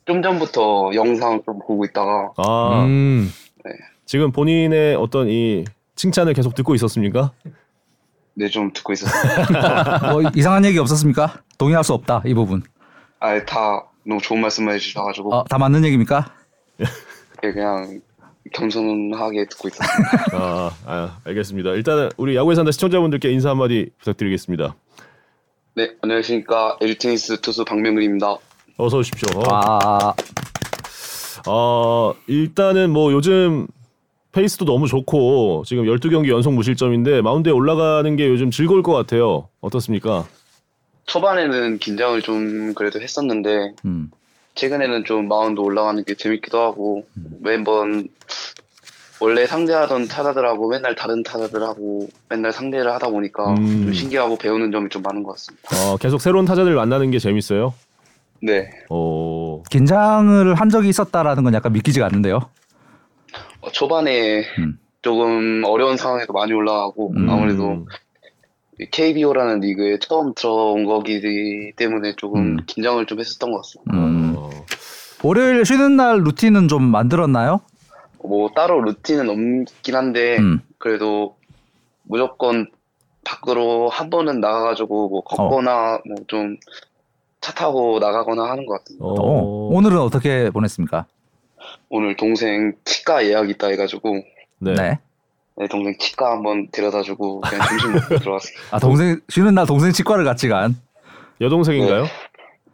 좀 0.05 0.23
전부터 0.23 0.91
영상 0.95 1.43
좀 1.45 1.59
보고 1.59 1.85
있다가 1.85 2.33
아, 2.37 2.85
음, 2.85 3.31
지금 4.05 4.33
본인의 4.33 4.97
어떤 4.97 5.29
이 5.29 5.65
칭찬을 5.97 6.35
계속 6.35 6.55
듣고 6.55 6.75
있었습니까? 6.75 7.33
네, 8.35 8.49
좀 8.49 8.73
듣고 8.73 8.93
있었어요. 8.93 10.13
뭐 10.13 10.31
이상한 10.35 10.65
얘기 10.65 10.79
없었습니까? 10.79 11.43
동의할 11.59 11.85
수 11.85 11.95
없다 11.95 12.23
이 12.27 12.35
부분. 12.35 12.63
아, 13.21 13.43
다 13.45 13.85
너무 14.07 14.21
좋은 14.21 14.41
말씀을 14.41 14.75
해주셔가지고 14.75 15.35
어, 15.35 15.45
다 15.45 15.59
맞는 15.59 15.85
얘기입니까? 15.85 16.35
네, 16.79 17.53
그냥 17.53 18.01
겸손하게 18.53 19.47
듣고 19.47 19.69
있었어요. 19.69 20.07
아, 20.33 20.71
아, 20.85 21.19
알겠습니다. 21.25 21.71
일단은 21.71 22.11
우리 22.17 22.37
야구에 22.37 22.55
산다 22.55 22.71
시청자분들께 22.73 23.31
인사 23.31 23.51
한마디 23.51 23.91
부탁드리겠습니다. 23.99 24.75
네, 25.75 25.91
안녕하십니까? 26.03 26.77
LG 26.83 26.99
테니스 26.99 27.41
투수 27.41 27.65
박명근입니다. 27.65 28.37
어서 28.77 28.99
오십시오. 28.99 29.43
아, 29.51 30.13
어, 31.49 32.15
일단은 32.27 32.91
뭐 32.91 33.11
요즘 33.13 33.67
페이스도 34.33 34.67
너무 34.67 34.87
좋고 34.87 35.65
지금 35.67 35.85
12경기 35.85 36.29
연속 36.29 36.53
무실점인데 36.53 37.23
마운드에 37.23 37.53
올라가는 37.53 38.17
게 38.17 38.29
요즘 38.29 38.51
즐거울 38.51 38.83
것 38.83 38.93
같아요. 38.93 39.49
어떻습니까? 39.63 40.27
초반에는 41.07 41.79
긴장을 41.79 42.21
좀 42.21 42.75
그래도 42.75 43.01
했었는데 43.01 43.73
음. 43.87 44.11
최근에는 44.55 45.05
좀 45.05 45.27
마운드 45.27 45.61
올라가는 45.61 46.05
게 46.05 46.15
재밌기도 46.15 46.61
하고 46.61 47.07
매번 47.41 48.09
원래 49.23 49.47
상대하던 49.47 50.09
타자들하고 50.09 50.69
맨날 50.69 50.97
다른 50.97 51.23
타자들하고 51.23 52.09
맨날 52.29 52.51
상대를 52.51 52.93
하다 52.93 53.09
보니까 53.11 53.55
음. 53.55 53.85
좀 53.85 53.93
신기하고 53.93 54.37
배우는 54.37 54.73
점이 54.73 54.89
좀 54.89 55.03
많은 55.03 55.23
것 55.23 55.37
같습니다. 55.37 55.69
어, 55.77 55.97
계속 55.97 56.21
새로운 56.21 56.45
타자들 56.45 56.75
만나는 56.75 57.13
게 57.13 57.21
재밌어요. 57.21 57.73
네. 58.43 58.69
어, 58.91 59.63
긴장을 59.71 60.55
한 60.55 60.69
적이 60.71 60.89
있었다라는 60.89 61.45
건 61.45 61.55
약간 61.55 61.73
믿기지가 61.73 62.05
않는데요. 62.07 62.41
어, 63.61 63.71
초반에 63.71 64.41
음. 64.59 64.81
조금 65.03 65.63
어려운 65.67 65.97
상황에도 65.97 66.33
많이 66.33 66.53
올라가고 66.53 67.13
음. 67.17 67.31
아무래도 67.31 67.87
KBO라는 68.91 69.61
리그에 69.61 70.01
처음 70.01 70.35
들어온 70.35 70.85
거기 70.85 71.73
때문에 71.77 72.17
조금 72.17 72.41
음. 72.41 72.57
긴장을 72.67 73.07
좀 73.07 73.21
했었던 73.21 73.53
것 73.53 73.59
같습니다. 73.59 73.93
음. 73.97 74.35
어, 74.37 74.51
월요일 75.23 75.65
쉬는 75.65 75.95
날 75.95 76.23
루틴은 76.25 76.67
좀 76.67 76.83
만들었나요? 76.83 77.61
뭐 78.25 78.51
따로 78.55 78.81
루틴은 78.81 79.29
없긴 79.29 79.95
한데 79.95 80.39
음. 80.39 80.61
그래도 80.79 81.37
무조건 82.05 82.69
밖으로 83.25 83.89
한 83.89 84.11
번은 84.11 84.41
나가가지고 84.41 85.09
뭐 85.09 85.23
걷거나 85.23 86.01
뭐좀 86.07 86.57
차 87.41 87.53
타고 87.53 87.99
나가거나 87.99 88.45
하는 88.45 88.67
것 88.67 88.79
같습니다. 88.79 89.05
어, 89.05 89.15
어, 89.15 89.69
오늘은 89.73 89.99
어떻게 89.99 90.51
보냈습니까? 90.51 91.07
오늘 91.89 92.17
동생 92.17 92.73
치과 92.85 93.25
예약 93.25 93.51
있다 93.51 93.69
해가지고 93.69 94.23
네. 94.59 94.75
네. 94.75 94.99
네, 95.57 95.69
동생 95.69 95.97
치과 95.99 96.33
한번 96.33 96.69
데려다주고 96.71 97.41
그냥 97.41 97.67
점심 97.69 97.93
먹고 97.93 98.19
들어왔습니다. 98.19 98.63
아 98.75 98.79
동생 98.79 99.21
쉬는 99.29 99.55
날 99.55 99.67
동생 99.67 99.93
치과를 99.93 100.25
같이 100.25 100.49
간. 100.49 100.77
여동생인가요? 101.41 102.05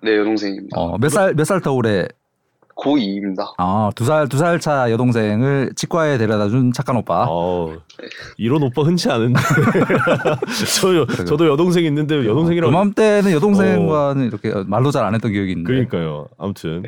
네 0.03 0.17
여동생입니다. 0.17 0.79
어, 0.79 0.99
몇살 0.99 1.35
몇 1.35 1.45
살더 1.45 1.73
올해 1.73 2.07
고2입니다. 2.79 3.55
아, 3.59 3.91
두 3.97 4.05
살 4.05 4.29
두 4.29 4.39
살 4.39 4.61
차 4.61 4.91
여동생을 4.91 5.73
치과에 5.75 6.17
데려다 6.19 6.49
준 6.49 6.73
착한 6.73 6.97
오빠. 6.97 7.27
어, 7.29 7.77
이런 8.37 8.63
오빠 8.63 8.83
흔치 8.83 9.11
않은데. 9.11 9.41
저, 10.81 11.25
저도 11.25 11.49
여동생 11.49 11.85
있는데 11.87 12.25
여동생이랑 12.27 12.71
그맘때는 12.71 13.33
여동생과는 13.33 14.27
이렇게 14.27 14.53
말도 14.67 14.91
잘안 14.91 15.15
했던 15.15 15.33
기억이 15.33 15.51
있는데. 15.53 15.69
그러니까요. 15.69 16.29
아무튼 16.39 16.85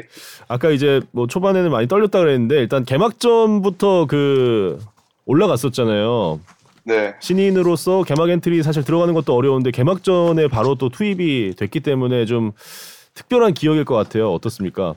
아까 0.49 0.71
이제 0.71 1.01
뭐 1.11 1.27
초반에는 1.27 1.71
많이 1.71 1.89
떨렸다 1.89 2.21
그랬는데 2.21 2.57
일단 2.61 2.85
개막전부터 2.85 4.07
그 4.07 4.79
올라갔었잖아요. 5.27 6.41
네. 6.85 7.15
신인으로서 7.21 8.05
개막 8.05 8.31
엔트리 8.31 8.63
사실 8.63 8.85
들어가는 8.85 9.13
것도 9.15 9.35
어려운데 9.35 9.71
개막전에 9.71 10.49
바로 10.49 10.75
또 10.77 10.89
투입이 10.89 11.55
됐기 11.57 11.81
때문에 11.81 12.25
좀 12.25 12.53
특별한 13.15 13.55
기억일 13.55 13.85
것 13.85 13.95
같아요. 13.97 14.33
어떻습니까? 14.33 14.95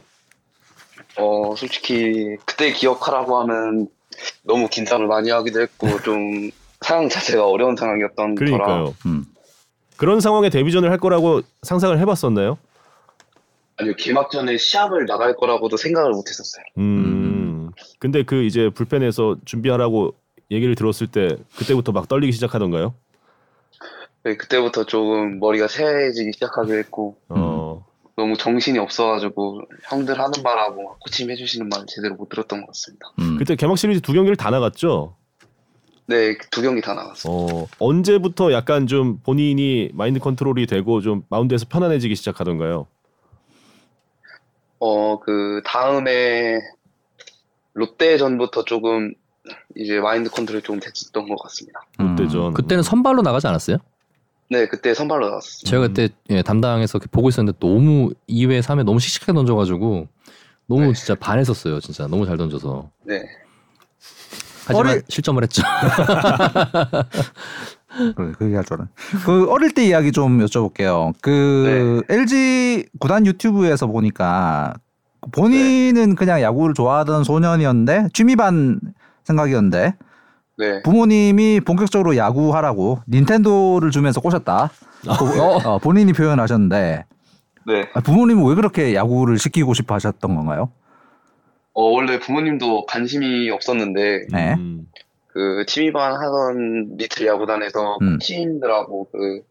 어 1.17 1.55
솔직히 1.55 2.37
그때 2.45 2.71
기억하라고 2.71 3.39
하면 3.41 3.87
너무 4.43 4.67
긴장을 4.67 5.05
많이 5.07 5.29
하기도 5.29 5.61
했고 5.61 6.01
좀 6.01 6.49
상황 6.81 7.09
자체가 7.09 7.47
어려운 7.47 7.75
상황이었던 7.75 8.35
거라 8.35 8.35
그러니까요. 8.35 8.95
음. 9.05 9.25
그런 9.97 10.19
상황에 10.19 10.49
데뷔전을 10.49 10.91
할 10.91 10.97
거라고 10.97 11.41
상상을 11.61 11.97
해봤었나요? 11.99 12.57
아니요 13.77 13.93
개막전에 13.97 14.57
시합을 14.57 15.05
나갈 15.05 15.35
거라고도 15.35 15.77
생각을 15.77 16.11
못했었어요. 16.11 16.63
음. 16.77 17.71
근데 17.99 18.23
그 18.23 18.43
이제 18.43 18.69
불펜에서 18.69 19.37
준비하라고 19.45 20.13
얘기를 20.51 20.75
들었을 20.75 21.07
때 21.07 21.37
그때부터 21.57 21.91
막 21.91 22.07
떨리기 22.07 22.31
시작하던가요? 22.33 22.93
네, 24.23 24.37
그때부터 24.37 24.85
조금 24.85 25.39
머리가 25.39 25.67
새해지기 25.67 26.33
시작하기도 26.33 26.77
했고 26.77 27.17
어. 27.29 27.52
너무 28.15 28.37
정신이 28.37 28.77
없어가지고 28.79 29.63
형들 29.89 30.19
하는 30.19 30.31
말하고 30.43 30.97
코치님 30.99 31.31
해주시는 31.31 31.69
말 31.69 31.85
제대로 31.87 32.15
못 32.15 32.29
들었던 32.29 32.61
것 32.61 32.67
같습니다. 32.67 33.07
음. 33.19 33.37
그때 33.37 33.55
개막 33.55 33.77
시리즈 33.77 34.01
두 34.01 34.13
경기를 34.13 34.35
다 34.35 34.51
나갔죠. 34.51 35.15
네, 36.05 36.37
두 36.51 36.61
경기 36.61 36.81
다 36.81 36.93
나갔어요. 36.93 37.33
어, 37.33 37.67
언제부터 37.79 38.51
약간 38.51 38.87
좀 38.87 39.19
본인이 39.23 39.89
마인드 39.93 40.19
컨트롤이 40.19 40.67
되고 40.67 41.01
좀 41.01 41.23
마운드에서 41.29 41.65
편안해지기 41.69 42.15
시작하던가요? 42.15 42.85
어, 44.79 45.19
그 45.19 45.61
다음에 45.65 46.59
롯데전부터 47.73 48.65
조금 48.65 49.13
이제 49.75 49.99
마인드 49.99 50.29
컨트롤이 50.29 50.61
조금 50.61 50.79
됐었던 50.79 51.27
것 51.27 51.37
같습니다. 51.43 51.81
롯데전. 51.97 52.47
음. 52.47 52.53
그때는 52.53 52.83
선발로 52.83 53.21
나가지 53.21 53.47
않았어요? 53.47 53.77
네, 54.49 54.67
그때 54.67 54.93
선발로 54.93 55.27
나왔어요. 55.29 55.63
제가 55.65 55.87
그때 55.87 56.09
예, 56.29 56.41
담당해서 56.41 56.99
보고 57.11 57.29
있었는데 57.29 57.57
너무 57.59 58.11
2회 58.29 58.61
3회 58.61 58.83
너무 58.83 58.99
씩씩하게 58.99 59.33
던져가지고 59.33 60.07
너무 60.67 60.81
네. 60.87 60.93
진짜 60.93 61.15
반했었어요. 61.15 61.79
진짜 61.79 62.07
너무 62.07 62.25
잘 62.25 62.37
던져서. 62.37 62.89
네. 63.05 63.21
하지만 64.65 64.87
어리- 64.97 65.01
실점을 65.09 65.41
했죠. 65.43 65.61
그래, 68.15 68.31
그 68.37 68.45
얘기할 68.45 68.63
줄은. 68.63 68.87
그 69.25 69.49
어릴 69.51 69.73
때 69.73 69.85
이야기 69.85 70.11
좀 70.11 70.39
여쭤볼게요. 70.39 71.13
그 71.21 72.01
LG 72.09 72.85
구단 72.99 73.25
유튜브에서 73.25 73.87
보니까 73.87 74.73
본인은 75.31 76.15
그냥 76.15 76.41
야구를 76.41 76.73
좋아하던 76.73 77.23
소년이었는데 77.23 78.09
취미반 78.13 78.79
생각이었는데 79.23 79.95
네. 80.57 80.81
부모님이 80.83 81.61
본격적으로 81.61 82.15
야구하라고 82.15 82.99
닌텐도를 83.09 83.91
주면서 83.91 84.21
꼬셨다. 84.21 84.71
그, 85.01 85.41
어, 85.41 85.79
본인이 85.79 86.13
표현하셨는데 86.13 87.05
네. 87.65 87.89
아, 87.93 87.99
부모님은 88.01 88.45
왜 88.47 88.55
그렇게 88.55 88.93
야구를 88.93 89.39
시키고 89.39 89.73
싶어 89.73 89.95
하셨던 89.95 90.35
건가요? 90.35 90.71
어, 91.73 91.83
원래 91.85 92.19
부모님도 92.19 92.85
관심이 92.85 93.49
없었는데 93.49 94.27
네. 94.31 94.53
음. 94.53 94.87
그 95.27 95.65
취미반 95.67 96.13
하던 96.13 96.97
리틀 96.97 97.25
야구단에서 97.25 97.97
음. 98.01 98.13
코치님들하고 98.13 99.09
그, 99.11 99.41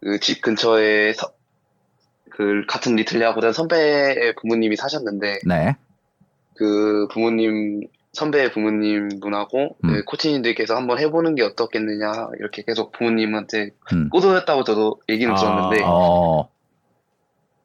그집 0.00 0.42
근처에 0.42 1.12
서- 1.12 1.30
그 2.30 2.64
같은 2.68 2.96
리틀 2.96 3.20
야구단 3.20 3.52
선배의 3.52 4.34
부모님이 4.40 4.74
사셨는데 4.74 5.38
네. 5.46 5.76
그 6.56 7.06
부모님 7.12 7.82
선배의 8.14 8.52
부모님 8.52 9.20
분하고 9.20 9.76
음. 9.84 9.88
그 9.88 10.04
코치님들께서 10.04 10.74
한번 10.76 10.98
해보는 10.98 11.34
게 11.34 11.42
어떻겠느냐 11.42 12.28
이렇게 12.38 12.62
계속 12.66 12.92
부모님한테 12.92 13.70
음. 13.92 14.08
꼬드렸다고 14.10 14.64
저도 14.64 15.00
얘기는 15.08 15.32
아. 15.32 15.36
들었는데 15.36 15.82
어. 15.84 16.48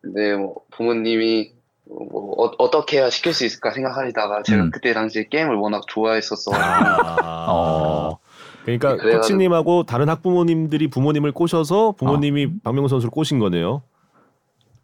근데 0.01 0.35
뭐 0.35 0.55
부모님이 0.71 1.51
뭐 1.85 2.51
어, 2.57 2.69
떻게 2.69 2.97
해야 2.97 3.09
시킬 3.09 3.33
수 3.33 3.45
있을까 3.45 3.71
생각하시다가 3.71 4.43
제가 4.43 4.63
음. 4.63 4.71
그때 4.71 4.93
당시에 4.93 5.27
게임을 5.29 5.55
워낙 5.55 5.83
좋아했었어 5.87 6.51
아. 6.53 7.47
어. 7.49 8.19
그러니까 8.63 8.97
그래가지고- 8.97 9.15
코치님하고 9.17 9.83
다른 9.83 10.09
학부모님들이 10.09 10.89
부모님을 10.89 11.31
꼬셔서 11.31 11.93
부모님이 11.93 12.45
어. 12.45 12.49
박명호 12.63 12.87
선수를 12.87 13.11
꼬신 13.11 13.39
거네요. 13.39 13.81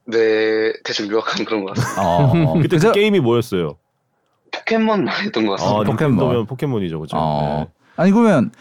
네 0.07 0.73
대충 0.83 1.07
묘약한 1.09 1.45
그런 1.45 1.63
것 1.65 1.73
같습니다. 1.75 2.01
어. 2.07 2.53
그때 2.61 2.77
그 2.77 2.91
게임이 2.91 3.19
뭐였어요? 3.19 3.77
포켓몬만 4.65 5.07
했던 5.07 5.45
것 5.45 5.53
아, 5.53 5.55
같습니다. 5.57 5.91
포켓몬. 5.91 6.11
닌텐도면 6.11 6.45
포켓몬이죠, 6.47 6.99
그죠? 6.99 7.15
어. 7.17 7.65
네. 7.67 7.71
아니 7.95 8.11
그러면 8.11 8.51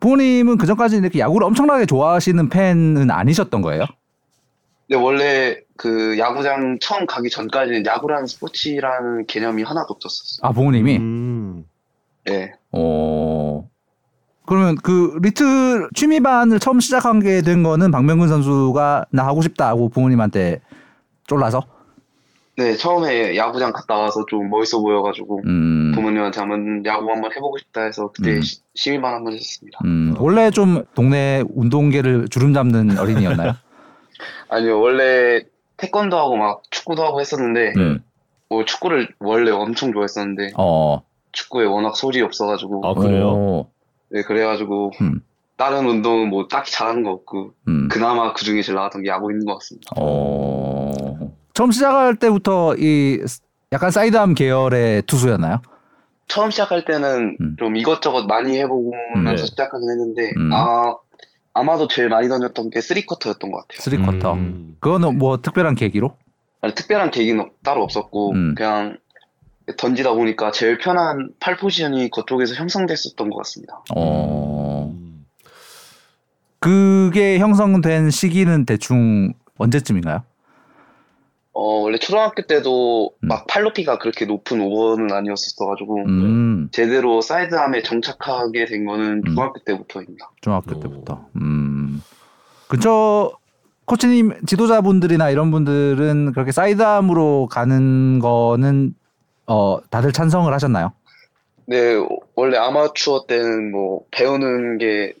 부모님은 0.00 0.58
그 0.58 0.66
전까지 0.66 0.96
이렇게 0.96 1.18
야구를 1.18 1.46
엄청나게 1.46 1.86
좋아하시는 1.86 2.48
팬은 2.48 3.10
아니셨던 3.10 3.62
거예요? 3.62 3.84
근데 4.86 5.02
원래 5.02 5.58
그 5.76 6.18
야구장 6.18 6.78
처음 6.80 7.06
가기 7.06 7.30
전까지는 7.30 7.84
야구라는 7.86 8.26
스포츠라는 8.26 9.26
개념이 9.26 9.62
하나도 9.62 9.94
없었어요. 9.94 10.46
아 10.48 10.52
부모님이. 10.52 10.98
음. 10.98 11.64
네. 12.26 12.52
어. 12.72 13.68
그러면 14.46 14.76
그 14.76 15.18
리틀 15.22 15.88
취미반을 15.94 16.58
처음 16.60 16.80
시작하게 16.80 17.40
된 17.42 17.62
거는 17.62 17.90
박명근 17.90 18.28
선수가 18.28 19.06
나 19.10 19.26
하고 19.26 19.40
싶다고 19.42 19.88
부모님한테 19.88 20.60
쫄라서. 21.26 21.62
네, 22.56 22.76
처음에 22.76 23.36
야구장 23.36 23.72
갔다 23.72 23.96
와서 23.98 24.24
좀 24.28 24.48
멋있어 24.48 24.80
보여가지고 24.80 25.40
음. 25.44 25.92
부모님한테 25.94 26.38
한번 26.40 26.84
야구 26.86 27.10
한번 27.10 27.32
해보고 27.32 27.58
싶다 27.58 27.82
해서 27.82 28.12
그때 28.14 28.36
음. 28.36 28.42
시- 28.42 28.60
시민반 28.74 29.14
한번 29.14 29.32
했습니다. 29.32 29.78
음. 29.84 30.14
원래 30.18 30.50
좀 30.50 30.84
동네 30.94 31.42
운동계를 31.54 32.28
주름 32.28 32.52
잡는 32.54 32.96
어린이였나요? 32.98 33.54
아니요, 34.48 34.80
원래 34.80 35.42
태권도 35.78 36.16
하고 36.16 36.36
막 36.36 36.62
축구도 36.70 37.02
하고 37.04 37.20
했었는데 37.20 37.72
음. 37.76 38.04
뭐 38.48 38.64
축구를 38.64 39.08
원래 39.18 39.50
엄청 39.50 39.92
좋아했었는데 39.92 40.50
어. 40.56 41.02
축구에 41.32 41.64
워낙 41.66 41.96
소질이 41.96 42.22
없어가지고 42.24 42.82
아 42.86 42.94
그래요? 42.94 43.30
어. 43.34 43.70
네, 44.10 44.22
그래가지고 44.22 44.92
음. 45.00 45.20
다른 45.56 45.86
운동은 45.86 46.30
뭐 46.30 46.46
딱히 46.46 46.70
잘하는 46.70 47.02
거 47.02 47.10
없고 47.10 47.54
음. 47.66 47.88
그나마 47.90 48.32
그 48.32 48.44
중에 48.44 48.62
제일 48.62 48.76
나왔던 48.76 49.02
게 49.02 49.08
야구인 49.08 49.44
것 49.44 49.54
같습니다. 49.58 49.90
어. 49.96 51.34
처음 51.54 51.70
시작할 51.70 52.16
때부터 52.16 52.74
이 52.76 53.24
약간 53.72 53.90
사이드암 53.90 54.34
계열의 54.34 55.02
투수였나요? 55.02 55.62
처음 56.26 56.50
시작할 56.50 56.84
때는 56.84 57.36
음. 57.40 57.56
좀 57.58 57.76
이것저것 57.76 58.26
많이 58.26 58.58
해보고 58.58 58.92
음, 59.16 59.24
나서 59.24 59.42
네. 59.42 59.46
시작하긴 59.46 59.88
했는데 59.88 60.32
음. 60.36 60.50
아 60.52 60.96
아마도 61.52 61.86
제일 61.86 62.08
많이 62.08 62.28
던졌던 62.28 62.70
게 62.70 62.80
쓰리쿼터였던 62.80 63.52
것 63.52 63.58
같아요. 63.58 63.80
쓰리 63.80 63.96
쿼터. 63.98 64.34
음. 64.34 64.76
그거는 64.80 65.16
뭐 65.16 65.40
특별한 65.40 65.76
계기로? 65.76 66.16
아니, 66.60 66.74
특별한 66.74 67.12
계기는 67.12 67.50
따로 67.62 67.84
없었고 67.84 68.32
음. 68.32 68.54
그냥 68.56 68.98
던지다 69.78 70.12
보니까 70.12 70.50
제일 70.50 70.78
편한 70.78 71.30
팔 71.38 71.56
포지션이 71.56 72.10
그쪽에서 72.10 72.54
형성됐었던 72.56 73.30
것 73.30 73.36
같습니다. 73.38 73.80
어. 73.94 74.92
음. 74.92 75.24
그게 76.58 77.38
형성된 77.38 78.10
시기는 78.10 78.64
대충 78.66 79.34
언제쯤인가요? 79.58 80.24
어, 81.56 81.82
원래 81.82 81.98
초등학교 81.98 82.42
때도 82.42 83.12
음. 83.22 83.28
막팔 83.28 83.62
높이가 83.62 83.98
그렇게 83.98 84.26
높은 84.26 84.60
오버는 84.60 85.12
아니었었어가지고 85.12 86.04
음. 86.04 86.68
제대로 86.72 87.20
사이드암에 87.20 87.82
정착하게 87.82 88.66
된 88.66 88.84
거는 88.84 89.22
음. 89.24 89.24
중학교 89.24 89.60
때부터입니다. 89.64 90.30
중학교 90.40 90.76
오. 90.76 90.80
때부터. 90.80 91.26
음. 91.36 92.02
근처 92.68 93.32
코치님 93.84 94.46
지도자분들이나 94.46 95.30
이런 95.30 95.52
분들은 95.52 96.32
그렇게 96.32 96.50
사이드암으로 96.50 97.48
가는 97.50 98.18
거는 98.18 98.94
어 99.46 99.78
다들 99.90 100.10
찬성을 100.12 100.52
하셨나요? 100.52 100.92
네, 101.66 101.94
원래 102.34 102.56
아마추어 102.58 103.26
때는 103.26 103.70
뭐 103.70 104.00
배우는 104.10 104.78
게 104.78 105.14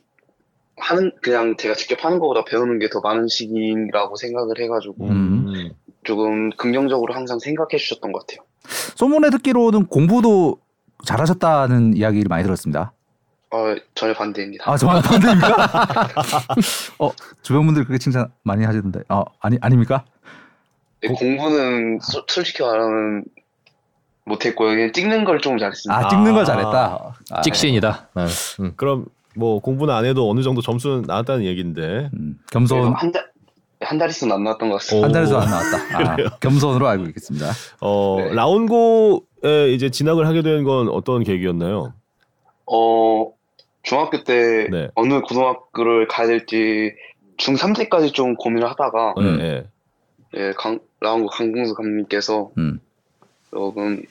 하는 0.76 1.12
그냥 1.22 1.56
제가 1.56 1.74
직접 1.74 2.04
하는 2.04 2.18
것보다 2.18 2.44
배우는 2.44 2.78
게 2.80 2.88
더 2.88 3.00
많은 3.00 3.28
시기라고 3.28 4.16
생각을 4.16 4.58
해가지고 4.58 5.04
음. 5.06 5.70
조금 6.04 6.50
긍정적으로 6.50 7.14
항상 7.14 7.38
생각해 7.38 7.76
주셨던 7.78 8.12
것 8.12 8.26
같아요. 8.26 8.44
소문에 8.96 9.30
듣기로는 9.30 9.86
공부도 9.86 10.58
잘하셨다는 11.04 11.96
이야기를 11.96 12.28
많이 12.28 12.44
들었습니다. 12.44 12.92
어, 13.50 13.74
전혀 13.94 14.14
반대입니다. 14.14 14.70
아 14.70 14.76
정말 14.76 15.02
반대입니까? 15.02 15.56
어 16.98 17.10
주변 17.42 17.66
분들 17.66 17.84
그렇게 17.84 17.98
칭찬 17.98 18.28
많이 18.42 18.64
하시던데. 18.64 19.00
어 19.08 19.22
아니 19.40 19.58
아닙니까? 19.60 20.04
네, 21.02 21.08
공부는 21.08 21.98
소- 22.00 22.24
솔직히 22.28 22.62
말하면 22.62 23.24
못했고요. 24.24 24.70
그냥 24.74 24.92
찍는 24.92 25.24
걸 25.24 25.38
좀 25.40 25.58
잘했습니다. 25.58 25.96
아 26.06 26.08
찍는 26.08 26.32
걸 26.32 26.42
아. 26.42 26.44
잘했다. 26.44 27.14
아, 27.30 27.40
찍신이다. 27.42 28.08
네. 28.16 28.24
음. 28.60 28.72
그럼 28.76 29.04
뭐 29.36 29.60
공부는 29.60 29.92
안 29.94 30.04
해도 30.06 30.30
어느 30.30 30.42
정도 30.42 30.60
점수는 30.62 31.02
나왔다는 31.06 31.44
얘기인데. 31.44 32.08
음, 32.14 32.38
겸손 32.50 32.94
한 32.94 33.12
달, 33.12 33.30
한 33.84 33.98
자릿수는 33.98 34.34
안 34.34 34.44
나왔던 34.44 34.68
것 34.70 34.76
같습니다. 34.78 35.00
오. 35.00 35.04
한 35.06 35.12
자리도 35.12 35.38
안 35.38 35.50
나왔다. 35.50 35.98
아, 35.98 36.38
겸손으로 36.40 36.86
알고 36.88 37.04
있겠습니다. 37.06 37.46
어 37.80 38.16
네. 38.18 38.34
라운고에 38.34 39.72
이제 39.72 39.90
진학을 39.90 40.26
하게 40.26 40.42
된 40.42 40.64
건 40.64 40.88
어떤 40.88 41.22
계기였나요? 41.24 41.92
어, 42.66 43.32
중학교 43.82 44.24
때 44.24 44.68
네. 44.70 44.88
어느 44.94 45.20
고등학교를 45.20 46.08
가야 46.08 46.26
될지 46.26 46.92
중3 47.36 47.76
때까지 47.76 48.12
좀 48.12 48.34
고민을 48.36 48.68
하다가 48.70 49.14
음. 49.18 49.38
네, 49.38 49.42
네. 49.42 49.64
예, 50.36 50.52
강, 50.56 50.78
라운고 51.00 51.28
강공수 51.28 51.74
감독님께서 51.74 52.50
음. 52.58 52.80
조금 53.50 54.02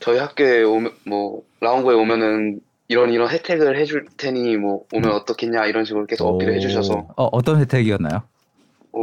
저희 0.00 0.18
학교에 0.18 0.62
오면 0.64 0.92
뭐 1.06 1.42
라운고에 1.60 1.94
오면은 1.94 2.60
이런 2.88 3.12
이런 3.12 3.30
혜택을 3.30 3.78
해줄 3.78 4.06
테니 4.16 4.56
뭐 4.56 4.82
오면 4.92 5.10
어떻겠냐 5.12 5.64
이런 5.66 5.84
식으로 5.84 6.04
계속 6.06 6.26
어필을 6.26 6.52
오. 6.52 6.56
해주셔서 6.56 7.06
어 7.16 7.24
어떤 7.32 7.60
혜택이었나요? 7.60 8.22
어, 8.92 8.98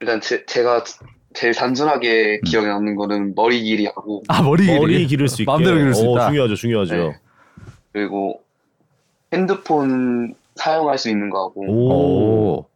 일단 0.00 0.20
제, 0.20 0.44
제가 0.46 0.84
제일 1.34 1.54
단순하게 1.54 2.40
음. 2.42 2.44
기억에 2.44 2.66
남는 2.66 2.94
거는 2.96 3.34
머리 3.34 3.62
길이 3.62 3.86
하고 3.86 4.22
아 4.28 4.42
머리 4.42 4.64
길이. 4.64 4.78
머리 4.78 5.06
기를 5.06 5.28
수 5.28 5.42
있게. 5.42 5.50
마음대로 5.50 5.76
기를 5.76 5.94
수 5.94 6.08
어, 6.08 6.12
있다. 6.12 6.28
중요하죠, 6.28 6.54
중요하죠. 6.54 6.94
네. 6.96 7.18
그리고 7.92 8.42
핸드폰 9.32 10.34
사용할 10.56 10.98
수 10.98 11.08
있는 11.08 11.30
거 11.30 11.44
하고 11.46 11.62
오. 11.62 12.58
오. 12.58 12.66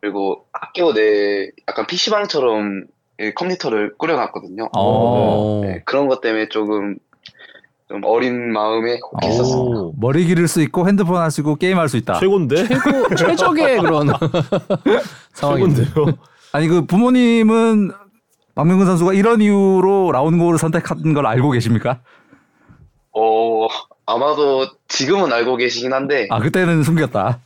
그리고 0.00 0.46
학교 0.52 0.92
내 0.92 1.50
약간 1.68 1.86
PC방처럼 1.86 2.86
컴퓨터를 3.34 3.96
꾸려놨거든요. 3.96 4.68
어. 4.76 5.60
네, 5.64 5.82
그런 5.84 6.06
것 6.06 6.20
때문에 6.20 6.48
조금 6.48 6.98
좀 7.88 8.02
어린 8.04 8.52
마음에 8.52 8.98
혹했었습니다. 9.12 9.80
오. 9.80 9.94
머리 9.96 10.26
기를 10.26 10.46
수 10.46 10.60
있고 10.62 10.86
핸드폰 10.86 11.16
할 11.16 11.30
수 11.30 11.40
있고 11.40 11.56
게임 11.56 11.78
할 11.78 11.88
수 11.88 11.96
있다. 11.96 12.18
최고인데? 12.20 12.66
최고 12.68 13.14
최적의 13.14 13.78
그런 13.78 14.08
상황인데. 15.32 15.84
최고인데요? 15.86 16.18
아니 16.52 16.68
그 16.68 16.84
부모님은 16.84 17.90
박명근 18.54 18.86
선수가 18.86 19.14
이런 19.14 19.40
이유로 19.40 20.12
라운고를 20.12 20.58
선택한 20.58 21.14
걸 21.14 21.26
알고 21.26 21.50
계십니까? 21.52 22.00
어, 23.12 23.66
아마도 24.04 24.66
지금은 24.88 25.32
알고 25.32 25.56
계시긴 25.56 25.92
한데 25.92 26.26
아 26.30 26.40
그때는 26.40 26.82
숨겼다. 26.82 27.40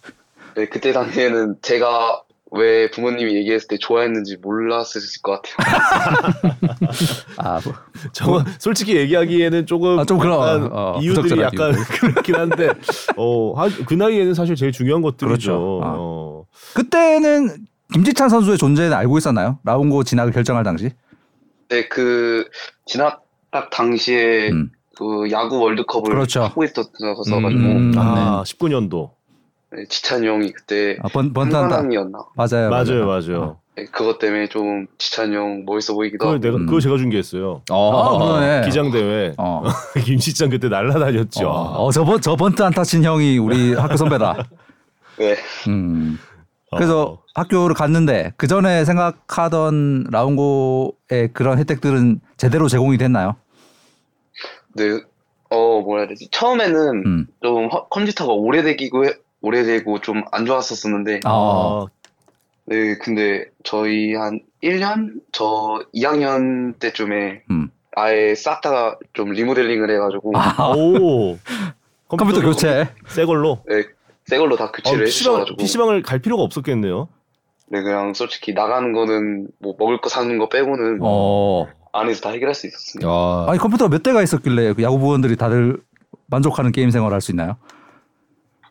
네, 0.57 0.67
그때 0.67 0.93
당시에는 0.93 1.57
제가 1.63 2.23
왜 2.55 2.91
부모님이 2.91 3.35
얘기했을 3.35 3.67
때 3.67 3.79
좋아했는지 3.79 4.37
몰랐을 4.37 4.85
것 5.23 5.41
같아요. 5.41 6.53
아 7.39 7.61
뭐, 7.65 7.73
저 8.13 8.45
솔직히 8.59 8.97
얘기하기에는 8.97 9.67
조금 9.67 9.99
아, 9.99 10.05
좀 10.05 10.19
그런, 10.19 10.69
어, 10.71 10.99
이유들이 11.01 11.41
약간 11.41 11.73
그렇긴 12.01 12.35
한데 12.35 12.69
어, 13.17 13.55
한- 13.55 13.71
그 13.87 13.95
나이에는 13.95 14.35
사실 14.35 14.55
제일 14.55 14.71
중요한 14.71 15.01
것들이죠. 15.03 15.27
그렇죠. 15.29 15.81
아. 15.83 15.95
어. 15.97 16.45
그때는 16.75 17.67
김지찬 17.95 18.29
선수의 18.29 18.59
존재는 18.59 18.93
알고 18.93 19.17
있었나요? 19.19 19.59
라운고 19.65 20.05
진학을 20.05 20.33
결정할 20.33 20.63
당시? 20.63 20.91
네, 21.69 21.89
그 21.89 22.49
진학 22.85 23.25
딱 23.51 23.71
당시에 23.71 24.51
음. 24.51 24.71
그 24.99 25.31
야구 25.31 25.59
월드컵을 25.59 26.11
그렇죠. 26.11 26.43
하고 26.43 26.65
있었어서 26.65 27.41
가지고 27.41 27.49
음. 27.49 27.93
아, 27.97 28.43
19년도. 28.47 29.11
네, 29.75 29.85
지찬이 29.89 30.27
형이 30.27 30.53
그때 30.53 30.99
아, 31.03 31.09
번 31.09 31.33
번트한다. 31.33 31.77
한강이었나? 31.77 32.19
맞아요. 32.37 32.69
맞아요, 32.71 33.07
맞아요. 33.07 33.57
네, 33.75 33.87
그것 33.87 34.19
때문에 34.19 34.49
좀 34.49 34.87
지찬이 34.99 35.35
형 35.35 35.65
멋있어 35.65 35.95
보이기도 35.95 36.27
하고 36.27 36.39
내가 36.39 36.57
음. 36.57 36.67
그거 36.67 36.79
제가 36.79 36.99
중계했어요. 36.99 37.63
아, 37.71 38.19
그러네. 38.19 38.63
기장 38.67 38.91
대회. 38.91 39.33
어. 39.39 39.63
김시장 40.05 40.51
그때 40.51 40.69
날라다녔죠. 40.69 41.49
어, 41.49 41.91
저, 41.91 42.05
번, 42.05 42.21
저 42.21 42.37
번트 42.37 42.63
안타 42.63 42.85
친 42.85 43.03
형이 43.03 43.39
우리 43.39 43.73
학교 43.75 43.97
선배다. 43.97 44.47
네, 45.19 45.37
음. 45.69 46.19
그래서 46.75 47.03
어. 47.03 47.23
학교를 47.35 47.75
갔는데 47.75 48.33
그 48.37 48.47
전에 48.47 48.85
생각하던 48.85 50.07
라운고의 50.11 51.31
그런 51.33 51.59
혜택들은 51.59 52.21
제대로 52.37 52.69
제공이 52.69 52.99
됐나요? 52.99 53.37
네, 54.75 55.01
어 55.51 55.81
뭐라 55.81 56.03
해야 56.03 56.09
되지? 56.09 56.29
처음에는 56.31 57.03
음. 57.07 57.27
좀 57.43 57.69
허- 57.69 57.89
컴퓨터가 57.89 58.33
오래되기고 58.33 59.07
해- 59.07 59.13
오래되고 59.43 60.01
좀 60.01 60.23
안 60.33 60.47
좋았었었는데 60.47 61.21
아, 61.25 61.31
아, 61.31 61.87
네, 62.67 62.97
근데 62.99 63.47
저희 63.65 64.15
한 64.15 64.41
1년? 64.63 65.21
저 65.33 65.83
2학년 65.95 66.79
때쯤에 66.79 67.43
음. 67.51 67.69
아예 67.97 68.35
싹 68.35 68.61
다 68.63 68.97
좀 69.13 69.33
리모델링을 69.33 69.91
해가지고 69.91 70.33
아, 70.37 70.73
오. 70.77 71.37
컴퓨터 72.09 72.41
교체. 72.41 72.89
새 73.09 73.25
걸로. 73.25 73.63
네, 73.69 73.85
새 74.27 74.39
걸로 74.39 74.57
다 74.57 74.65
어, 74.67 74.73
교체를 74.73 75.05
PC방, 75.07 75.07
해주셔가지고 75.07 75.57
PC방을 75.57 76.03
갈 76.03 76.19
필요가 76.21 76.43
없었겠네요. 76.43 77.09
네, 77.69 77.83
그냥 77.83 78.13
솔직히 78.15 78.53
나가는 78.53 78.93
거는 78.93 79.49
뭐 79.59 79.75
먹을 79.79 80.01
거 80.01 80.09
사는 80.09 80.37
거 80.39 80.49
빼고는 80.49 80.99
어. 81.03 81.67
안에서 81.93 82.21
다 82.23 82.31
해결할 82.31 82.55
수 82.55 82.67
있었습니다. 82.67 83.09
야. 83.11 83.47
아니 83.49 83.59
컴퓨터 83.59 83.89
몇 83.89 84.03
대가 84.03 84.23
있었길래 84.23 84.75
그 84.75 84.83
야구 84.83 84.99
부원들이 84.99 85.37
다들 85.37 85.79
만족하는 86.27 86.71
게임 86.73 86.91
생활을 86.91 87.15
할 87.15 87.21
수 87.21 87.33
있나요? 87.33 87.57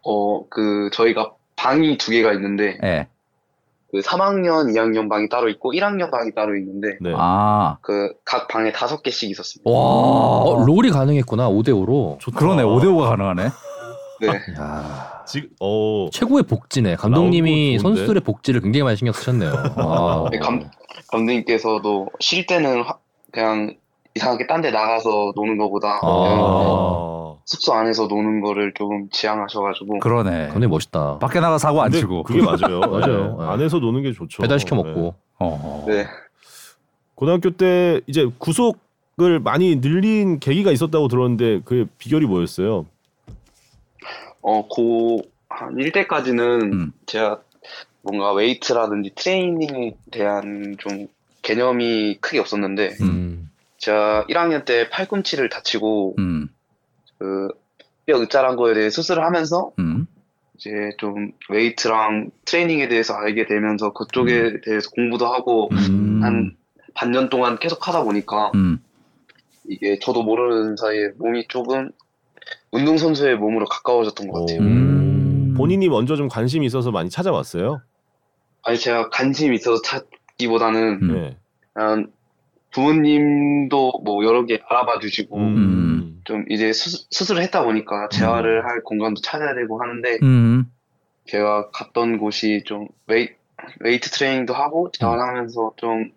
어, 0.04 0.46
그 0.50 0.90
저희가 0.94 1.32
방이 1.56 1.98
두 1.98 2.12
개가 2.12 2.34
있는데 2.34 2.78
예. 2.84 3.08
그 3.92 4.00
3학년, 4.00 4.74
2학년 4.74 5.10
방이 5.10 5.28
따로 5.30 5.50
있고 5.50 5.74
1학년 5.74 6.10
방이 6.12 6.34
따로 6.34 6.56
있는데 6.56 6.98
네. 7.02 7.12
아 7.16 7.78
그 7.82 8.14
각 8.24 8.48
방에 8.48 8.72
다섯 8.72 9.04
개씩 9.04 9.30
있었습니다. 9.32 9.70
와 9.70 9.78
어, 9.78 10.64
롤이 10.66 10.90
가능했구나 10.92 11.50
5대 11.50 11.70
5로. 11.70 12.18
좋다. 12.20 12.40
그러네 12.40 12.64
5대 12.64 12.86
5가 12.86 13.10
가능하네. 13.10 13.50
네. 14.22 14.28
야 14.60 15.24
지금 15.28 15.50
어 15.60 16.08
최고의 16.12 16.44
복지네. 16.44 16.96
감독님이 16.96 17.50
나온 17.50 17.78
거 17.78 17.82
좋은데? 17.82 18.00
선수들의 18.00 18.22
복지를 18.24 18.62
굉장히 18.62 18.84
많이 18.84 18.96
신경 18.96 19.12
쓰셨네요. 19.14 19.52
아, 19.76 20.26
네, 20.32 20.40
감, 20.40 20.70
감독님께서도 21.12 22.08
쉴 22.22 22.46
때는 22.46 22.84
화- 22.84 22.98
그냥 23.32 23.76
이상하게 24.16 24.48
딴 24.48 24.62
데 24.62 24.72
나가서 24.72 25.34
노는 25.36 25.58
것보다 25.58 26.00
아. 26.02 26.08
그냥 26.24 26.40
아. 26.42 27.21
숙소 27.46 27.74
안에서 27.74 28.08
노는 28.08 28.42
거를 28.42 28.74
조금 28.76 29.10
지향하셔가지고 29.10 30.00
그러네. 30.00 30.46
감독님 30.46 30.70
멋있다. 30.70 31.20
밖에 31.20 31.40
나가 31.40 31.58
사고 31.58 31.82
안 31.82 31.88
근데 31.90 32.00
치고. 32.00 32.24
그게 32.24 32.42
맞아요. 32.42 32.80
맞아요. 32.90 33.38
네. 33.38 33.46
네. 33.46 33.50
안에서 33.52 33.80
노는 33.80 34.04
게 34.04 34.14
좋죠. 34.14 34.42
배달 34.42 34.60
시켜 34.60 34.76
네. 34.76 34.84
먹고. 34.84 35.16
어. 35.40 35.86
네. 35.88 36.06
고등학교 37.16 37.52
때 37.52 38.02
이제 38.08 38.28
구속을 38.38 39.40
많이 39.40 39.76
늘린 39.76 40.40
계기가 40.40 40.72
있었다고 40.72 41.08
들었는데 41.08 41.62
그 41.66 41.88
비결이 41.98 42.26
뭐였어요? 42.26 42.86
어, 44.42 44.68
고, 44.68 45.22
한 45.50 45.76
고1 45.76 45.94
때까지는 45.94 46.74
음. 46.74 46.92
제가 47.06 47.42
뭔가 48.02 48.34
웨이트라든지 48.34 49.12
트레이닝에 49.16 49.96
대한 50.12 50.76
좀 50.80 51.08
개념이 51.42 52.18
크게 52.20 52.40
없었는데, 52.40 52.96
음. 53.02 53.50
제가 53.78 54.26
1학년 54.30 54.66
때 54.66 54.90
팔꿈치를 54.90 55.50
다치고, 55.50 56.16
음. 56.18 56.50
그, 57.22 57.50
뼈 58.08 58.20
웃자란 58.20 58.56
거에 58.56 58.74
대해 58.74 58.90
수술을 58.90 59.24
하면서, 59.24 59.72
음. 59.78 60.08
이제 60.56 60.72
좀 60.98 61.32
웨이트랑 61.50 62.32
트레이닝에 62.46 62.88
대해서 62.88 63.14
알게 63.14 63.46
되면서 63.46 63.94
그쪽에 63.94 64.62
대해서 64.62 64.90
공부도 64.90 65.28
하고, 65.28 65.70
음. 65.72 66.22
한 66.24 66.56
반년 66.96 67.30
동안 67.30 67.60
계속 67.60 67.88
하다 67.88 68.04
보니까, 68.04 68.52
음. 68.56 68.80
이게 69.70 70.00
저도 70.00 70.24
모르는 70.24 70.76
사이에 70.78 71.10
몸이 71.20 71.48
조금 71.48 71.92
운동 72.72 72.98
선수의 72.98 73.38
몸으로 73.38 73.66
가까워졌던 73.66 74.28
것 74.28 74.40
같아요. 74.40 74.60
오. 74.60 74.64
음. 74.64 75.54
본인이 75.56 75.88
먼저 75.88 76.16
좀 76.16 76.28
관심이 76.28 76.66
있어서 76.66 76.90
많이 76.90 77.12
찾아왔어요. 77.12 77.82
아니, 78.64 78.80
제가 78.80 79.10
관심이 79.10 79.56
있어서 79.58 79.80
찾기보다는, 79.84 81.00
음. 81.04 81.14
네. 81.14 81.38
그냥 81.74 82.08
부모님도 82.72 84.02
뭐 84.04 84.24
여러 84.26 84.46
개 84.46 84.60
알아봐 84.68 85.00
주시고 85.00 85.38
음. 85.38 86.22
좀 86.24 86.46
이제 86.50 86.72
수, 86.74 87.06
수술을 87.10 87.42
했다 87.44 87.64
보니까 87.64 88.10
재활을 88.10 88.66
할 88.66 88.82
공간도 88.84 89.22
찾아야 89.22 89.54
되고 89.54 89.82
하는데 89.82 90.20
음. 90.24 90.66
제가 91.26 91.70
갔던 91.72 92.18
곳이 92.18 92.64
좀 92.66 92.88
웨이, 93.08 93.30
웨이트 93.80 94.10
트레이닝도 94.12 94.54
하고 94.54 94.92
재활하면서 94.92 95.74
좀 95.78 96.12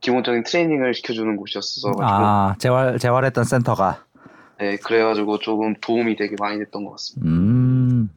기본적인 0.00 0.44
트레이닝을 0.44 0.94
시켜주는 0.94 1.36
곳이었어 1.36 1.92
가지고 1.92 2.04
아 2.04 2.54
재활 2.58 2.98
재활했던 2.98 3.44
센터가. 3.44 4.04
네 4.58 4.76
그래가지고 4.76 5.38
조금 5.38 5.74
도움이 5.80 6.16
되게 6.16 6.36
많이 6.38 6.58
됐던 6.58 6.84
것 6.84 6.92
같습니다. 6.92 7.28
음. 7.28 8.08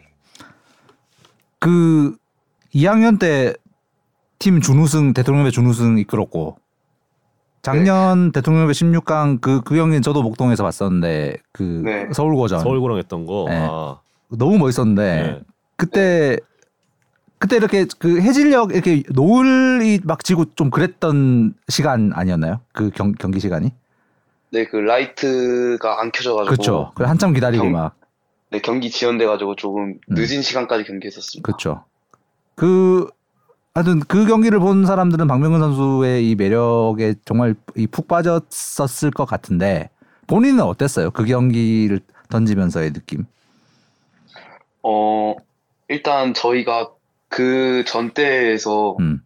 그 1.60 2.16
2학년 2.74 3.20
때 3.20 3.54
팀 4.40 4.62
준우승 4.62 5.14
대통령배 5.14 5.52
준우승 5.52 5.98
이끌었고 6.00 6.58
작년 7.62 8.32
대통령배 8.32 8.72
16강 8.74 9.42
그 9.42 9.62
그 9.64 9.76
경기는 9.76 10.02
저도 10.02 10.22
목동에서 10.24 10.64
봤었는데 10.64 11.38
그 11.52 11.64
네. 11.86 12.08
서울고전 12.14 12.60
서울고랑 12.62 12.98
했던 12.98 13.26
거. 13.26 13.46
네. 13.50 13.58
아. 13.70 14.00
너무 14.30 14.58
멋있었는데 14.58 15.02
네. 15.24 15.42
그때 15.76 16.38
그때 17.38 17.56
이렇게 17.56 17.86
그 18.00 18.20
해질녘 18.22 18.72
이렇게 18.74 19.04
노을이 19.12 20.00
막 20.04 20.24
지고 20.24 20.46
좀 20.56 20.70
그랬던 20.70 21.54
시간 21.70 22.12
아니었나요? 22.14 22.60
그 22.74 22.90
경, 22.92 23.14
경기 23.14 23.40
시간이? 23.40 23.72
네 24.52 24.66
그 24.66 24.78
라이트가 24.78 26.02
안 26.02 26.12
켜져가지고 26.12 26.50
그렇죠. 26.56 26.92
그래 26.96 27.08
한참 27.08 27.34
기다리고 27.34 27.64
경- 27.66 27.74
막 27.74 27.96
네 28.52 28.60
경기 28.62 28.90
지연돼가지고 28.90 29.56
조금 29.58 29.84
음. 29.90 30.00
늦은 30.10 30.42
시간까지 30.42 30.84
경기했었습니다. 30.86 31.46
그렇죠. 31.46 31.84
그 32.56 33.08
하여튼 33.76 34.00
그 34.02 34.26
경기를 34.26 34.60
본 34.60 34.86
사람들은 34.86 35.28
박명근 35.28 35.60
선수의 35.60 36.30
이 36.30 36.36
매력에 36.36 37.16
정말 37.26 37.56
이 37.76 37.88
푹 37.88 38.08
빠졌었을 38.08 39.12
것 39.12 39.26
같은데 39.26 39.90
본인은 40.28 40.62
어땠어요? 40.62 41.12
그 41.12 41.26
경기를 41.26 42.00
던지면서의 42.30 42.94
느낌? 42.94 43.26
어, 44.84 45.36
일단 45.88 46.34
저희가 46.34 46.90
그 47.30 47.84
전대에서 47.86 48.98
음, 49.00 49.22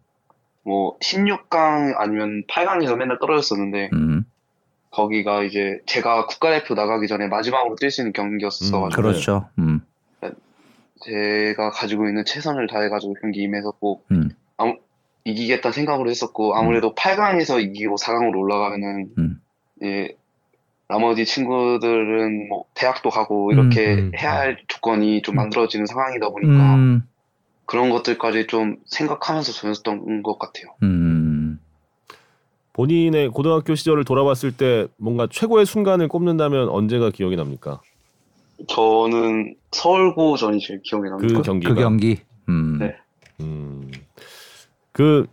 뭐 0.62 0.98
16강 0.98 1.94
아니면 1.98 2.42
8강에서 2.48 2.96
맨날 2.96 3.18
떨어졌었는데 3.18 3.90
음, 3.92 4.24
거기가 4.90 5.42
이제 5.42 5.80
제가 5.86 6.26
국가대표 6.26 6.74
나가기 6.74 7.06
전에 7.08 7.28
마지막으로 7.28 7.76
뛸 7.76 7.90
수 7.90 8.02
있는 8.02 8.12
경기였어가지고 8.12 8.86
음, 8.86 8.90
그렇죠. 8.90 9.48
음, 9.58 9.80
제가 11.04 11.70
가지고 11.70 12.08
있는 12.08 12.24
최선을 12.24 12.66
다해가지고 12.66 13.14
경기 13.20 13.42
임했었고 13.42 14.02
음. 14.10 14.30
아무, 14.56 14.76
이기겠다 15.24 15.72
생각으로 15.72 16.10
했었고 16.10 16.54
아무래도 16.54 16.94
8강에서 16.94 17.62
이기고 17.62 17.96
4강으로 17.96 18.38
올라가면은 18.38 19.08
음. 19.18 19.40
예, 19.82 20.14
나머지 20.88 21.24
친구들은 21.24 22.48
뭐 22.48 22.64
대학도 22.74 23.10
가고 23.10 23.52
이렇게 23.52 23.94
음, 23.94 23.98
음. 23.98 24.12
해야 24.18 24.34
할 24.34 24.58
조건이 24.68 25.22
좀 25.22 25.36
만들어지는 25.36 25.86
상황이다 25.86 26.28
보니까 26.28 26.74
음, 26.74 27.02
그런 27.64 27.90
것들까지 27.90 28.46
좀 28.46 28.76
생각하면서 28.86 29.52
전했던 29.52 30.22
것 30.22 30.38
같아요. 30.38 30.74
음. 30.82 31.58
본인의 32.74 33.30
고등학교 33.30 33.74
시절을 33.74 34.04
돌아봤을 34.04 34.56
때 34.56 34.88
뭔가 34.98 35.28
최고의 35.30 35.64
순간을 35.64 36.08
꼽는다면 36.08 36.68
언제가 36.68 37.10
기억이 37.10 37.36
납니까? 37.36 37.80
저는 38.68 39.54
서울고전이 39.72 40.60
제일 40.60 40.80
기억에 40.82 41.08
납니다. 41.08 41.36
그 41.36 41.42
경기가. 41.42 41.74
그 41.74 41.80
경기. 41.80 42.18
음. 42.48 42.78
네. 42.78 42.94
음. 43.40 43.90
그 44.92 45.26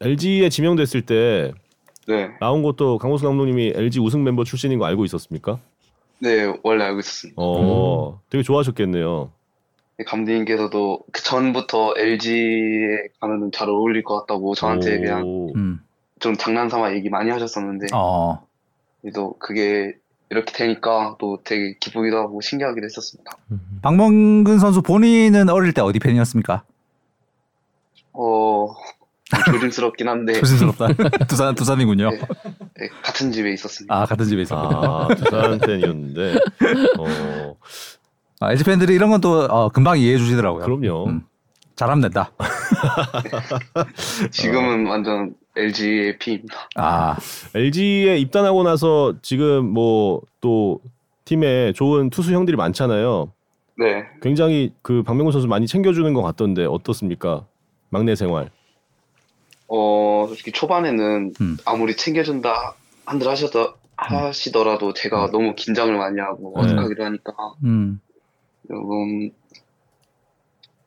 LG에 0.00 0.48
지명됐을 0.48 1.02
때 1.02 1.52
네, 2.06 2.30
나온 2.40 2.62
것도 2.62 2.98
강호수 2.98 3.24
감독님이 3.24 3.72
LG 3.74 4.00
우승 4.00 4.22
멤버 4.22 4.44
출신인 4.44 4.78
거 4.78 4.84
알고 4.84 5.04
있었습니까? 5.06 5.58
네 6.18 6.52
원래 6.62 6.84
알고 6.84 7.00
있었습니다. 7.00 7.40
어, 7.40 8.20
되게 8.28 8.42
좋아하셨겠네요. 8.42 9.30
감독님께서도 10.06 11.04
그 11.12 11.22
전부터 11.22 11.94
LG에 11.96 13.08
가면은 13.20 13.52
잘 13.52 13.68
어울릴 13.68 14.02
것 14.02 14.20
같다고 14.20 14.54
저한테 14.54 14.96
오. 14.96 15.00
그냥 15.00 15.52
음. 15.56 15.80
좀 16.20 16.36
장난삼아 16.36 16.94
얘기 16.94 17.08
많이 17.08 17.30
하셨었는데 17.30 17.86
어. 17.94 18.46
또 19.14 19.36
그게 19.38 19.94
이렇게 20.30 20.52
되니까 20.52 21.16
또 21.18 21.40
되게 21.44 21.76
기쁘기도 21.78 22.18
하고 22.18 22.40
신기하기도 22.40 22.84
했었습니다. 22.84 23.36
박명근 23.82 24.58
선수 24.58 24.82
본인은 24.82 25.48
어릴 25.48 25.72
때 25.72 25.80
어디 25.80 25.98
팬이었습니까? 25.98 26.64
어 28.12 28.74
조심스럽긴 29.52 30.08
한데 30.08 30.32
조심스럽다. 30.40 30.88
두산 31.26 31.54
두산이군요. 31.54 32.10
네. 32.10 32.18
네, 32.78 32.88
같은 33.02 33.32
집에 33.32 33.52
있었습니다. 33.52 33.94
아 33.94 34.06
같은 34.06 34.26
집에 34.26 34.42
있었군요. 34.42 34.80
아, 34.82 35.08
두산 35.14 35.58
팬이었는데. 35.58 36.34
어, 36.98 37.56
아, 38.40 38.52
LG 38.52 38.64
팬들이 38.64 38.94
이런 38.94 39.10
건또 39.10 39.44
어, 39.44 39.68
금방 39.70 39.98
이해해 39.98 40.18
주시더라고요. 40.18 40.64
그럼요. 40.64 41.06
음. 41.08 41.22
잘하면 41.76 42.02
된다. 42.02 42.30
지금은 44.30 44.86
완전 44.86 45.34
LG의 45.56 46.18
P입니다. 46.18 46.68
아, 46.76 47.16
LG에 47.54 48.16
입단하고 48.18 48.62
나서 48.62 49.14
지금 49.22 49.66
뭐 49.72 50.22
또 50.44 50.78
팀에 51.24 51.72
좋은 51.72 52.10
투수 52.10 52.34
형들이 52.34 52.54
많잖아요. 52.58 53.32
네, 53.78 54.04
굉장히 54.20 54.74
그 54.82 55.02
박명훈 55.02 55.32
선수 55.32 55.48
많이 55.48 55.66
챙겨주는 55.66 56.12
것 56.12 56.20
같던데 56.20 56.66
어떻습니까? 56.66 57.46
막내 57.88 58.14
생활. 58.14 58.50
어 59.66 60.26
솔직히 60.28 60.52
초반에는 60.52 61.32
음. 61.40 61.56
아무리 61.64 61.96
챙겨준다 61.96 62.74
한들 63.06 63.26
하시더 63.26 63.74
하시더라도 63.96 64.92
제가 64.92 65.30
너무 65.32 65.54
긴장을 65.54 65.96
많이 65.96 66.20
하고 66.20 66.52
네. 66.56 66.64
어색하기도 66.66 67.02
하니까 67.02 67.32
음. 67.64 68.00
조금 68.68 69.30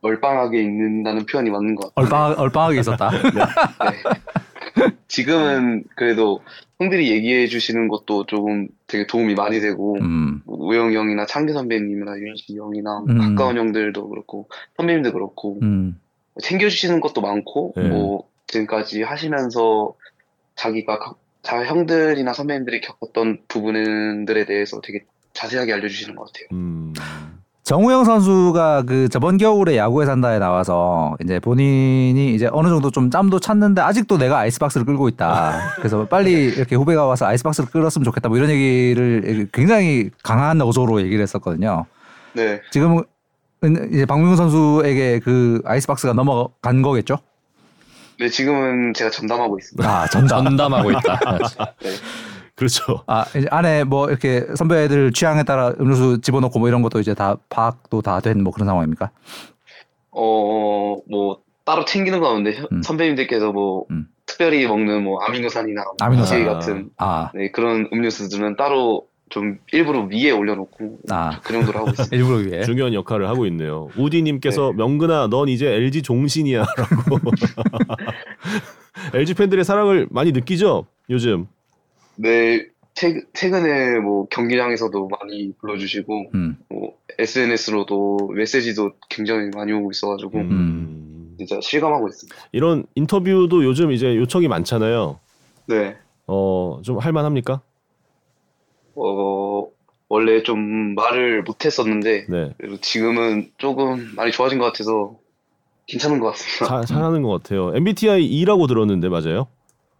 얼빵하게 0.02 0.62
있는다는 0.62 1.26
표현이 1.26 1.50
맞는 1.50 1.76
것 1.76 1.94
같아요. 1.94 2.06
얼빵 2.06 2.40
얼빵하게 2.44 2.80
있었다. 2.80 3.10
네. 3.34 4.92
지금은 5.08 5.84
그래도 5.96 6.42
형들이 6.80 7.10
얘기해 7.12 7.48
주시는 7.48 7.88
것도 7.88 8.26
조금 8.28 8.68
되게 8.86 9.08
도움이 9.08 9.34
많이 9.36 9.60
되고 9.60 9.98
음. 10.00 10.42
뭐 10.46 10.58
우영이 10.60 10.96
형이나 10.96 11.26
창기 11.26 11.54
선배님이나 11.54 12.18
윤식이 12.20 12.58
형이나 12.58 13.04
음. 13.10 13.18
가까운 13.36 13.58
형들도 13.58 14.10
그렇고 14.10 14.48
선배님도 14.78 15.14
그렇고 15.14 15.58
음. 15.64 16.00
챙겨주시는 16.42 17.00
것도 17.00 17.22
많고 17.22 17.74
네. 17.78 17.88
뭐 17.88 18.28
지금까지 18.48 19.02
하시면서 19.02 19.94
자기가 20.56 21.00
각- 21.00 21.18
자 21.42 21.64
형들이나 21.66 22.34
선배님들이 22.34 22.82
겪었던 22.82 23.40
부분들에 23.48 24.46
대해서 24.46 24.82
되게 24.82 25.06
자세하게 25.34 25.74
알려주시는 25.74 26.16
것 26.16 26.32
같아요. 26.32 26.48
음. 27.68 27.70
정우영 27.70 28.06
선수가 28.06 28.84
그 28.88 29.10
저번 29.10 29.38
겨울에 29.38 29.78
야구에 29.78 30.06
산다에 30.06 30.40
나와서 30.40 31.18
이제 31.24 31.40
본인이 31.40 32.34
이제 32.34 32.48
어느 32.52 32.70
정도 32.70 32.90
좀 32.92 33.12
짬도 33.12 33.40
찼는데 33.40 33.82
아직도 33.82 34.18
내가 34.18 34.40
아이스박스를 34.40 34.86
끌고 34.86 35.10
있다. 35.10 35.74
그래서 35.76 36.06
빨리 36.06 36.32
이렇게 36.46 36.76
후배가 36.76 37.06
와서 37.06 37.26
아이스박스를 37.26 37.70
끌었으면 37.70 38.06
좋겠다. 38.06 38.30
뭐 38.30 38.38
이런 38.38 38.50
얘기를 38.50 39.50
굉장히 39.52 40.10
강한 40.24 40.62
어조로 40.62 41.02
얘기를 41.02 41.22
했었거든요. 41.22 41.86
네. 42.34 42.62
지금은 42.72 43.04
이제 43.92 44.06
박명훈 44.06 44.38
선수에게 44.38 45.20
그 45.20 45.62
아이스박스가 45.66 46.14
넘어간 46.14 46.82
거겠죠? 46.82 47.18
네, 48.20 48.30
지금은 48.30 48.94
제가 48.94 49.12
전담하고 49.12 49.60
있습니다. 49.60 49.88
아 49.90 50.08
전담. 50.08 50.46
전담하고 50.46 50.92
있다. 50.92 51.20
네. 51.84 51.90
그렇죠. 52.58 53.04
아 53.08 53.24
이제 53.38 53.48
안에 53.52 53.84
뭐 53.86 54.10
이렇게 54.10 54.46
선배들 54.56 55.14
취향에 55.14 55.44
따라 55.44 55.74
음료수 55.80 56.20
집어넣고 56.22 56.58
뭐 56.60 56.68
이런 56.68 56.82
것도 56.82 57.00
이제 57.00 57.14
다 57.14 57.38
파악도 57.50 58.02
다 58.02 58.20
된 58.20 58.42
뭐 58.42 58.52
그런 58.52 58.66
상황입니까? 58.68 59.12
어, 60.12 60.98
뭐 61.10 61.38
따로 61.64 61.86
챙기는 61.86 62.20
건 62.20 62.30
없는데 62.38 62.58
현- 62.58 62.68
음. 62.72 62.82
선배님들께서 62.82 63.52
뭐 63.52 63.86
음. 63.92 64.08
특별히 64.26 64.66
먹는 64.68 65.04
뭐 65.04 65.20
아미노산이나 65.22 65.84
아미노산. 66.02 66.38
제 66.40 66.46
같은 66.46 66.90
아, 66.98 67.32
네, 67.36 67.52
그런 67.52 67.88
음료수들은 67.94 68.56
따로 68.58 69.06
좀 69.30 69.58
일부러 69.74 70.08
위에 70.12 70.32
올려놓고 70.32 71.00
아. 71.12 71.40
그 71.44 71.54
정도로 71.54 71.80
하고 71.80 71.90
있습니다. 71.92 72.10
일부러 72.16 72.38
위해. 72.38 72.64
중요한 72.64 72.94
역할을 72.94 73.28
하고 73.28 73.46
있네요. 73.48 73.90
우디님께서 73.98 74.72
명근아, 74.74 75.28
넌 75.28 75.48
이제 75.50 75.68
LG 75.68 76.02
종신이야라고. 76.02 77.20
LG 79.14 79.34
팬들의 79.36 79.64
사랑을 79.64 80.08
많이 80.10 80.32
느끼죠 80.32 80.86
요즘. 81.10 81.48
네, 82.18 82.68
최, 82.94 83.22
최근에 83.34 84.00
뭐 84.00 84.28
경기장에서도 84.28 85.08
많이 85.08 85.54
불러주시고 85.60 86.32
음. 86.34 86.58
뭐 86.70 86.94
SNS로도 87.20 88.32
메시지도 88.36 88.92
굉장히 89.10 89.50
많이 89.56 89.72
오고 89.72 89.92
있어가지고 89.92 90.38
음. 90.40 91.36
진짜 91.38 91.60
실감하고 91.62 92.08
있습니다. 92.08 92.36
이런 92.52 92.86
인터뷰도 92.96 93.64
요즘 93.64 93.92
이제 93.92 94.16
요청이 94.16 94.48
많잖아요. 94.48 95.20
네, 95.68 95.96
어, 96.26 96.82
좀 96.84 96.98
할만합니까? 96.98 97.62
어 98.96 99.68
원래 100.10 100.42
좀 100.42 100.96
말을 100.96 101.44
못했었는데 101.44 102.26
네. 102.28 102.54
그래도 102.58 102.78
지금은 102.78 103.52
조금 103.58 104.12
많이 104.16 104.32
좋아진 104.32 104.58
것 104.58 104.66
같아서 104.66 105.16
괜찮은 105.86 106.20
것 106.20 106.32
같습니다. 106.32 106.66
잘, 106.66 106.86
잘하는 106.86 107.22
것 107.22 107.30
같아요. 107.30 107.76
MBTI 107.76 108.28
2라고 108.44 108.68
들었는데 108.68 109.10
맞아요? 109.10 109.48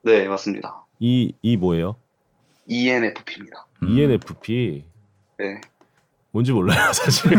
네, 0.02 0.28
맞습니다. 0.28 0.86
이, 1.00 1.34
이 1.42 1.58
뭐예요? 1.58 1.96
ENFP입니다. 2.68 3.66
음. 3.84 3.90
ENFP. 3.90 4.84
네, 5.40 5.62
뭔지 6.32 6.52
몰라요, 6.52 6.92
사실. 6.94 7.32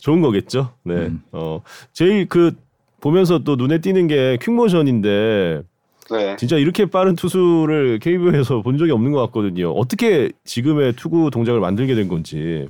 좋은 0.00 0.20
거겠죠? 0.20 0.74
네. 0.82 0.94
음. 0.94 1.22
어, 1.32 1.62
제일 1.92 2.28
그, 2.28 2.52
보면서 3.00 3.38
또 3.40 3.56
눈에 3.56 3.78
띄는 3.78 4.06
게 4.06 4.38
퀵모션인데, 4.40 5.62
네. 6.10 6.36
진짜 6.36 6.56
이렇게 6.56 6.86
빠른 6.86 7.16
투수를 7.16 7.98
KBO에서 8.00 8.62
본 8.62 8.78
적이 8.78 8.92
없는 8.92 9.12
것 9.12 9.20
같거든요. 9.26 9.70
어떻게 9.72 10.30
지금의 10.44 10.94
투구 10.94 11.30
동작을 11.30 11.60
만들게 11.60 11.94
된 11.94 12.08
건지. 12.08 12.68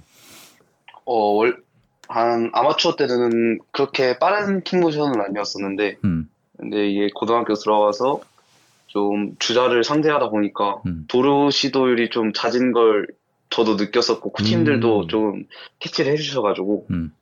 어, 1.04 1.14
월, 1.14 1.56
한 2.08 2.50
아마추어 2.52 2.96
때는 2.96 3.58
그렇게 3.72 4.18
빠른 4.18 4.62
킥모션은 4.62 5.20
아니었었는데 5.20 5.96
음. 6.04 6.28
근데 6.58 6.88
이게 6.88 7.08
고등학교 7.14 7.54
들어가서 7.54 8.20
좀 8.94 9.34
주자를 9.40 9.82
상대하다 9.82 10.30
보니까 10.30 10.80
음. 10.86 11.04
도루 11.08 11.50
시도율이 11.50 12.10
좀 12.10 12.32
잦은 12.32 12.70
걸 12.70 13.08
저도 13.50 13.74
느꼈었고 13.74 14.30
코치님들도 14.30 15.00
음. 15.02 15.08
좀 15.08 15.44
캐치를 15.80 16.12
해주셔가지고 16.12 16.86
음. 16.92 17.12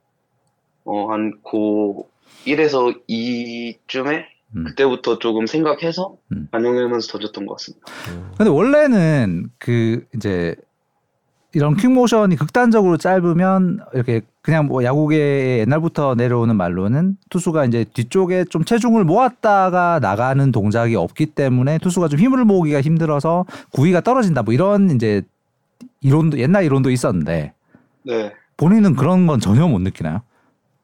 어한 0.85 1.41
고 1.41 2.11
1에서 2.47 3.01
2쯤에 3.09 4.25
음. 4.55 4.65
그때부터 4.65 5.19
조금 5.19 5.47
생각해서 5.47 6.17
음. 6.33 6.47
반영하면서 6.51 7.11
던졌던 7.11 7.47
것 7.47 7.55
같습니다. 7.55 7.87
근데 8.37 8.51
원래는 8.51 9.49
그 9.59 10.05
이제 10.15 10.55
이런 11.55 11.75
퀵모션이 11.75 12.37
극단적으로 12.37 12.99
짧으면 12.99 13.81
이렇게 13.95 14.21
그냥 14.43 14.67
뭐 14.67 14.83
야구계에 14.83 15.61
옛날부터 15.61 16.17
내려오는 16.17 16.57
말로는 16.57 17.17
투수가 17.31 17.65
이제 17.67 17.85
뒤쪽에 17.85 18.45
좀 18.45 18.65
체중을 18.65 19.05
모았다가 19.05 20.01
나가는 20.03 20.51
동작이 20.51 20.97
없기 20.97 21.27
때문에 21.27 21.79
투수가 21.79 22.09
좀 22.09 22.19
힘을 22.19 22.45
모으기가 22.45 22.81
힘들어서 22.81 23.47
구위가 23.71 24.01
떨어진다 24.01 24.43
뭐 24.43 24.53
이런 24.53 24.91
이제 24.91 25.23
이론도 26.01 26.41
옛날 26.41 26.65
이론도 26.65 26.91
있었는데 26.91 27.53
네. 28.03 28.33
본인은 28.57 28.97
그런 28.97 29.29
건 29.29 29.39
전혀 29.39 29.67
못 29.69 29.79
느끼나요? 29.79 30.23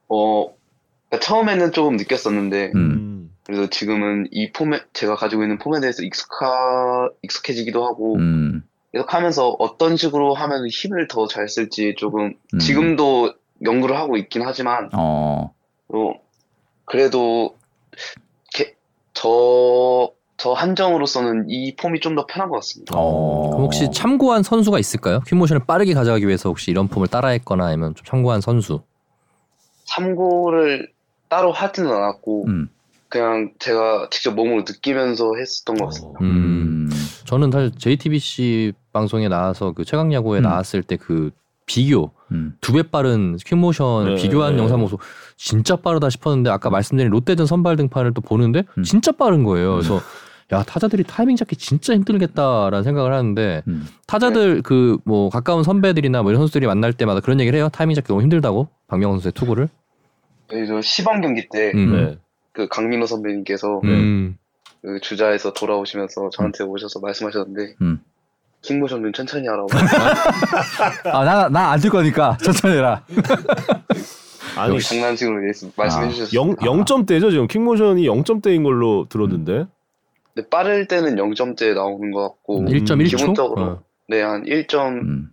어 0.09 0.47
그러니까 1.09 1.27
처음에는 1.27 1.73
조금 1.73 1.97
느꼈었는데 1.97 2.73
음. 2.77 3.31
그래서 3.43 3.69
지금은 3.69 4.29
이 4.31 4.53
포맷 4.53 4.95
제가 4.95 5.17
가지고 5.17 5.43
있는 5.43 5.59
포맷에 5.59 5.81
대해서 5.81 6.05
익숙하 6.05 7.09
익숙해지기도 7.23 7.85
하고 7.85 8.17
음. 8.17 8.63
계속 8.93 9.13
하면서 9.13 9.49
어떤 9.59 9.97
식으로 9.97 10.35
하면 10.35 10.69
힘을 10.69 11.09
더 11.09 11.27
잘 11.27 11.49
쓸지 11.49 11.95
조금 11.97 12.35
음. 12.55 12.59
지금도 12.59 13.35
연구를 13.65 13.97
하고 13.97 14.17
있긴 14.17 14.43
하지만 14.45 14.89
어. 14.93 15.53
어, 15.89 16.13
그래도 16.85 17.57
게- 18.55 18.75
저, 19.15 20.11
저 20.37 20.53
한정으로서는 20.53 21.47
이 21.49 21.75
폼이 21.77 22.01
좀 22.01 22.15
더 22.15 22.25
편한 22.27 22.49
것 22.49 22.57
같습니다. 22.57 22.95
어. 22.97 23.51
그럼 23.51 23.65
혹시 23.65 23.91
참고한 23.93 24.43
선수가 24.43 24.79
있을까요? 24.79 25.21
퀵모션을 25.27 25.65
빠르게 25.67 25.95
가져가기 25.95 26.27
위해서 26.27 26.49
혹시 26.49 26.71
이런 26.71 26.89
폼을 26.89 27.09
따라했거나 27.09 27.67
아니면 27.67 27.95
좀 27.95 28.05
참고한 28.05 28.41
선수? 28.41 28.81
참고를 29.87 30.91
따로 31.29 31.53
하지는 31.53 31.91
않았고 31.91 32.47
음. 32.47 32.69
그냥 33.09 33.53
제가 33.59 34.09
직접 34.11 34.35
몸으로 34.35 34.59
느끼면서 34.67 35.33
했었던 35.39 35.77
것 35.77 35.87
같습니다. 35.87 36.19
음. 36.23 36.91
저는 37.25 37.51
사실 37.51 37.73
JTBC 37.79 38.73
방송에 38.93 39.29
나와서 39.29 39.73
그 39.73 39.85
최강 39.85 40.13
야구에 40.13 40.41
음. 40.41 40.43
나왔을 40.43 40.83
때 40.83 40.97
그 40.97 41.31
비교 41.69 42.11
음. 42.33 42.57
두배 42.61 42.83
빠른 42.91 43.37
퀵모션 43.37 44.15
네, 44.17 44.23
비교한 44.23 44.57
네. 44.57 44.63
영상 44.63 44.81
보고 44.81 44.99
진짜 45.37 45.77
빠르다 45.77 46.11
싶었는데 46.11 46.51
아까 46.51 46.71
말씀드린 46.71 47.11
롯데전 47.13 47.47
선발 47.47 47.77
등판을 47.77 48.15
또 48.15 48.21
보는데 48.21 48.65
음. 48.77 48.83
진짜 48.83 49.13
빠른 49.13 49.45
거예요. 49.45 49.75
그래서 49.75 50.01
야 50.51 50.63
타자들이 50.63 51.05
타이밍 51.05 51.37
잡기 51.37 51.57
진짜 51.57 51.95
힘들겠다라는 51.95 52.83
생각을 52.83 53.13
하는데 53.13 53.63
음. 53.69 53.87
타자들 54.07 54.63
그 54.63 54.99
뭐 55.05 55.29
가까운 55.31 55.63
선배들이나 55.63 56.23
뭐 56.23 56.31
이런 56.31 56.41
선수들이 56.41 56.67
만날 56.67 56.93
때마다 56.93 57.21
그런 57.21 57.39
얘기를 57.41 57.57
해요. 57.59 57.69
타이밍 57.71 57.95
잡기 57.95 58.09
너무 58.09 58.23
힘들다고 58.23 58.69
박명호 58.89 59.15
선수의 59.17 59.33
투구를. 59.33 59.69
저 60.51 60.81
시범 60.81 61.21
경기 61.21 61.47
때그 61.51 61.79
음. 61.79 62.19
네. 62.55 62.67
강민호 62.71 63.07
선배님께서 63.07 63.81
음. 63.85 64.37
그 64.83 65.01
주자에서 65.01 65.53
돌아오시면서 65.53 66.31
저한테 66.31 66.65
오셔서 66.65 67.01
말씀하셨는데 67.01 67.75
음. 67.83 68.01
킹모션 68.63 69.03
좀 69.03 69.13
천천히 69.13 69.47
하라고. 69.49 69.69
아, 71.13 71.25
나, 71.25 71.49
나안줄 71.49 71.91
거니까 71.91 72.37
천천히 72.43 72.77
해라. 72.77 73.03
아니 74.57 74.81
장난식으로 74.81 75.37
말씀해 75.77 76.07
아, 76.07 76.09
주셨어요. 76.09 76.41
영 76.41 76.57
0점대죠 76.57 77.31
지금 77.31 77.47
킥모션이 77.47 78.07
0점대인 78.09 78.65
걸로 78.65 79.07
들었는데. 79.09 79.67
근데 80.35 80.49
빠를 80.49 80.87
때는 80.89 81.17
0점대 81.17 81.75
나오는 81.75 82.11
것 82.11 82.23
같고 82.23 82.61
음. 82.61 82.67
1.1초. 82.67 83.17
기본적으로 83.17 83.63
어. 83.63 83.83
네, 84.09 84.23
한 84.23 84.43
1.1초 84.45 84.89
음. 85.03 85.31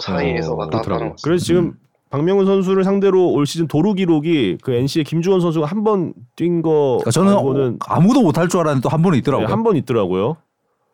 사이에서 0.00 0.52
어, 0.52 0.56
왔다 0.56 0.78
갔다 0.78 0.94
하는. 0.94 1.08
것 1.08 1.12
같습니다. 1.16 1.20
그래서 1.24 1.44
지금 1.44 1.64
음. 1.64 1.72
박명훈 2.10 2.46
선수를 2.46 2.84
상대로 2.84 3.28
올 3.32 3.44
시즌 3.44 3.66
도루 3.66 3.94
기록이 3.94 4.58
그 4.62 4.72
NC의 4.72 5.04
김주원 5.04 5.40
선수가 5.40 5.66
한 5.66 5.82
번 5.82 6.14
뛴거 6.36 7.00
그러니까 7.02 7.10
저는 7.10 7.78
아무도 7.86 8.22
못할 8.22 8.48
줄 8.48 8.60
알았는데 8.60 8.88
또 8.88 8.88
한 8.88 9.02
번은 9.02 9.18
있더라고요. 9.18 9.48
한번 9.48 9.76
있더라고요. 9.76 10.36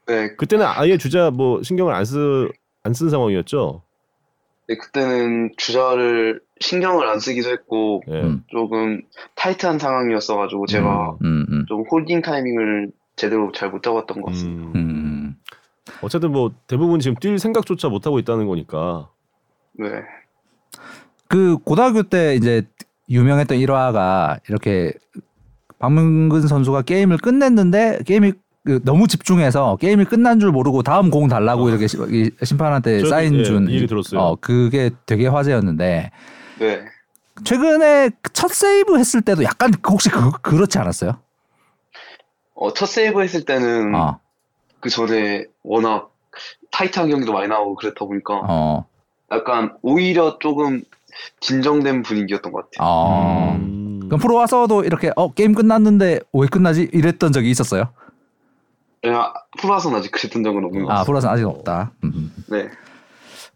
네, 0.07 0.35
그때는 0.37 0.67
아예 0.67 0.97
주자 0.99 1.31
뭐 1.31 1.63
신경을 1.63 1.95
안 1.95 2.05
쓰 2.05 2.49
안 2.83 2.93
쓴 2.95 3.11
상황이었죠. 3.11 3.83
네, 4.69 4.77
그때는 4.77 5.51
주자를 5.57 6.41
신경을 6.61 7.07
안 7.09 7.19
쓰기도 7.21 7.51
했고 7.51 8.03
예. 8.09 8.23
음. 8.23 8.43
조금 8.49 9.03
타이트한 9.35 9.79
상황이었어가지고 9.79 10.67
제가 10.67 11.17
음, 11.23 11.47
음, 11.51 11.65
좀 11.69 11.85
홀딩 11.91 12.23
타이밍을 12.23 12.91
제대로 13.17 13.53
잘 13.53 13.71
못 13.71 13.83
잡았던 13.83 14.23
것 14.23 14.29
같습니다. 14.31 14.63
음. 14.63 14.73
음. 14.77 15.37
어쨌든 16.03 16.33
뭐 16.33 16.53
대부분 16.67 17.01
지금 17.01 17.17
뛸 17.17 17.39
생각조차 17.39 17.89
못 17.89 18.07
하고 18.07 18.19
있다는 18.19 18.47
거니까. 18.47 19.11
네, 19.73 19.87
그 21.29 21.59
고등학교 21.59 22.03
때 22.03 22.35
이제 22.35 22.63
유명했던 23.11 23.59
일화가 23.59 24.39
이렇게 24.49 24.93
박명근 25.79 26.43
선수가 26.47 26.83
게임을 26.83 27.19
끝냈는데 27.19 28.01
게임이 28.07 28.33
그 28.65 28.81
너무 28.85 29.09
집중해서 29.09 29.77
게임이 29.77 30.05
끝난 30.05 30.39
줄 30.39 30.51
모르고 30.53 30.83
다음 30.83 31.11
공 31.11 31.29
달라고 31.29 31.69
이렇게 31.71 31.87
시- 31.87 31.97
이 32.11 32.31
심판한테 32.45 33.05
사인 33.09 33.35
예, 33.39 33.43
준이 33.45 33.73
얘기 33.73 33.87
들었어요. 33.87 34.21
어, 34.21 34.37
그게 34.39 34.91
되게 35.07 35.27
화제였는데 35.29 36.11
네. 36.59 36.85
최근에 37.45 38.11
첫 38.35 38.51
세이브 38.53 38.99
했을 38.99 39.23
때도 39.23 39.45
약간 39.45 39.73
혹시 39.89 40.11
그, 40.11 40.31
그렇지 40.43 40.79
않았어요? 40.79 41.17
어, 42.55 42.73
첫 42.75 42.85
세이브 42.87 43.23
했을 43.23 43.47
때는 43.47 43.95
어. 43.95 44.19
그 44.81 44.91
전에 44.91 45.47
워낙 45.63 46.11
타이트한 46.71 47.09
경기도 47.09 47.33
많이 47.33 47.49
나오고 47.49 47.77
그랬다 47.77 48.05
보니까 48.05 48.43
어. 48.47 48.85
약간 49.33 49.73
오히려 49.81 50.39
조금 50.39 50.83
진정된 51.41 52.03
분위기였던 52.03 52.53
것 52.53 52.71
같아요. 52.71 52.87
어. 52.87 53.53
음. 53.59 54.01
그럼 54.05 54.21
프로 54.21 54.35
와서도 54.35 54.85
이렇게 54.85 55.11
어 55.17 55.33
게임 55.33 55.55
끝났는데 55.55 56.21
왜 56.35 56.47
끝나지 56.49 56.91
이랬던 56.93 57.33
적이 57.33 57.51
있었어요? 57.51 57.89
프로와서는 59.59 59.99
아직 59.99 60.11
그랬던 60.13 60.43
적은 60.45 60.65
없는 60.65 60.83
것 60.85 60.93
같아요. 60.93 61.05
프로 61.05 61.15
와서 61.17 61.29
아직 61.31 61.45
없다. 61.45 61.93
음. 62.05 62.33
네. 62.49 62.69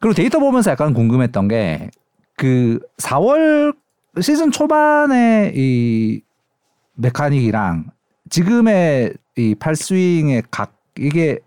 그리고 0.00 0.14
데이터 0.14 0.38
보면서 0.38 0.70
약간 0.70 0.94
궁금했던 0.94 1.48
게 1.48 1.90
그 2.36 2.78
4월 2.98 3.76
시즌 4.20 4.50
초반에 4.50 5.52
이 5.54 6.20
메카닉이랑 6.94 7.90
지금의 8.30 9.14
이 9.36 9.54
팔스윙의 9.54 10.44
각 10.50 10.76
이게 10.98 11.38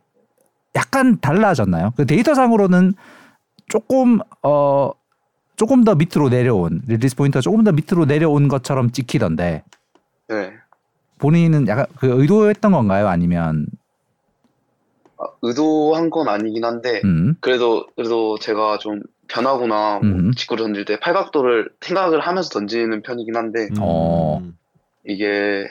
약간 0.76 1.20
달라졌나요? 1.20 1.94
그 1.96 2.06
데이터상으로는 2.06 2.94
조금 3.68 4.20
어 4.44 4.92
조금 5.56 5.84
더 5.84 5.96
밑으로 5.96 6.30
내려온 6.30 6.82
릴리스 6.88 7.16
포인트가 7.16 7.42
조금 7.42 7.64
더 7.64 7.72
밑으로 7.72 8.06
내려온 8.06 8.48
것처럼 8.48 8.92
찍히던데 8.92 9.64
네. 10.30 10.54
본인은 11.20 11.68
약간 11.68 11.86
그 11.98 12.08
의도했던 12.22 12.72
건가요? 12.72 13.08
아니면 13.08 13.66
아, 13.72 13.78
의도한 15.48 16.10
건 16.10 16.28
아니긴 16.30 16.64
한데 16.66 17.02
음, 17.06 17.36
그래도 17.42 17.88
그래도 17.96 18.38
제가 18.40 18.78
좀 18.80 19.02
변하거나 19.28 20.00
뭐 20.00 20.10
음. 20.10 20.32
직구를 20.34 20.64
던질 20.66 20.86
때 20.86 21.00
팔각도를 21.00 21.70
생각을 21.82 22.20
하면서 22.22 22.50
던지는 22.50 23.02
편이긴 23.02 23.36
한데 23.36 23.68
음. 23.72 23.76
어. 23.82 24.42
이게 25.06 25.66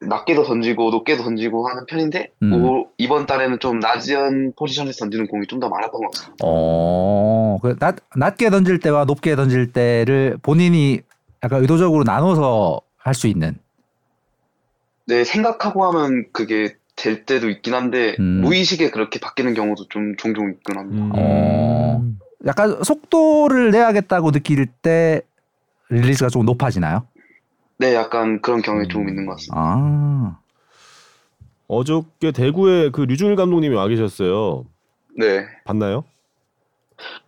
낮게도 0.00 0.44
던지고 0.44 0.90
높게도 0.90 1.22
던지고 1.22 1.66
하는 1.68 1.86
편인데 1.86 2.30
음. 2.42 2.52
오- 2.52 2.88
이번 2.98 3.24
달에는 3.26 3.58
좀 3.58 3.78
낮은 3.80 4.52
포지션에서 4.58 4.98
던지는 5.04 5.26
공이 5.28 5.46
좀 5.46 5.60
더 5.60 5.68
많았던 5.68 6.00
것 6.00 6.10
같습니다. 6.12 6.36
어, 6.44 7.58
그 7.62 7.76
낮, 7.78 7.96
낮게 8.16 8.50
던질 8.50 8.80
때와 8.80 9.04
높게 9.06 9.34
던질 9.36 9.72
때를 9.72 10.36
본인이 10.42 11.00
약간 11.42 11.60
의도적으로 11.62 12.04
나눠서 12.04 12.80
할 12.98 13.14
수 13.14 13.26
있는. 13.28 13.56
네, 15.06 15.24
생각하고 15.24 15.84
하면 15.86 16.24
그게 16.32 16.76
될 16.96 17.24
때도 17.24 17.50
있긴 17.50 17.74
한데 17.74 18.16
음. 18.18 18.40
무의식에 18.42 18.90
그렇게 18.90 19.18
바뀌는 19.18 19.54
경우도 19.54 19.88
좀 19.88 20.16
종종 20.16 20.50
있긴 20.50 20.78
합니다. 20.78 21.04
음. 21.04 21.12
어. 21.14 22.04
약간 22.46 22.82
속도를 22.82 23.70
내야겠다고 23.70 24.30
느낄 24.30 24.66
때 24.66 25.22
릴리즈가 25.88 26.28
조금 26.28 26.46
높아지나요? 26.46 27.06
네, 27.78 27.94
약간 27.94 28.40
그런 28.40 28.62
경향이 28.62 28.88
조금 28.88 29.08
있는 29.08 29.26
것 29.26 29.32
같습니다. 29.32 29.54
아, 29.56 30.38
어저께 31.66 32.32
대구에 32.32 32.90
그 32.90 33.02
류중일 33.02 33.36
감독님이 33.36 33.74
와 33.74 33.88
계셨어요. 33.88 34.64
네, 35.16 35.46
봤나요? 35.64 36.04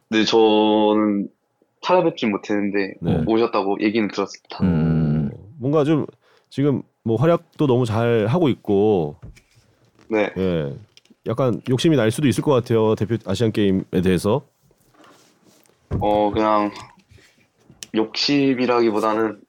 네 0.09 0.25
저는 0.25 1.29
찾아뵙진 1.83 2.31
못했는데 2.31 2.95
네. 3.01 3.25
오셨다고 3.27 3.79
얘기는 3.81 4.07
들었습니다. 4.09 4.59
음, 4.63 5.31
어, 5.33 5.39
뭔가 5.59 5.85
좀 5.85 6.07
지금 6.51 6.83
뭐 7.03 7.17
활약도 7.17 7.67
너무 7.67 7.87
잘 7.87 8.27
하고 8.27 8.49
있고 8.49 9.17
네, 10.09 10.31
예. 10.37 10.75
약간 11.27 11.61
욕심이 11.69 11.97
날 11.97 12.11
수도 12.11 12.29
있을 12.29 12.43
것 12.43 12.53
같아요. 12.53 12.95
대표 12.95 13.17
아시안 13.25 13.53
게임에 13.53 14.03
대해서. 14.03 14.47
어 16.01 16.31
그냥 16.33 16.73
욕심이라기보다는 17.95 19.41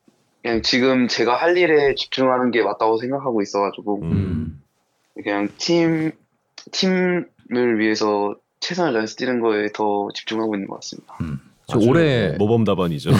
그냥 0.41 0.61
지금 0.61 1.07
제가 1.07 1.35
할 1.35 1.57
일에 1.57 1.93
집중하는 1.95 2.51
게 2.51 2.63
맞다고 2.63 2.97
생각하고 2.97 3.41
있어가지고 3.41 4.01
음. 4.03 4.61
그냥 5.23 5.49
팀 5.57 6.11
팀을 6.71 7.79
위해서 7.79 8.35
최선을 8.59 8.93
다해서 8.93 9.15
뛰는 9.15 9.41
거에 9.41 9.69
더 9.73 10.07
집중하고 10.13 10.55
있는 10.55 10.67
것 10.67 10.75
같습니다. 10.75 11.15
저 11.67 11.77
아주 11.77 11.89
올해 11.89 12.35
모범 12.37 12.63
답안이죠. 12.63 13.11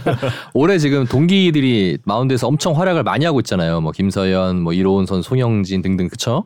올해 0.54 0.78
지금 0.78 1.06
동기들이 1.06 1.98
마운드에서 2.04 2.46
엄청 2.46 2.78
활약을 2.78 3.02
많이 3.02 3.24
하고 3.24 3.40
있잖아요. 3.40 3.80
뭐 3.80 3.92
김서현, 3.92 4.60
뭐 4.60 4.72
이로운 4.72 5.06
선, 5.06 5.22
송영진 5.22 5.82
등등 5.82 6.08
그쵸? 6.08 6.44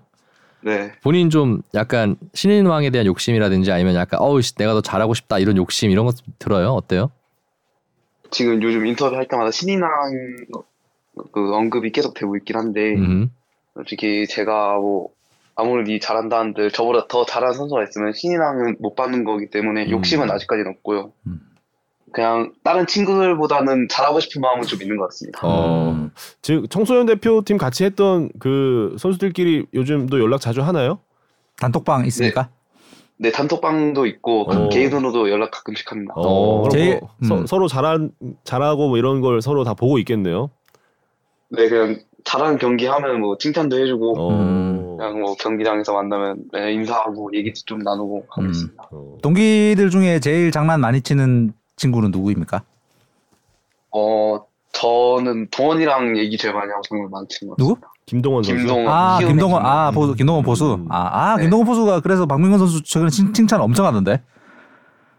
네, 0.63 0.93
본인 1.03 1.31
좀 1.31 1.63
약간 1.75 2.17
신인왕에 2.35 2.91
대한 2.91 3.07
욕심이라든지 3.07 3.73
아니면 3.73 3.95
약간 3.95 4.21
어우 4.21 4.43
씨, 4.43 4.55
내가 4.57 4.73
더 4.73 4.81
잘하고 4.81 5.15
싶다 5.15 5.39
이런 5.39 5.57
욕심 5.57 5.91
이런 5.91 6.05
것 6.05 6.17
들어요? 6.39 6.71
어때요? 6.71 7.11
지금 8.31 8.63
요즘 8.63 8.87
인터뷰 8.87 9.17
할 9.17 9.27
때마다 9.27 9.51
신인왕 9.51 9.89
그 11.33 11.55
언급이 11.55 11.91
계속 11.91 12.15
되고 12.15 12.37
있긴 12.37 12.57
한데 12.57 12.95
음. 12.95 13.31
솔직히 13.75 14.27
제가 14.27 14.79
뭐 14.79 15.09
아무리 15.57 16.01
잘한다 16.01 16.39
한들 16.39 16.71
저보다 16.71 17.07
더 17.09 17.25
잘하는 17.25 17.55
선수가 17.55 17.83
있으면 17.85 18.13
신인왕은 18.13 18.77
못 18.81 18.95
받는 18.95 19.25
거기 19.25 19.51
때문에 19.51 19.87
음. 19.87 19.91
욕심은 19.91 20.31
아직까지는 20.31 20.73
없고요. 20.73 21.13
음. 21.27 21.50
그냥 22.13 22.53
다른 22.65 22.87
친구들보다는 22.87 23.89
잘하고 23.89 24.21
싶은 24.21 24.41
마음은 24.41 24.63
좀 24.65 24.81
있는 24.83 24.97
것 24.97 25.05
같습니다. 25.09 25.41
어. 25.43 25.91
음. 25.91 26.11
즉 26.43 26.69
청소년 26.71 27.07
대표팀 27.07 27.57
같이 27.59 27.85
했던 27.85 28.31
그 28.39 28.97
선수들끼리 28.99 29.67
요즘도 29.75 30.21
연락 30.21 30.41
자주 30.41 30.63
하나요? 30.63 30.99
단톡방 31.59 32.07
있습니까? 32.07 32.49
네, 33.19 33.31
단톡방도 33.31 34.07
있고 34.07 34.47
그 34.47 34.57
어. 34.57 34.69
개인으로도 34.71 35.31
연락 35.31 35.51
가끔씩 35.51 35.91
합니다. 35.93 36.15
어, 36.17 36.63
그럼 36.63 36.71
제일- 36.71 37.01
뭐 37.01 37.11
서, 37.29 37.35
음. 37.41 37.47
서 37.47 37.59
로 37.59 37.69
잘한 37.69 38.13
잘하고 38.45 38.89
뭐 38.89 38.97
이런 38.97 39.21
걸 39.21 39.43
서로 39.43 39.63
다 39.65 39.75
보고 39.75 39.99
있겠네요. 39.99 40.51
네, 41.51 41.69
그냥 41.69 41.99
잘하는 42.25 42.59
경기 42.59 42.87
하면 42.87 43.21
뭐 43.21 43.37
칭찬도 43.39 43.79
해주고 43.79 44.19
어. 44.19 44.31
음. 44.31 44.97
그냥 44.97 45.21
뭐 45.21 45.35
경기장에서 45.35 45.93
만나면 45.93 46.39
네, 46.53 46.73
인사하고 46.73 47.31
얘기도 47.35 47.61
좀 47.67 47.81
나누고 47.81 48.25
하고 48.31 48.43
음. 48.43 48.51
있습니다. 48.51 48.89
어. 48.91 49.19
동기들 49.23 49.91
중에 49.91 50.19
제일 50.21 50.51
장난 50.51 50.81
많이 50.81 51.03
치는 51.03 51.53
친구는 51.81 52.11
누구입니까? 52.11 52.63
어, 53.93 54.45
저는 54.73 55.49
동원이랑 55.51 56.19
얘기 56.19 56.37
제일 56.37 56.55
많이 56.55 56.71
하고 56.71 56.83
정말 56.83 57.09
많친 57.11 57.49
것 57.49 57.57
누구? 57.57 57.77
김동원 58.05 58.43
선수. 58.43 58.59
김동원. 58.59 58.89
아, 58.89 59.19
김동원, 59.19 59.65
아. 59.67 59.91
보수, 59.91 60.15
김동원 60.15 60.45
보수. 60.45 60.75
음. 60.75 60.87
아, 60.91 61.33
아, 61.33 61.37
네. 61.37 61.43
김동원 61.43 61.67
보수가 61.67 62.01
그래서 62.01 62.27
박민건 62.27 62.59
선수 62.59 62.83
최근에 62.83 63.11
칭, 63.11 63.33
칭찬 63.33 63.61
엄청 63.61 63.87
하던데. 63.87 64.23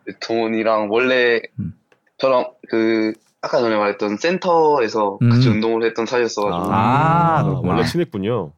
네, 0.05 0.13
동원이랑 0.21 0.89
원래 0.91 1.41
음. 1.59 1.73
저랑 2.17 2.51
그 2.69 3.13
아까 3.41 3.59
전에 3.59 3.75
말했던 3.75 4.17
센터에서 4.17 5.17
음. 5.21 5.29
같이 5.29 5.49
운동을 5.49 5.83
했던 5.83 6.05
사이였어가지고 6.05 6.71
아, 6.71 7.43
그렇구나. 7.43 7.73
원래 7.73 7.85
친했군요. 7.85 8.51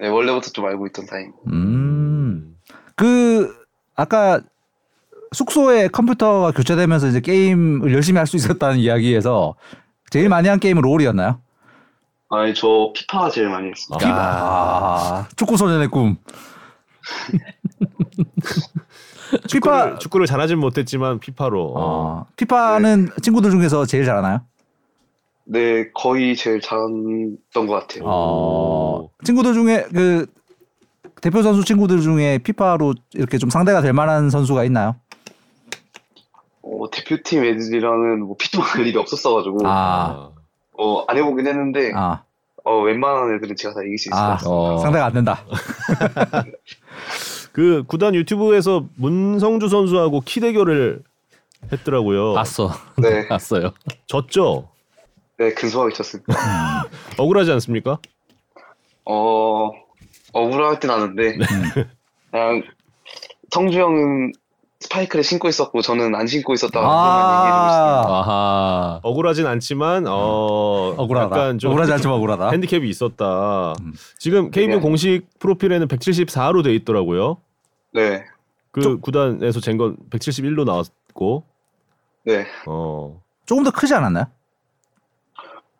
네, 0.00 0.08
원래부터 0.08 0.50
좀 0.50 0.66
알고 0.66 0.86
있던 0.88 1.06
사이. 1.06 1.24
음. 1.46 2.56
그, 2.94 3.54
아까 3.96 4.40
숙소에 5.32 5.88
컴퓨터가 5.88 6.52
교체되면서 6.52 7.08
이제 7.08 7.20
게임을 7.20 7.92
열심히 7.92 8.18
할 8.18 8.26
수 8.26 8.36
있었다는 8.36 8.78
이야기에서 8.78 9.54
제일 10.10 10.28
많이 10.28 10.48
한 10.48 10.58
게임은 10.58 10.82
롤이었나요? 10.82 11.40
아니 12.30 12.54
저 12.54 12.92
피파 12.94 13.30
제일 13.30 13.48
많이 13.48 13.68
했습니다. 13.70 14.06
아, 14.10 15.26
축구 15.36 15.56
소년의 15.56 15.88
꿈. 15.88 16.16
피파, 19.30 19.46
축구를, 19.48 19.98
축구를 19.98 20.26
잘하진 20.26 20.58
못했지만 20.58 21.18
피파로. 21.20 21.72
어. 21.74 21.80
어, 21.80 22.26
피파는 22.36 23.10
친구들 23.22 23.50
중에서 23.50 23.84
제일 23.86 24.04
잘하나요? 24.04 24.40
네, 25.44 25.90
거의 25.94 26.36
제일 26.36 26.60
잘했던 26.60 27.66
것 27.66 27.68
같아요. 27.74 28.02
어, 28.04 29.08
친구들 29.24 29.54
중에 29.54 29.86
그 29.92 30.26
대표 31.22 31.42
선수 31.42 31.64
친구들 31.64 32.00
중에 32.00 32.38
피파로 32.38 32.94
이렇게 33.14 33.38
좀 33.38 33.48
상대가 33.50 33.80
될 33.80 33.92
만한 33.92 34.30
선수가 34.30 34.64
있나요? 34.64 34.96
어, 36.78 36.90
대표팀 36.90 37.44
애들이랑은 37.44 38.20
뭐 38.20 38.36
피파 38.38 38.62
할 38.62 38.86
일이 38.86 38.96
없었어가지고 38.96 39.66
아, 39.66 40.30
어, 40.72 41.04
안 41.08 41.16
해보긴 41.16 41.46
했는데 41.46 41.92
아, 41.94 42.22
어, 42.64 42.80
웬만한 42.80 43.34
애들은 43.36 43.56
제가 43.56 43.74
다 43.74 43.82
이길 43.82 43.98
수 43.98 44.08
있을 44.08 44.12
것 44.12 44.18
아, 44.18 44.28
같습니다. 44.30 44.50
어. 44.50 44.78
상대가 44.78 45.06
안 45.06 45.12
된다. 45.12 45.44
그 47.52 47.82
구단 47.88 48.14
유튜브에서 48.14 48.84
문성주 48.96 49.68
선수하고 49.68 50.20
키 50.20 50.40
대결을 50.40 51.02
했더라고요. 51.72 52.34
봤어. 52.34 52.70
네, 52.98 53.26
봤어요. 53.28 53.72
졌죠? 54.06 54.68
네 55.38 55.52
근소하게 55.54 55.94
쳤습니다. 55.94 56.34
억울하지 57.18 57.50
않습니까? 57.52 57.98
어, 59.04 59.70
억울할 60.32 60.78
땐 60.78 60.90
아는데 60.90 61.36
네. 61.36 61.44
그냥 62.30 62.62
성주 63.50 63.80
형은 63.80 64.32
스파이크를 64.80 65.24
신고 65.24 65.48
있었고 65.48 65.82
저는 65.82 66.14
안 66.14 66.26
신고 66.28 66.54
있었다고. 66.54 66.86
아. 66.88 69.00
억울하진 69.02 69.46
않지만 69.46 70.06
어 70.06 70.94
억울하다. 70.96 71.36
약간 71.36 71.58
좀 71.58 71.72
억울하지 71.72 71.92
않지만 71.94 72.16
억울하다. 72.16 72.50
핸디캡이 72.50 72.88
있었다. 72.88 73.72
음. 73.80 73.92
지금 74.18 74.50
KBO 74.50 74.76
네. 74.76 74.80
공식 74.80 75.22
프로필에는 75.40 75.88
174로 75.88 76.62
돼 76.62 76.74
있더라고요. 76.74 77.38
네, 77.92 78.24
그 78.70 79.00
구단에서 79.00 79.60
잰 79.60 79.78
건 79.78 79.96
171로 80.10 80.64
나왔고 80.64 81.44
네, 82.24 82.46
어 82.66 83.20
조금 83.46 83.64
더 83.64 83.70
크지 83.72 83.94
않았나요? 83.94 84.26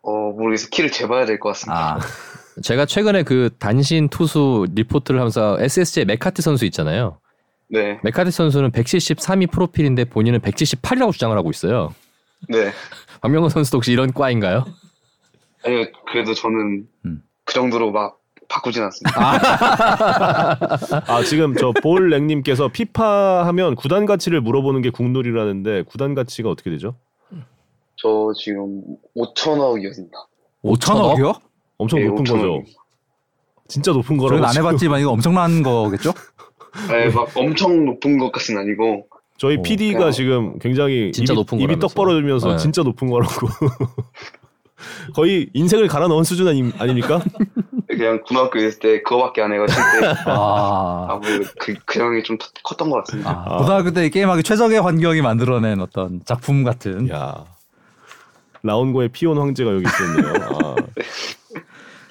어 0.01 0.11
모르겠어 0.31 0.67
키를 0.69 0.91
재봐야 0.91 1.25
될 1.25 1.39
것 1.39 1.49
같습니다. 1.49 1.95
아, 1.95 1.99
제가 2.63 2.85
최근에 2.85 3.23
그 3.23 3.49
단신 3.59 4.09
투수 4.09 4.65
리포트를 4.73 5.19
하면서 5.21 5.57
SSG의 5.61 6.05
맥카티 6.05 6.41
선수 6.41 6.65
있잖아요. 6.65 7.19
네, 7.69 7.99
맥카티 8.03 8.31
선수는 8.31 8.71
173이 8.71 9.51
프로필인데 9.51 10.05
본인은 10.05 10.39
178이라고 10.39 11.11
주장을 11.13 11.37
하고 11.37 11.49
있어요. 11.51 11.93
네. 12.47 12.71
박명근 13.21 13.49
선수도 13.49 13.77
혹시 13.77 13.91
이런 13.91 14.11
과인가요? 14.13 14.65
아니요, 15.65 15.85
그래도 16.11 16.33
저는 16.33 16.87
음. 17.05 17.23
그 17.43 17.53
정도로 17.53 17.91
막 17.91 18.17
바꾸진 18.47 18.81
않습니다. 18.83 19.19
아 21.05 21.21
지금 21.27 21.53
저 21.55 21.71
볼랭님께서 21.71 22.69
피파 22.69 23.45
하면 23.47 23.75
구단 23.75 24.05
가치를 24.07 24.41
물어보는 24.41 24.81
게 24.81 24.89
국룰이라는데 24.89 25.83
구단 25.83 26.15
가치가 26.15 26.49
어떻게 26.49 26.71
되죠? 26.71 26.95
저 27.97 28.31
지금 28.35 28.81
5천억이었습니다. 29.15 30.11
5천억이요? 30.63 31.39
엄청 31.77 32.03
높은 32.07 32.23
거죠. 32.23 32.63
진짜 33.67 33.91
높은 33.91 34.17
거라고. 34.17 34.37
저는 34.37 34.49
안. 34.49 34.57
해봤지만 34.57 35.01
이거 35.01 35.11
엄청난 35.11 35.61
거겠죠? 35.61 36.11
네, 36.89 37.09
막 37.09 37.29
엄청 37.35 37.85
높은 37.85 38.17
것까지는 38.17 38.61
아니고 38.61 39.07
저희 39.37 39.57
어, 39.57 39.61
PD가 39.61 39.97
그냥 39.99 40.11
지금 40.11 40.59
굉장히 40.59 41.11
진짜 41.11 41.33
입이, 41.33 41.39
높은 41.39 41.59
입이. 41.59 41.79
떡 41.79 41.95
벌어지면서 41.95 42.51
네. 42.51 42.57
진짜 42.57 42.83
높은 42.83 43.09
거라고. 43.09 43.47
거의 45.13 45.49
인생을 45.53 45.87
갈아 45.87 46.07
넣은 46.07 46.23
수준 46.23 46.47
아니, 46.47 46.71
아닙니까? 46.77 47.21
그냥 47.87 48.21
고등학교 48.21 48.59
있을 48.59 48.79
때 48.79 49.01
그거밖에 49.01 49.41
안 49.41 49.51
해가지고 49.51 49.81
아, 50.31 51.07
아뭐그 51.09 51.75
그 51.85 51.99
형이 51.99 52.23
좀 52.23 52.37
컸던 52.63 52.89
것 52.89 53.03
같습니다. 53.03 53.45
아, 53.45 53.57
고등학교 53.57 53.91
때 53.91 54.09
게임하기 54.09 54.43
최적의 54.43 54.81
환경이 54.81 55.21
만들어낸 55.21 55.81
어떤 55.81 56.21
작품 56.25 56.63
같은. 56.63 57.09
야 57.09 57.45
라운고의 58.63 59.09
피온 59.09 59.37
황제가 59.37 59.73
여기 59.73 59.85
있었네요. 59.85 60.33
아. 60.51 60.75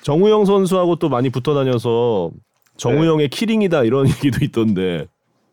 정우영 0.02 0.46
선수하고 0.46 0.96
또 0.96 1.09
많이 1.09 1.28
붙어 1.28 1.54
다녀서 1.54 2.30
정우영의 2.79 3.29
키링이다 3.29 3.85
이런 3.85 4.09
얘기도 4.09 4.45
있던데 4.45 5.07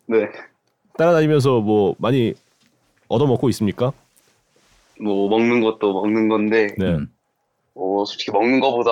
네, 0.08 0.30
따라다니면서 0.98 1.60
뭐 1.60 1.96
많이 1.98 2.34
얻어먹고 3.08 3.50
있습니까? 3.50 3.92
뭐 5.00 5.28
먹는 5.30 5.62
것도 5.62 5.94
먹는 5.94 6.30
건데 6.30 6.74
네. 6.78 6.86
음. 6.94 7.08
뭐 7.74 8.06
솔직히 8.06 8.32
먹는 8.32 8.62
것보다 8.62 8.92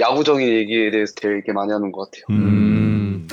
야구적인 0.00 0.46
얘기에 0.46 0.90
대해서 0.90 1.14
되게 1.14 1.52
많이 1.52 1.70
하는 1.70 1.92
것 1.92 2.10
같아요. 2.10 2.24
음. 2.30 3.28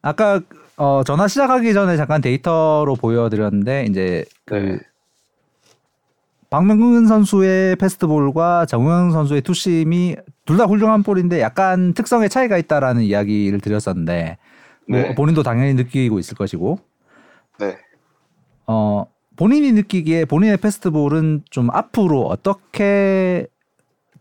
아까 0.00 0.40
어, 0.76 1.02
전화 1.04 1.28
시작하기 1.28 1.74
전에 1.74 1.96
잠깐 1.96 2.20
데이터로 2.22 2.96
보여드렸는데 2.98 3.86
이제 3.90 4.24
그 4.46 4.54
네. 4.54 4.78
박명근 6.50 7.06
선수의 7.06 7.76
패스트볼과 7.76 8.66
정우영 8.66 9.10
선수의 9.12 9.42
투심이 9.42 10.16
둘 10.46 10.56
다 10.56 10.64
훌륭한 10.64 11.02
볼인데 11.02 11.40
약간 11.40 11.92
특성의 11.92 12.30
차이가 12.30 12.56
있다라는 12.56 13.02
이야기를 13.02 13.60
드렸었는데 13.60 14.38
뭐 14.88 14.98
네. 15.00 15.14
본인도 15.14 15.42
당연히 15.42 15.74
느끼고 15.74 16.18
있을 16.18 16.36
것이고 16.36 16.78
네. 17.60 17.76
어 18.66 19.04
본인이 19.36 19.72
느끼기에 19.72 20.24
본인의 20.24 20.56
패스트볼은 20.56 21.42
좀 21.50 21.70
앞으로 21.70 22.22
어떻게 22.26 23.46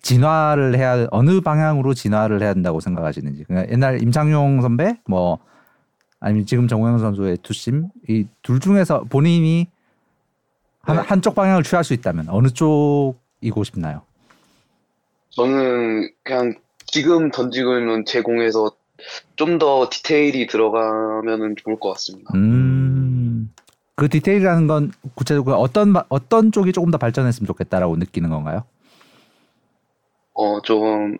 진화를 0.01 0.77
해야 0.77 1.07
어느 1.11 1.39
방향으로 1.41 1.93
진화를 1.93 2.41
해야 2.41 2.53
된다고 2.53 2.79
생각하시는지 2.81 3.45
그러니까 3.45 3.71
옛날 3.71 4.01
임창용 4.01 4.61
선배 4.61 4.99
뭐 5.07 5.39
아니면 6.19 6.45
지금 6.45 6.67
정우영 6.67 6.99
선수의 6.99 7.37
투심 7.41 7.87
이 8.09 8.25
둘 8.41 8.59
중에서 8.59 9.05
본인이 9.05 9.67
한, 10.87 10.95
네. 10.95 11.01
한쪽 11.03 11.35
방향을 11.35 11.63
취할 11.63 11.83
수 11.83 11.93
있다면 11.93 12.29
어느 12.29 12.47
쪽이고 12.47 13.63
싶나요? 13.65 14.01
저는 15.31 16.09
그냥 16.23 16.55
지금 16.85 17.29
던지고 17.31 17.77
있는 17.77 18.05
제 18.05 18.21
공에서 18.21 18.71
좀 19.35 19.59
더 19.59 19.87
디테일이 19.91 20.47
들어가면은 20.47 21.55
좋을 21.57 21.79
것 21.79 21.91
같습니다. 21.93 22.31
음. 22.35 23.53
그 23.95 24.09
디테일이라는 24.09 24.65
건 24.67 24.91
구체적으로 25.15 25.57
어떤 25.57 25.93
바- 25.93 26.05
어떤 26.09 26.51
쪽이 26.51 26.71
조금 26.71 26.89
더 26.89 26.97
발전했으면 26.97 27.45
좋겠다라고 27.47 27.95
느끼는 27.97 28.29
건가요? 28.29 28.63
어, 30.33 30.61
좀, 30.61 31.17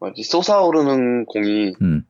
뭐지, 0.00 0.22
솟아오르는 0.22 1.26
공이, 1.26 1.74
음. 1.82 2.04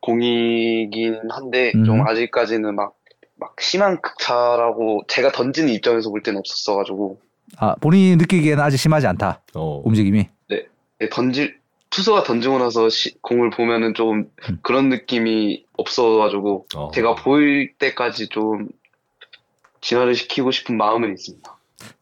공이긴 0.00 1.18
한데, 1.30 1.72
음. 1.74 1.84
좀 1.84 2.06
아직까지는 2.06 2.74
막, 2.74 2.94
막 3.38 3.54
심한 3.60 4.00
극차라고 4.00 5.02
제가 5.08 5.32
던지는 5.32 5.72
입장에서 5.72 6.10
볼 6.10 6.22
때는 6.22 6.38
없었어가지고, 6.40 7.20
아 7.58 7.74
본인이 7.76 8.16
느끼기에는 8.16 8.62
아직 8.62 8.76
심하지 8.76 9.06
않다 9.06 9.40
어. 9.54 9.80
움직임이. 9.84 10.28
네, 10.48 10.66
던질, 11.10 11.58
투수가 11.90 12.24
던지고 12.24 12.58
나서 12.58 12.88
시- 12.88 13.16
공을 13.22 13.50
보면은 13.50 13.94
좀 13.94 14.30
음. 14.48 14.58
그런 14.62 14.88
느낌이 14.88 15.64
없어가지고, 15.76 16.66
어. 16.74 16.90
제가 16.92 17.14
보일 17.14 17.72
때까지 17.78 18.28
좀 18.28 18.68
진화를 19.80 20.14
시키고 20.16 20.50
싶은 20.50 20.76
마음은 20.76 21.12
있습니다. 21.12 21.56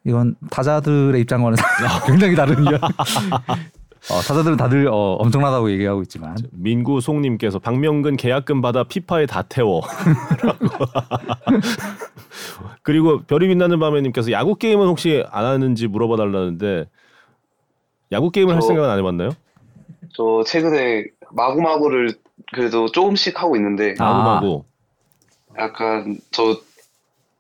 이건 0.04 0.36
타자들의 0.50 1.20
입장과는 1.20 1.56
굉장히 2.06 2.34
다른 2.34 2.64
이야. 2.64 2.78
어, 4.10 4.20
타자들은 4.20 4.56
다들 4.56 4.86
어, 4.88 5.14
엄청나다고 5.18 5.70
얘기하고 5.72 6.02
있지만 6.02 6.36
민구 6.52 7.00
송님께서 7.00 7.58
박명근 7.58 8.16
계약금 8.16 8.60
받아 8.60 8.84
피파에 8.84 9.26
다 9.26 9.42
태워. 9.42 9.82
그리고 12.82 13.22
별이 13.22 13.48
빛나는 13.48 13.78
밤에님께서 13.80 14.30
야구 14.30 14.54
게임은 14.54 14.86
혹시 14.86 15.24
안 15.30 15.44
하는지 15.44 15.88
물어봐 15.88 16.16
달라는데 16.16 16.86
야구 18.12 18.30
게임을 18.30 18.54
할 18.54 18.60
저- 18.60 18.68
생각은 18.68 18.88
안 18.88 18.98
해봤나요? 18.98 19.30
저 20.14 20.42
최근에 20.46 21.04
마구마구를 21.32 22.14
그래도 22.52 22.86
조금씩 22.86 23.42
하고 23.42 23.56
있는데, 23.56 23.94
아. 23.98 24.04
마구마구. 24.04 24.64
약간 25.58 26.18
저 26.30 26.56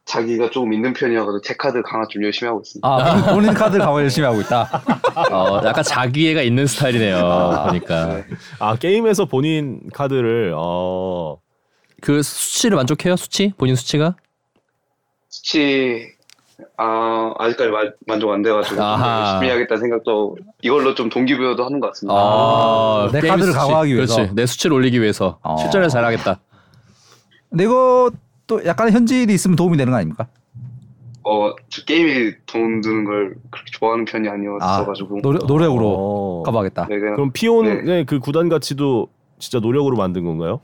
자기가 0.06 0.50
조금 0.50 0.72
있는 0.72 0.92
편이어가지고 0.92 1.40
제 1.42 1.54
카드 1.58 1.82
강화 1.82 2.06
좀 2.08 2.22
열심히 2.24 2.48
하고 2.48 2.60
있습니다. 2.64 2.86
아 2.88 2.96
본인, 3.12 3.34
본인 3.34 3.54
카드 3.54 3.76
강화 3.78 4.00
열심히 4.00 4.26
하고 4.26 4.40
있다. 4.40 4.70
어, 5.32 5.60
약간 5.64 5.82
자기애가 5.84 6.42
있는 6.42 6.66
스타일이네요. 6.66 7.16
그러니까 7.18 8.06
네. 8.14 8.24
아 8.60 8.76
게임에서 8.76 9.26
본인 9.26 9.80
카드를 9.92 10.54
어 10.56 11.36
그 12.02 12.22
수치를 12.22 12.76
만족해요? 12.76 13.16
수치? 13.16 13.52
본인 13.56 13.74
수치가? 13.74 14.14
수치 15.30 16.06
아 16.76 17.32
아직까지 17.38 17.70
마- 17.70 17.90
만족 18.06 18.30
안 18.30 18.42
돼가지고 18.42 18.76
좀 18.76 18.84
아하. 18.84 19.20
열심히 19.32 19.48
해야겠다 19.48 19.76
생각도 19.78 20.36
이걸로 20.62 20.94
좀 20.94 21.08
동기부여도 21.08 21.64
하는 21.64 21.80
것 21.80 21.88
같습니다. 21.88 22.14
아, 22.16 23.08
내 23.12 23.20
카드를 23.22 23.46
수치. 23.46 23.58
강화하기 23.58 23.94
위해서. 23.94 24.16
그렇지. 24.16 24.34
내 24.34 24.44
수치를 24.46 24.76
올리기 24.76 25.00
위해서 25.00 25.38
어. 25.42 25.56
실전을 25.56 25.88
잘하겠다. 25.88 26.38
근데 27.50 27.64
도 28.46 28.64
약간 28.64 28.90
현질이 28.90 29.32
있으면 29.32 29.56
도움이 29.56 29.76
되는 29.76 29.90
거 29.90 29.96
아닙니까? 29.96 30.28
어, 31.24 31.52
저 31.68 31.84
게임에 31.84 32.36
돈 32.46 32.80
드는 32.80 33.04
걸 33.04 33.34
그렇게 33.50 33.70
좋아하는 33.72 34.04
편이 34.04 34.28
아 34.28 34.32
아니었어가지고 34.32 35.22
노력, 35.22 35.46
노력으로 35.46 35.88
어. 35.88 36.42
커버하겠다. 36.44 36.86
네, 36.88 36.98
그냥 37.00 37.16
그럼 37.16 37.30
피온의 37.32 38.06
그 38.06 38.20
구단 38.20 38.48
가치도 38.48 39.08
진짜 39.38 39.58
노력으로 39.58 39.96
만든 39.96 40.24
건가요? 40.24 40.60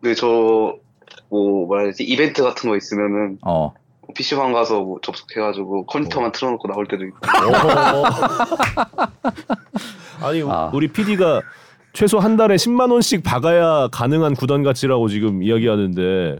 네, 0.00 0.14
저 0.14 0.84
뭐 1.34 1.66
뭐라 1.66 1.82
해야 1.82 1.90
되지 1.90 2.04
이벤트 2.04 2.42
같은 2.42 2.70
거 2.70 2.76
있으면은 2.76 3.38
어. 3.42 3.74
PC방 4.14 4.52
가서 4.52 4.80
뭐 4.82 4.98
접속해가지고 5.02 5.86
컴퓨터만 5.86 6.30
틀어놓고 6.32 6.68
나올 6.68 6.86
때도 6.86 7.04
있고 7.06 7.18
아니 10.22 10.42
아. 10.48 10.70
우리 10.72 10.88
PD가 10.88 11.42
최소 11.92 12.18
한 12.18 12.36
달에 12.36 12.54
10만 12.56 12.92
원씩 12.92 13.24
박아야 13.24 13.88
가능한 13.90 14.34
구단 14.34 14.62
가치라고 14.62 15.08
지금 15.08 15.42
이야기하는데 15.42 16.38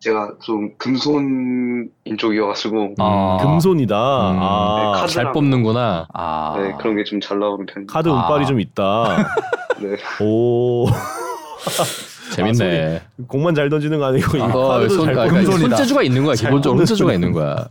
제가 0.00 0.32
좀 0.42 0.70
금손인 0.78 1.88
쪽이어가지고 2.18 2.94
아. 2.98 3.38
금손이다. 3.40 4.30
음. 4.30 4.36
아, 4.40 4.92
네, 4.94 5.00
카드- 5.00 5.12
잘 5.12 5.32
뽑는구나. 5.32 6.06
아. 6.14 6.54
네, 6.56 6.72
그런 6.78 6.94
게 6.96 7.02
좀 7.04 7.20
잘 7.20 7.38
나오는 7.40 7.66
편입니다. 7.66 7.92
카드 7.92 8.08
아. 8.08 8.12
운빨이 8.12 8.46
좀 8.46 8.60
있다. 8.60 9.26
네. 9.82 9.96
오 10.24 10.86
재밌네. 12.34 13.02
공만 13.26 13.54
잘 13.56 13.68
던지는 13.68 13.98
거 13.98 14.04
아니고 14.06 14.36
이 14.36 14.40
어, 14.40 14.46
카드도 14.46 14.94
손, 14.94 15.04
잘 15.06 15.14
그러니까 15.14 15.22
뽑는 15.34 15.44
금손이다. 15.44 15.76
손재주가 15.76 16.02
있는 16.02 16.24
거야. 16.24 16.34
기본적으로 16.36 16.78
손재주가 16.86 17.12
있는 17.14 17.32
거야. 17.32 17.66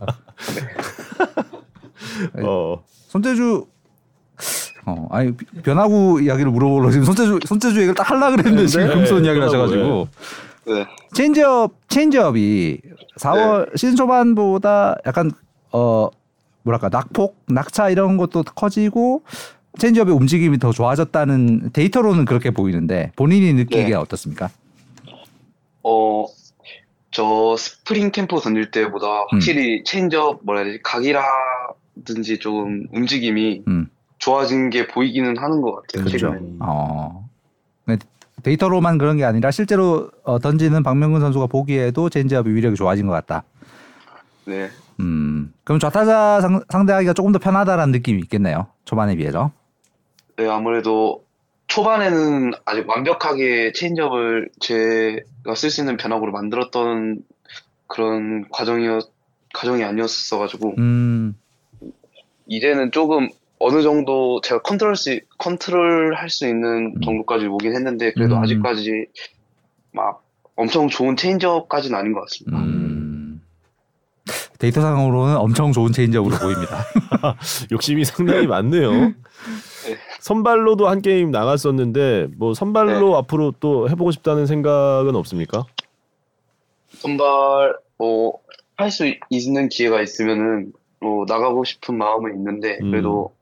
어. 2.44 2.82
손재주 3.08 3.64
어 4.86 5.06
아니 5.10 5.34
비- 5.36 5.46
변화구 5.62 6.20
이야기를 6.22 6.50
물어보러 6.50 6.90
지금 6.90 7.04
손재주 7.06 7.38
손재주 7.46 7.76
얘기를 7.76 7.94
딱 7.94 8.10
하려 8.10 8.30
그랬는데 8.30 8.66
지금 8.66 8.86
네, 8.88 8.94
금손 8.94 9.24
이야기를 9.24 9.46
하셔가지고 9.46 10.08
네. 10.68 10.86
체인지업 11.14 11.72
체인지업이 11.88 12.80
4월 13.18 13.76
시즌 13.76 13.96
초반보다 13.96 14.96
약간 15.06 15.32
어 15.72 16.08
뭐랄까 16.62 16.88
낙폭 16.88 17.36
낙차 17.48 17.90
이런 17.90 18.16
것도 18.16 18.42
커지고 18.42 19.22
체인지업의 19.78 20.14
움직임이 20.14 20.58
더 20.58 20.72
좋아졌다는 20.72 21.70
데이터로는 21.72 22.24
그렇게 22.24 22.50
보이는데 22.50 23.12
본인이 23.16 23.52
느끼기에 23.54 23.88
네. 23.88 23.94
어떻습니까? 23.94 24.50
어, 25.82 26.26
저 27.10 27.56
스프링 27.56 28.12
캠프 28.12 28.40
던질 28.40 28.70
때보다 28.70 29.06
음. 29.06 29.26
확실히 29.30 29.82
체인지업 29.84 30.40
뭐라 30.42 30.60
해야 30.60 30.72
되지 30.72 30.82
각이라든지 30.82 32.38
좀 32.38 32.86
움직임이 32.92 33.62
음. 33.68 33.88
좋아진 34.18 34.68
게 34.68 34.88
보이기는 34.88 35.38
하는 35.38 35.62
것 35.62 35.76
같아요. 35.76 36.04
그렇죠. 36.04 36.32
최근에. 36.32 36.40
어. 36.60 37.28
네, 38.38 38.42
데이터로만 38.42 38.98
그런 38.98 39.16
게 39.16 39.24
아니라 39.24 39.50
실제로 39.50 40.10
어, 40.24 40.38
던지는 40.38 40.82
박명근 40.82 41.20
선수가 41.20 41.46
보기에도 41.46 42.08
체인지업의 42.08 42.54
위력이 42.54 42.76
좋아진 42.76 43.06
것 43.06 43.12
같다. 43.12 43.44
네. 44.44 44.70
음. 45.00 45.52
그럼 45.64 45.78
좌타자 45.78 46.40
상, 46.40 46.62
상대하기가 46.68 47.12
조금 47.12 47.32
더 47.32 47.38
편하다라는 47.38 47.92
느낌이 47.92 48.20
있겠네요. 48.22 48.66
초반에 48.84 49.16
비해서. 49.16 49.52
네, 50.36 50.48
아무래도 50.48 51.24
초반에는 51.66 52.52
아직 52.64 52.88
완벽하게 52.88 53.72
체인지업을 53.72 54.48
제가 54.60 55.54
쓸 55.54 55.70
수 55.70 55.80
있는 55.80 55.96
변화구로 55.96 56.32
만들었던 56.32 57.22
그런 57.86 58.48
과정이었 58.50 59.10
과정이 59.54 59.82
아니었어 59.84 60.38
가지고 60.38 60.74
음. 60.78 61.34
이제는 62.46 62.90
조금 62.92 63.28
어느 63.60 63.82
정도 63.82 64.40
제가 64.40 64.62
컨트롤 64.62 64.96
수 64.96 65.18
컨트롤 65.38 66.14
할 66.14 66.28
수 66.30 66.46
있는 66.46 66.94
정도까지 67.04 67.46
오긴 67.46 67.74
했는데 67.74 68.12
그래도 68.12 68.36
음. 68.36 68.42
아직까지 68.42 69.06
막 69.92 70.22
엄청 70.56 70.88
좋은 70.88 71.16
체인지업까지는 71.16 71.98
아닌 71.98 72.12
것 72.12 72.20
같습니다. 72.22 72.58
음. 72.58 73.40
데이터상으로는 74.58 75.36
엄청 75.36 75.72
좋은 75.72 75.92
체인지업으로 75.92 76.36
보입니다. 76.38 76.84
욕심이 77.72 78.04
상당히 78.04 78.46
많네요. 78.46 79.12
선발로도 80.20 80.88
한 80.88 81.00
게임 81.00 81.30
나갔었는데 81.30 82.28
뭐 82.36 82.54
선발로 82.54 83.16
앞으로 83.16 83.54
또 83.60 83.88
해보고 83.88 84.10
싶다는 84.10 84.46
생각은 84.46 85.14
없습니까? 85.14 85.64
선발 87.00 87.76
뭐 87.98 88.40
할 88.78 88.92
수 88.92 89.12
있는 89.28 89.68
기회가 89.68 90.00
있으면은 90.00 90.72
뭐 91.00 91.24
나가고 91.28 91.64
싶은 91.64 91.98
마음은 91.98 92.34
있는데 92.36 92.78
음. 92.80 92.90
그래도 92.92 93.34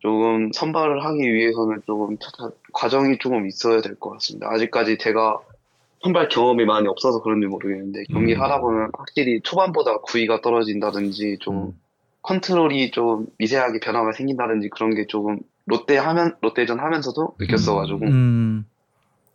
조금 0.00 0.50
선발을 0.52 1.04
하기 1.04 1.18
위해서는 1.34 1.82
조금 1.86 2.16
차- 2.18 2.28
과정이 2.72 3.18
조금 3.18 3.46
있어야 3.46 3.80
될 3.80 3.94
것 3.96 4.10
같습니다. 4.10 4.48
아직까지 4.50 4.98
제가 4.98 5.38
선발 6.02 6.28
경험이 6.28 6.64
많이 6.64 6.86
없어서 6.86 7.20
그런지 7.22 7.46
모르겠는데 7.48 8.04
경기 8.12 8.34
음. 8.34 8.40
하다 8.40 8.60
보면 8.60 8.90
확실히 8.96 9.40
초반보다 9.42 9.98
구위가 9.98 10.40
떨어진다든지 10.40 11.38
좀 11.40 11.56
음. 11.68 11.72
컨트롤이 12.22 12.92
좀 12.92 13.26
미세하게 13.38 13.80
변화가 13.80 14.12
생긴다든지 14.12 14.68
그런 14.70 14.94
게 14.94 15.06
조금 15.06 15.40
롯데 15.66 15.96
하면 15.96 16.36
롯데전 16.40 16.78
하면서도 16.78 17.34
느꼈어가지고 17.40 18.06
음. 18.06 18.64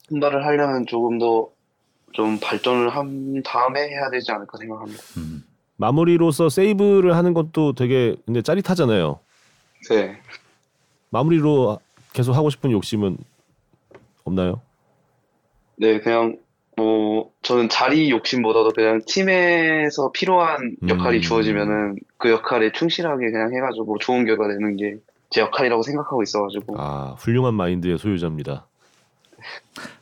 선발을 0.10 0.46
하려면 0.46 0.86
조금 0.86 1.18
더 1.20 1.50
좀 2.16 2.38
발전을 2.40 2.90
한 2.90 3.42
다음에 3.42 3.88
해야 3.90 4.12
되지 4.12 4.32
않을까 4.32 4.60
생각합니다. 4.60 5.02
음. 5.18 5.44
마무리로서 5.78 6.48
세이브를 6.48 7.16
하는 7.16 7.34
것도 7.34 7.74
되게 7.74 8.16
근데 8.28 8.44
짜릿하잖아요. 8.44 9.20
네. 9.90 10.20
마무리로 11.14 11.80
계속 12.12 12.34
하고 12.34 12.50
싶은 12.50 12.72
욕심은 12.72 13.18
없나요? 14.26 14.62
네, 15.78 16.00
그냥 16.00 16.38
뭐 16.76 17.32
저는 17.42 17.70
자리 17.70 18.10
욕심보다도 18.10 18.72
그냥 18.72 19.02
팀에서 19.06 20.12
필요한 20.12 20.76
역할이 20.88 21.18
음. 21.18 21.22
주어지면은 21.22 21.96
그 22.18 22.30
역할에 22.30 22.72
충실하게 22.72 23.32
그냥 23.32 23.54
해가지고 23.54 24.00
좋은 24.00 24.26
결과 24.26 24.48
내는 24.48 24.76
게 24.76 24.98
제 25.34 25.42
역할이라고 25.42 25.82
생각하고 25.82 26.22
있어가지고 26.22 26.76
아 26.78 27.16
훌륭한 27.18 27.56
마인드의 27.56 27.98
소유자입니다. 27.98 28.68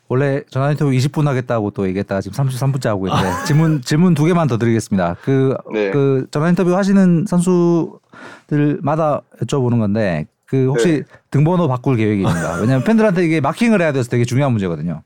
원래 0.09 0.43
전화 0.49 0.69
인터뷰 0.71 0.91
20분 0.91 1.23
하겠다고 1.23 1.71
또 1.71 1.87
얘기했다가 1.87 2.19
지금 2.19 2.43
33분째 2.43 2.87
하고 2.87 3.07
있는데 3.07 3.29
질문 3.47 3.81
질문 3.81 4.13
두 4.13 4.25
개만 4.25 4.49
더 4.49 4.57
드리겠습니다. 4.57 5.15
그, 5.21 5.55
네. 5.71 5.89
그 5.91 6.27
전화 6.31 6.49
인터뷰 6.49 6.75
하시는 6.75 7.25
선수들마다 7.25 9.21
여쭤보는 9.41 9.79
건데 9.79 10.27
그 10.51 10.67
혹시 10.67 10.87
네. 10.87 11.03
등번호 11.29 11.69
바꿀 11.69 11.95
계획입니다. 11.95 12.55
왜냐하면 12.59 12.83
팬들한테 12.83 13.23
이게 13.23 13.39
마킹을 13.39 13.81
해야 13.81 13.93
돼서 13.93 14.09
되게 14.09 14.25
중요한 14.25 14.51
문제거든요. 14.51 15.01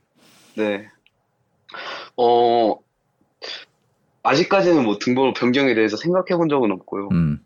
네. 0.56 0.88
어 2.16 2.74
아직까지는 4.24 4.82
뭐 4.84 4.98
등번호 4.98 5.32
변경에 5.34 5.74
대해서 5.74 5.96
생각해 5.96 6.36
본 6.36 6.48
적은 6.48 6.72
없고요. 6.72 7.10
음. 7.12 7.38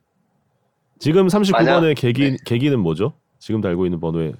지금 0.98 1.26
39번의 1.26 1.52
만약- 1.82 1.94
계기 1.94 2.30
네. 2.30 2.36
계기는 2.46 2.80
뭐죠? 2.80 3.12
지금 3.38 3.60
달고 3.60 3.84
있는 3.84 4.00
번호의 4.00 4.32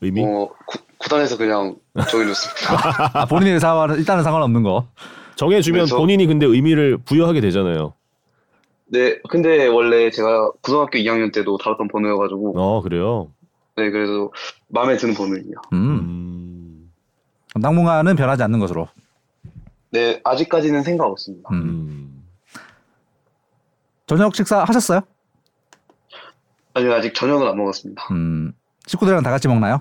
의미? 0.00 0.22
어 0.24 0.48
구, 0.66 0.78
구단에서 0.96 1.36
그냥 1.36 1.76
정해줬습니다. 2.10 3.10
아, 3.20 3.26
본인의 3.26 3.54
의사와는 3.54 3.96
일단은 3.98 4.24
상관없는 4.24 4.62
거. 4.62 4.88
정해주면 5.34 5.82
네, 5.84 5.86
저- 5.90 5.98
본인이 5.98 6.24
근데 6.26 6.46
의미를 6.46 6.96
부여하게 6.96 7.42
되잖아요. 7.42 7.92
네, 8.88 9.18
근데 9.28 9.66
원래 9.66 10.10
제가 10.10 10.52
고등학교 10.62 10.98
2학년 10.98 11.32
때도 11.32 11.58
다뤘던 11.58 11.88
번호여가지고 11.88 12.58
어 12.58 12.82
그래요. 12.82 13.30
네 13.76 13.90
그래도 13.90 14.32
마음에 14.68 14.96
드는 14.96 15.14
번호예요. 15.14 15.54
음. 15.72 15.78
음. 15.78 16.92
그럼 17.50 17.62
당분간은 17.62 18.16
변하지 18.16 18.42
않는 18.44 18.58
것으로. 18.60 18.88
네 19.90 20.20
아직까지는 20.24 20.82
생각 20.82 21.06
없습니다. 21.06 21.48
음. 21.52 21.56
음. 21.62 22.24
저녁 24.06 24.34
식사 24.34 24.62
하셨어요? 24.62 25.00
아직 26.74 26.90
아직 26.92 27.14
저녁은 27.14 27.46
안 27.48 27.56
먹었습니다. 27.56 28.06
음. 28.12 28.52
식구들이랑 28.86 29.22
다 29.24 29.30
같이 29.30 29.48
먹나요? 29.48 29.80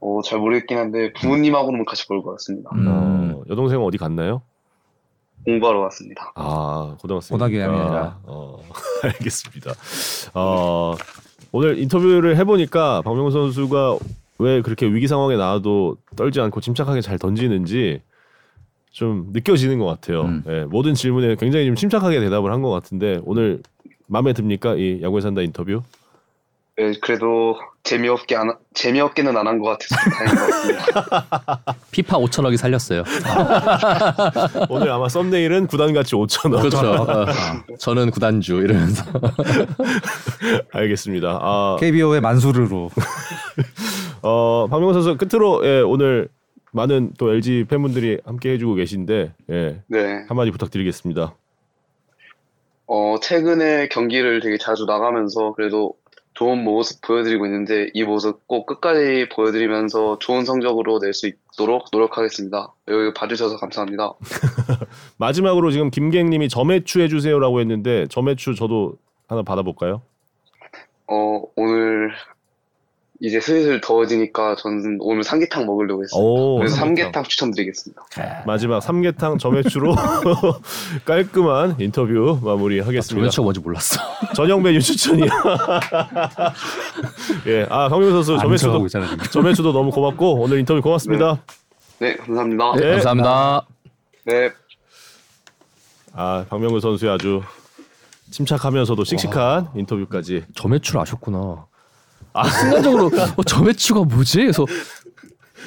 어, 0.00 0.20
잘 0.22 0.38
모르겠긴 0.38 0.78
한데 0.78 1.12
부모님하고는 1.14 1.84
같이 1.84 2.06
볼것 2.06 2.34
같습니다. 2.36 2.70
음. 2.74 2.86
어, 2.86 3.42
여동생은 3.48 3.82
어디 3.84 3.96
갔나요? 3.96 4.42
공부하러 5.44 5.80
왔습니다. 5.80 6.32
아 6.34 6.96
고등학생. 7.00 7.34
고등학교 7.36 7.56
2학년이라. 7.56 8.14
어, 8.24 8.58
알겠습니다. 9.04 9.72
어, 10.34 10.94
오늘 11.52 11.78
인터뷰를 11.78 12.36
해보니까 12.36 13.02
박명훈 13.02 13.30
선수가 13.32 13.98
왜 14.38 14.62
그렇게 14.62 14.86
위기 14.86 15.06
상황에 15.08 15.36
나와도 15.36 15.96
떨지 16.16 16.40
않고 16.40 16.60
침착하게 16.60 17.00
잘 17.00 17.18
던지는지 17.18 18.00
좀 18.90 19.28
느껴지는 19.32 19.78
것 19.78 19.86
같아요. 19.86 20.22
음. 20.22 20.42
예, 20.48 20.64
모든 20.64 20.94
질문에 20.94 21.36
굉장히 21.36 21.66
좀 21.66 21.74
침착하게 21.74 22.20
대답을 22.20 22.52
한 22.52 22.60
것 22.62 22.70
같은데 22.70 23.20
오늘 23.24 23.62
마음에 24.08 24.32
듭니까 24.32 24.74
이 24.74 25.00
야구에 25.02 25.20
산다 25.20 25.40
인터뷰? 25.42 25.82
네, 26.80 26.92
그래도 27.02 27.56
재미없게 27.82 28.36
안 28.36 28.54
재미없게는 28.72 29.36
안 29.36 29.46
한 29.46 29.58
것 29.60 29.76
같아서 29.78 29.96
다행인 30.10 30.34
것 30.34 30.50
같습니다. 30.50 31.64
피파 31.92 32.16
5천억이 32.18 32.56
살렸어요. 32.56 33.04
오늘 34.70 34.90
아마 34.90 35.06
썸네일은 35.08 35.66
구단 35.66 35.92
가치 35.92 36.14
5천 36.14 36.54
원. 36.54 36.62
그렇죠. 36.62 36.78
어, 37.02 37.26
저는 37.78 38.10
구단주 38.10 38.54
이러면서 38.62 39.04
알겠습니다. 40.72 41.38
아, 41.42 41.76
KBO의 41.80 42.22
만수르로. 42.22 42.90
어, 44.22 44.66
박명훈 44.70 44.94
선수 44.94 45.18
끝으로 45.18 45.60
예, 45.66 45.80
오늘 45.80 46.28
많은 46.72 47.12
또 47.18 47.30
LG 47.30 47.66
팬분들이 47.68 48.18
함께 48.24 48.52
해주고 48.52 48.74
계신데 48.76 49.34
예, 49.50 49.82
네. 49.86 50.24
한마디 50.28 50.50
부탁드리겠습니다. 50.50 51.34
어, 52.86 53.16
최근에 53.20 53.88
경기를 53.88 54.40
되게 54.40 54.56
자주 54.58 54.84
나가면서 54.86 55.52
그래도 55.52 55.94
좋은 56.40 56.64
모습 56.64 57.02
보여드리고 57.02 57.44
있는데 57.44 57.90
이 57.92 58.02
모습 58.02 58.46
꼭 58.46 58.64
끝까지 58.64 59.28
보여드리면서 59.30 60.18
좋은 60.20 60.46
성적으로 60.46 60.98
낼 60.98 61.12
수 61.12 61.26
있도록 61.26 61.88
노력하겠습니다. 61.92 62.72
여기 62.88 63.12
봐주셔서 63.12 63.58
감사합니다. 63.58 64.14
마지막으로 65.18 65.70
지금 65.70 65.90
김갱님이 65.90 66.48
점액추 66.48 67.02
해주세요라고 67.02 67.60
했는데 67.60 68.06
점액추 68.06 68.54
저도 68.54 68.94
하나 69.28 69.42
받아볼까요? 69.42 70.00
어, 71.08 71.42
오늘 71.56 72.12
이제 73.22 73.38
슬슬 73.38 73.82
더워지니까 73.82 74.56
저는 74.56 74.96
오늘 75.00 75.22
삼계탕 75.22 75.66
먹으려고 75.66 76.02
했습니다. 76.02 76.26
오, 76.26 76.56
그래서 76.56 76.76
삼계탕. 76.76 77.08
삼계탕 77.12 77.24
추천드리겠습니다. 77.24 78.02
마지막 78.46 78.80
삼계탕 78.80 79.36
점액추로 79.36 79.94
깔끔한 81.04 81.76
인터뷰 81.80 82.38
마무리하겠습니다. 82.42 83.24
조회수가 83.26 83.42
뭔지 83.42 83.60
몰랐어. 83.60 84.00
전형 84.34 84.62
메뉴 84.62 84.80
추천이요. 84.80 85.26
예, 87.46 87.66
아 87.68 87.90
강민 87.90 88.10
선수 88.10 88.32
안 88.34 88.38
점액추도. 88.40 88.88
점액추도 89.30 89.72
너무 89.72 89.90
고맙고 89.90 90.40
오늘 90.40 90.58
인터뷰 90.58 90.80
고맙습니다. 90.80 91.42
네, 91.98 92.16
감사합니다. 92.16 92.72
네. 92.76 92.90
감사합니다. 92.92 93.66
네. 94.24 94.50
아 96.14 96.46
박명근 96.48 96.80
선수의 96.80 97.12
아주 97.12 97.42
침착하면서도 98.30 99.04
씩씩한 99.04 99.72
인터뷰까지. 99.76 100.44
점액추를 100.54 101.02
아셨구나. 101.02 101.66
아, 102.32 102.44
순간적으로 102.48 103.06
어, 103.36 103.42
점액추가 103.42 104.02
뭐지? 104.04 104.38
그래서 104.40 104.64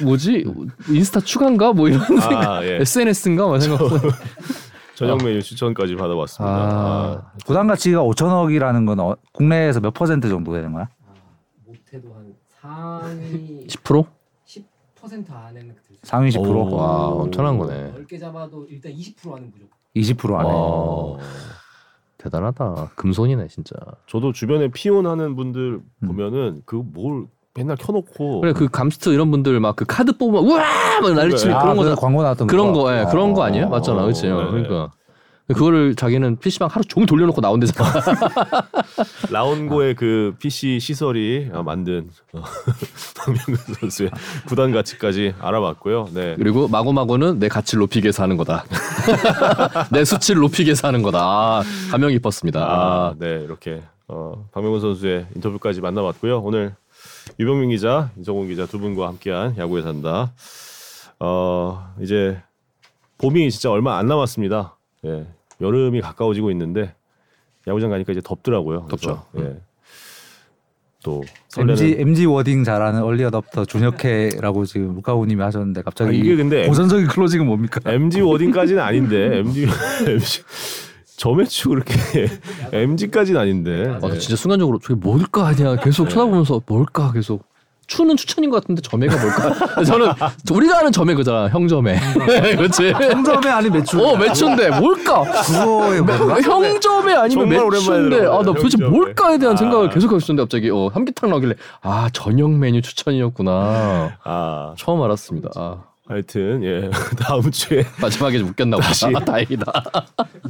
뭐지? 0.01 0.45
인스타 0.89 1.19
추가인가? 1.21 1.73
뭐 1.73 1.87
이런 1.87 1.99
생각. 2.05 2.31
아 2.49 2.63
예, 2.65 2.77
SNS인가? 2.81 3.47
막 3.47 3.59
생각. 3.59 3.79
전형 4.95 5.17
메뉴 5.17 5.41
추천까지 5.41 5.95
받아봤습니다. 5.95 6.55
아, 6.55 7.31
부담 7.45 7.67
가치가 7.67 8.01
5천억이라는 8.03 8.85
건 8.85 8.99
어, 8.99 9.15
국내에서 9.33 9.79
몇 9.79 9.93
퍼센트 9.93 10.29
정도 10.29 10.53
되는 10.53 10.71
거야? 10.71 10.87
못해도 11.65 12.13
한 12.13 12.33
상위 12.61 13.67
10%? 13.67 14.05
10% 14.47 15.33
안에는 15.33 15.75
들 15.75 15.81
수. 15.83 15.93
상위 16.03 16.29
10%? 16.29 16.47
오. 16.47 16.75
와, 16.75 17.07
엄청난 17.07 17.57
거네. 17.57 17.91
넓게 17.91 18.17
잡아도 18.17 18.65
일단 18.69 18.91
20% 18.93 19.35
안은 19.35 19.51
무조건. 19.51 19.69
20% 19.95 20.39
안에. 20.39 20.49
어, 22.23 22.29
대단하다. 22.29 22.91
금손이네 22.95 23.47
진짜. 23.49 23.75
저도 24.07 24.31
주변에 24.31 24.69
피혼하는 24.69 25.35
분들 25.35 25.79
보면은 26.05 26.61
그 26.65 26.77
뭘 26.83 27.25
맨날 27.55 27.77
켜놓고 27.77 28.41
그래 28.41 28.51
그 28.53 28.67
감스트 28.67 29.09
이런 29.09 29.29
분들 29.29 29.59
막 29.59 29.75
그 29.75 29.85
카드 29.87 30.17
뽑으면 30.17 30.43
우와 30.43 30.63
막 31.01 31.13
난리치는 31.13 31.53
아, 31.55 31.61
그런 31.61 31.77
거그 31.77 31.95
광고 31.95 32.23
나왔던 32.23 32.47
그런 32.47 32.73
거. 32.73 32.83
거, 32.83 32.97
예, 32.97 33.05
그런 33.11 33.33
거 33.33 33.43
아니에요? 33.43 33.65
어. 33.67 33.69
맞잖아, 33.69 34.01
그렇지? 34.01 34.23
네. 34.23 34.29
그러니까 34.33 34.91
그거를 35.53 35.95
자기는 35.95 36.37
PC방 36.37 36.69
하루 36.71 36.83
종일 36.85 37.07
돌려놓고 37.07 37.41
나온대잖아. 37.41 37.93
라운고의 39.31 39.95
그 39.95 40.35
PC 40.39 40.79
시설이 40.79 41.49
어, 41.53 41.63
만든 41.63 42.09
어, 42.33 42.43
박명근 43.17 43.73
선수의 43.79 44.11
구단 44.47 44.71
가치까지 44.71 45.35
알아봤고요. 45.39 46.09
네. 46.13 46.35
그리고 46.37 46.67
마구마구는 46.67 47.39
내 47.39 47.47
가치를 47.47 47.81
높이기 47.81 48.05
위해서 48.05 48.23
하는 48.23 48.37
거다. 48.37 48.65
내 49.91 50.03
수치를 50.05 50.41
높이기 50.41 50.65
위해서 50.65 50.87
하는 50.87 51.01
거다. 51.01 51.19
아, 51.21 51.63
감명 51.91 52.11
깊었습니다. 52.11 52.59
아, 52.59 53.07
아, 53.09 53.15
네 53.17 53.41
이렇게 53.43 53.81
어, 54.07 54.47
박명근 54.51 54.81
선수의 54.81 55.27
인터뷰까지 55.35 55.81
만나봤고요. 55.81 56.39
오늘 56.39 56.75
유병민 57.39 57.69
기자, 57.69 58.11
이정훈 58.19 58.47
기자 58.47 58.65
두 58.65 58.79
분과 58.79 59.07
함께한 59.07 59.57
야구에 59.57 59.81
산다. 59.81 60.33
어, 61.19 61.93
이제 62.01 62.41
봄이 63.17 63.49
진짜 63.51 63.71
얼마 63.71 63.97
안 63.97 64.07
남았습니다. 64.07 64.77
예, 65.05 65.25
여름이 65.63 66.01
가까워지고 66.01 66.51
있는데 66.51 66.93
야구장 67.67 67.89
가니까 67.89 68.11
이제 68.11 68.21
덥더라고요. 68.23 68.85
그래서, 68.85 68.97
덥죠. 68.97 69.25
예. 69.39 69.57
또 71.03 71.21
설레는 71.49 71.73
MG 71.73 71.95
MG 71.99 72.25
워딩 72.25 72.63
잘하는 72.63 73.03
얼리 73.03 73.23
어답터 73.25 73.65
준혁해라고 73.65 74.65
지금 74.65 74.95
루카우님이 74.95 75.41
하셨는데 75.41 75.81
갑자기 75.81 76.09
아, 76.09 76.13
이게 76.13 76.35
근데 76.35 76.65
고전적인 76.67 77.07
클로징은 77.07 77.45
뭡니까? 77.45 77.81
MG 77.85 78.21
워딩까지는 78.21 78.81
아닌데 78.81 79.39
MG 79.39 79.67
MG 80.07 80.41
저매추 81.17 81.69
그렇게 81.69 81.93
MG까지는 82.71 83.39
아닌데. 83.39 83.85
아, 83.87 83.99
나 83.99 84.07
네. 84.09 84.17
진짜 84.17 84.35
순간적으로 84.35 84.79
저게 84.79 84.95
뭘까 84.95 85.53
그냥 85.53 85.77
계속 85.81 86.09
쳐다보면서 86.09 86.61
뭘까 86.65 87.11
계속 87.11 87.45
추는 87.87 88.15
추천인 88.17 88.49
것 88.49 88.61
같은데 88.61 88.81
점애가 88.81 89.15
뭘까? 89.21 89.83
저는 89.83 90.11
우리가 90.51 90.79
아는 90.79 90.91
점애 90.91 91.13
그잖아 91.13 91.49
형점애. 91.49 91.99
그렇지? 92.55 92.91
형점에 92.91 93.49
아니 93.49 93.69
매출. 93.69 93.99
어 94.01 94.15
매춘데 94.15 94.79
뭘까? 94.79 95.23
그거에 95.23 96.01
뭔가? 96.01 96.41
형점애 96.41 97.13
아니면 97.13 97.49
매춘데 97.49 98.09
들어봐요, 98.19 98.33
아나 98.39 98.53
도대체. 98.53 98.77
뭘까에 98.85 99.37
대한 99.37 99.57
생각을 99.57 99.87
아. 99.87 99.89
계속 99.89 100.07
하고 100.07 100.17
있었는데 100.17 100.43
갑자기 100.43 100.69
어 100.71 100.89
삼계탕 100.93 101.29
나길래 101.29 101.55
아 101.81 102.09
저녁 102.13 102.51
메뉴 102.51 102.81
추천이었구나 102.81 104.17
아 104.23 104.73
처음 104.77 105.01
알았습니다. 105.01 105.49
아, 105.55 105.83
하여튼 106.05 106.61
예 106.63 106.89
다음 107.17 107.49
주에 107.49 107.85
마지막에 108.01 108.37
좀 108.37 108.49
웃겼나 108.49 108.75
보다. 108.75 108.87
다시. 108.89 109.05
아, 109.05 109.19
다행이다. 109.23 109.65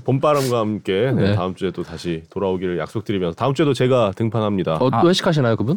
봄바람과 0.04 0.60
함께 0.60 1.12
네, 1.16 1.30
네. 1.30 1.36
다음 1.36 1.54
주에 1.54 1.70
또 1.70 1.84
다시 1.84 2.24
돌아오기를 2.32 2.80
약속드리면서 2.80 3.36
다음 3.36 3.54
주에도 3.54 3.74
제가 3.74 4.14
등판합니다. 4.16 4.76
어, 4.76 4.90
또 4.90 5.10
회식하시나요 5.10 5.56
그분? 5.56 5.76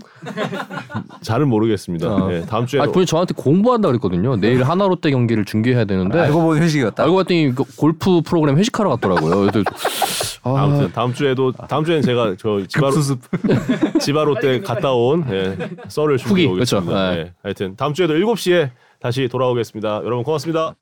잘은 1.20 1.48
모르겠습니다. 1.48 2.08
어. 2.08 2.32
예, 2.32 2.40
다음 2.42 2.64
주에 2.64 2.80
아 2.80 2.86
그분이 2.86 3.04
저한테 3.04 3.34
공부한다 3.36 3.88
그랬거든요. 3.88 4.36
내일 4.36 4.62
하나 4.64 4.86
롯데 4.88 5.10
경기를 5.10 5.44
중계해야 5.44 5.84
되는데 5.84 6.20
알고 6.20 6.40
보니 6.42 6.60
회식이었다. 6.62 7.02
알고 7.02 7.16
봤더니 7.16 7.54
그 7.54 7.64
골프 7.76 8.22
프로그램 8.22 8.56
회식하러 8.56 8.88
갔더라고요. 8.90 9.50
그래서 9.50 9.64
아, 10.42 10.62
아무튼 10.62 10.90
다음 10.92 11.12
주에도 11.12 11.52
다음 11.52 11.84
주에는 11.84 12.02
제가 12.02 12.34
저 12.38 12.62
지바로. 12.66 12.94
지바로 14.00 14.34
때 14.40 14.60
갔다 14.60 14.92
온 14.92 15.26
예, 15.30 15.56
썰을 15.88 16.16
준비해 16.16 16.46
후기, 16.48 16.54
그렇죠. 16.54 16.78
오겠습니다. 16.78 17.10
네. 17.10 17.18
예, 17.18 17.32
하여튼 17.42 17.76
다음 17.76 17.92
주에도 17.92 18.14
7 18.14 18.36
시에 18.38 18.70
다시 19.06 19.28
돌아오겠습니다. 19.28 20.00
여러분 20.02 20.24
고맙습니다. 20.24 20.74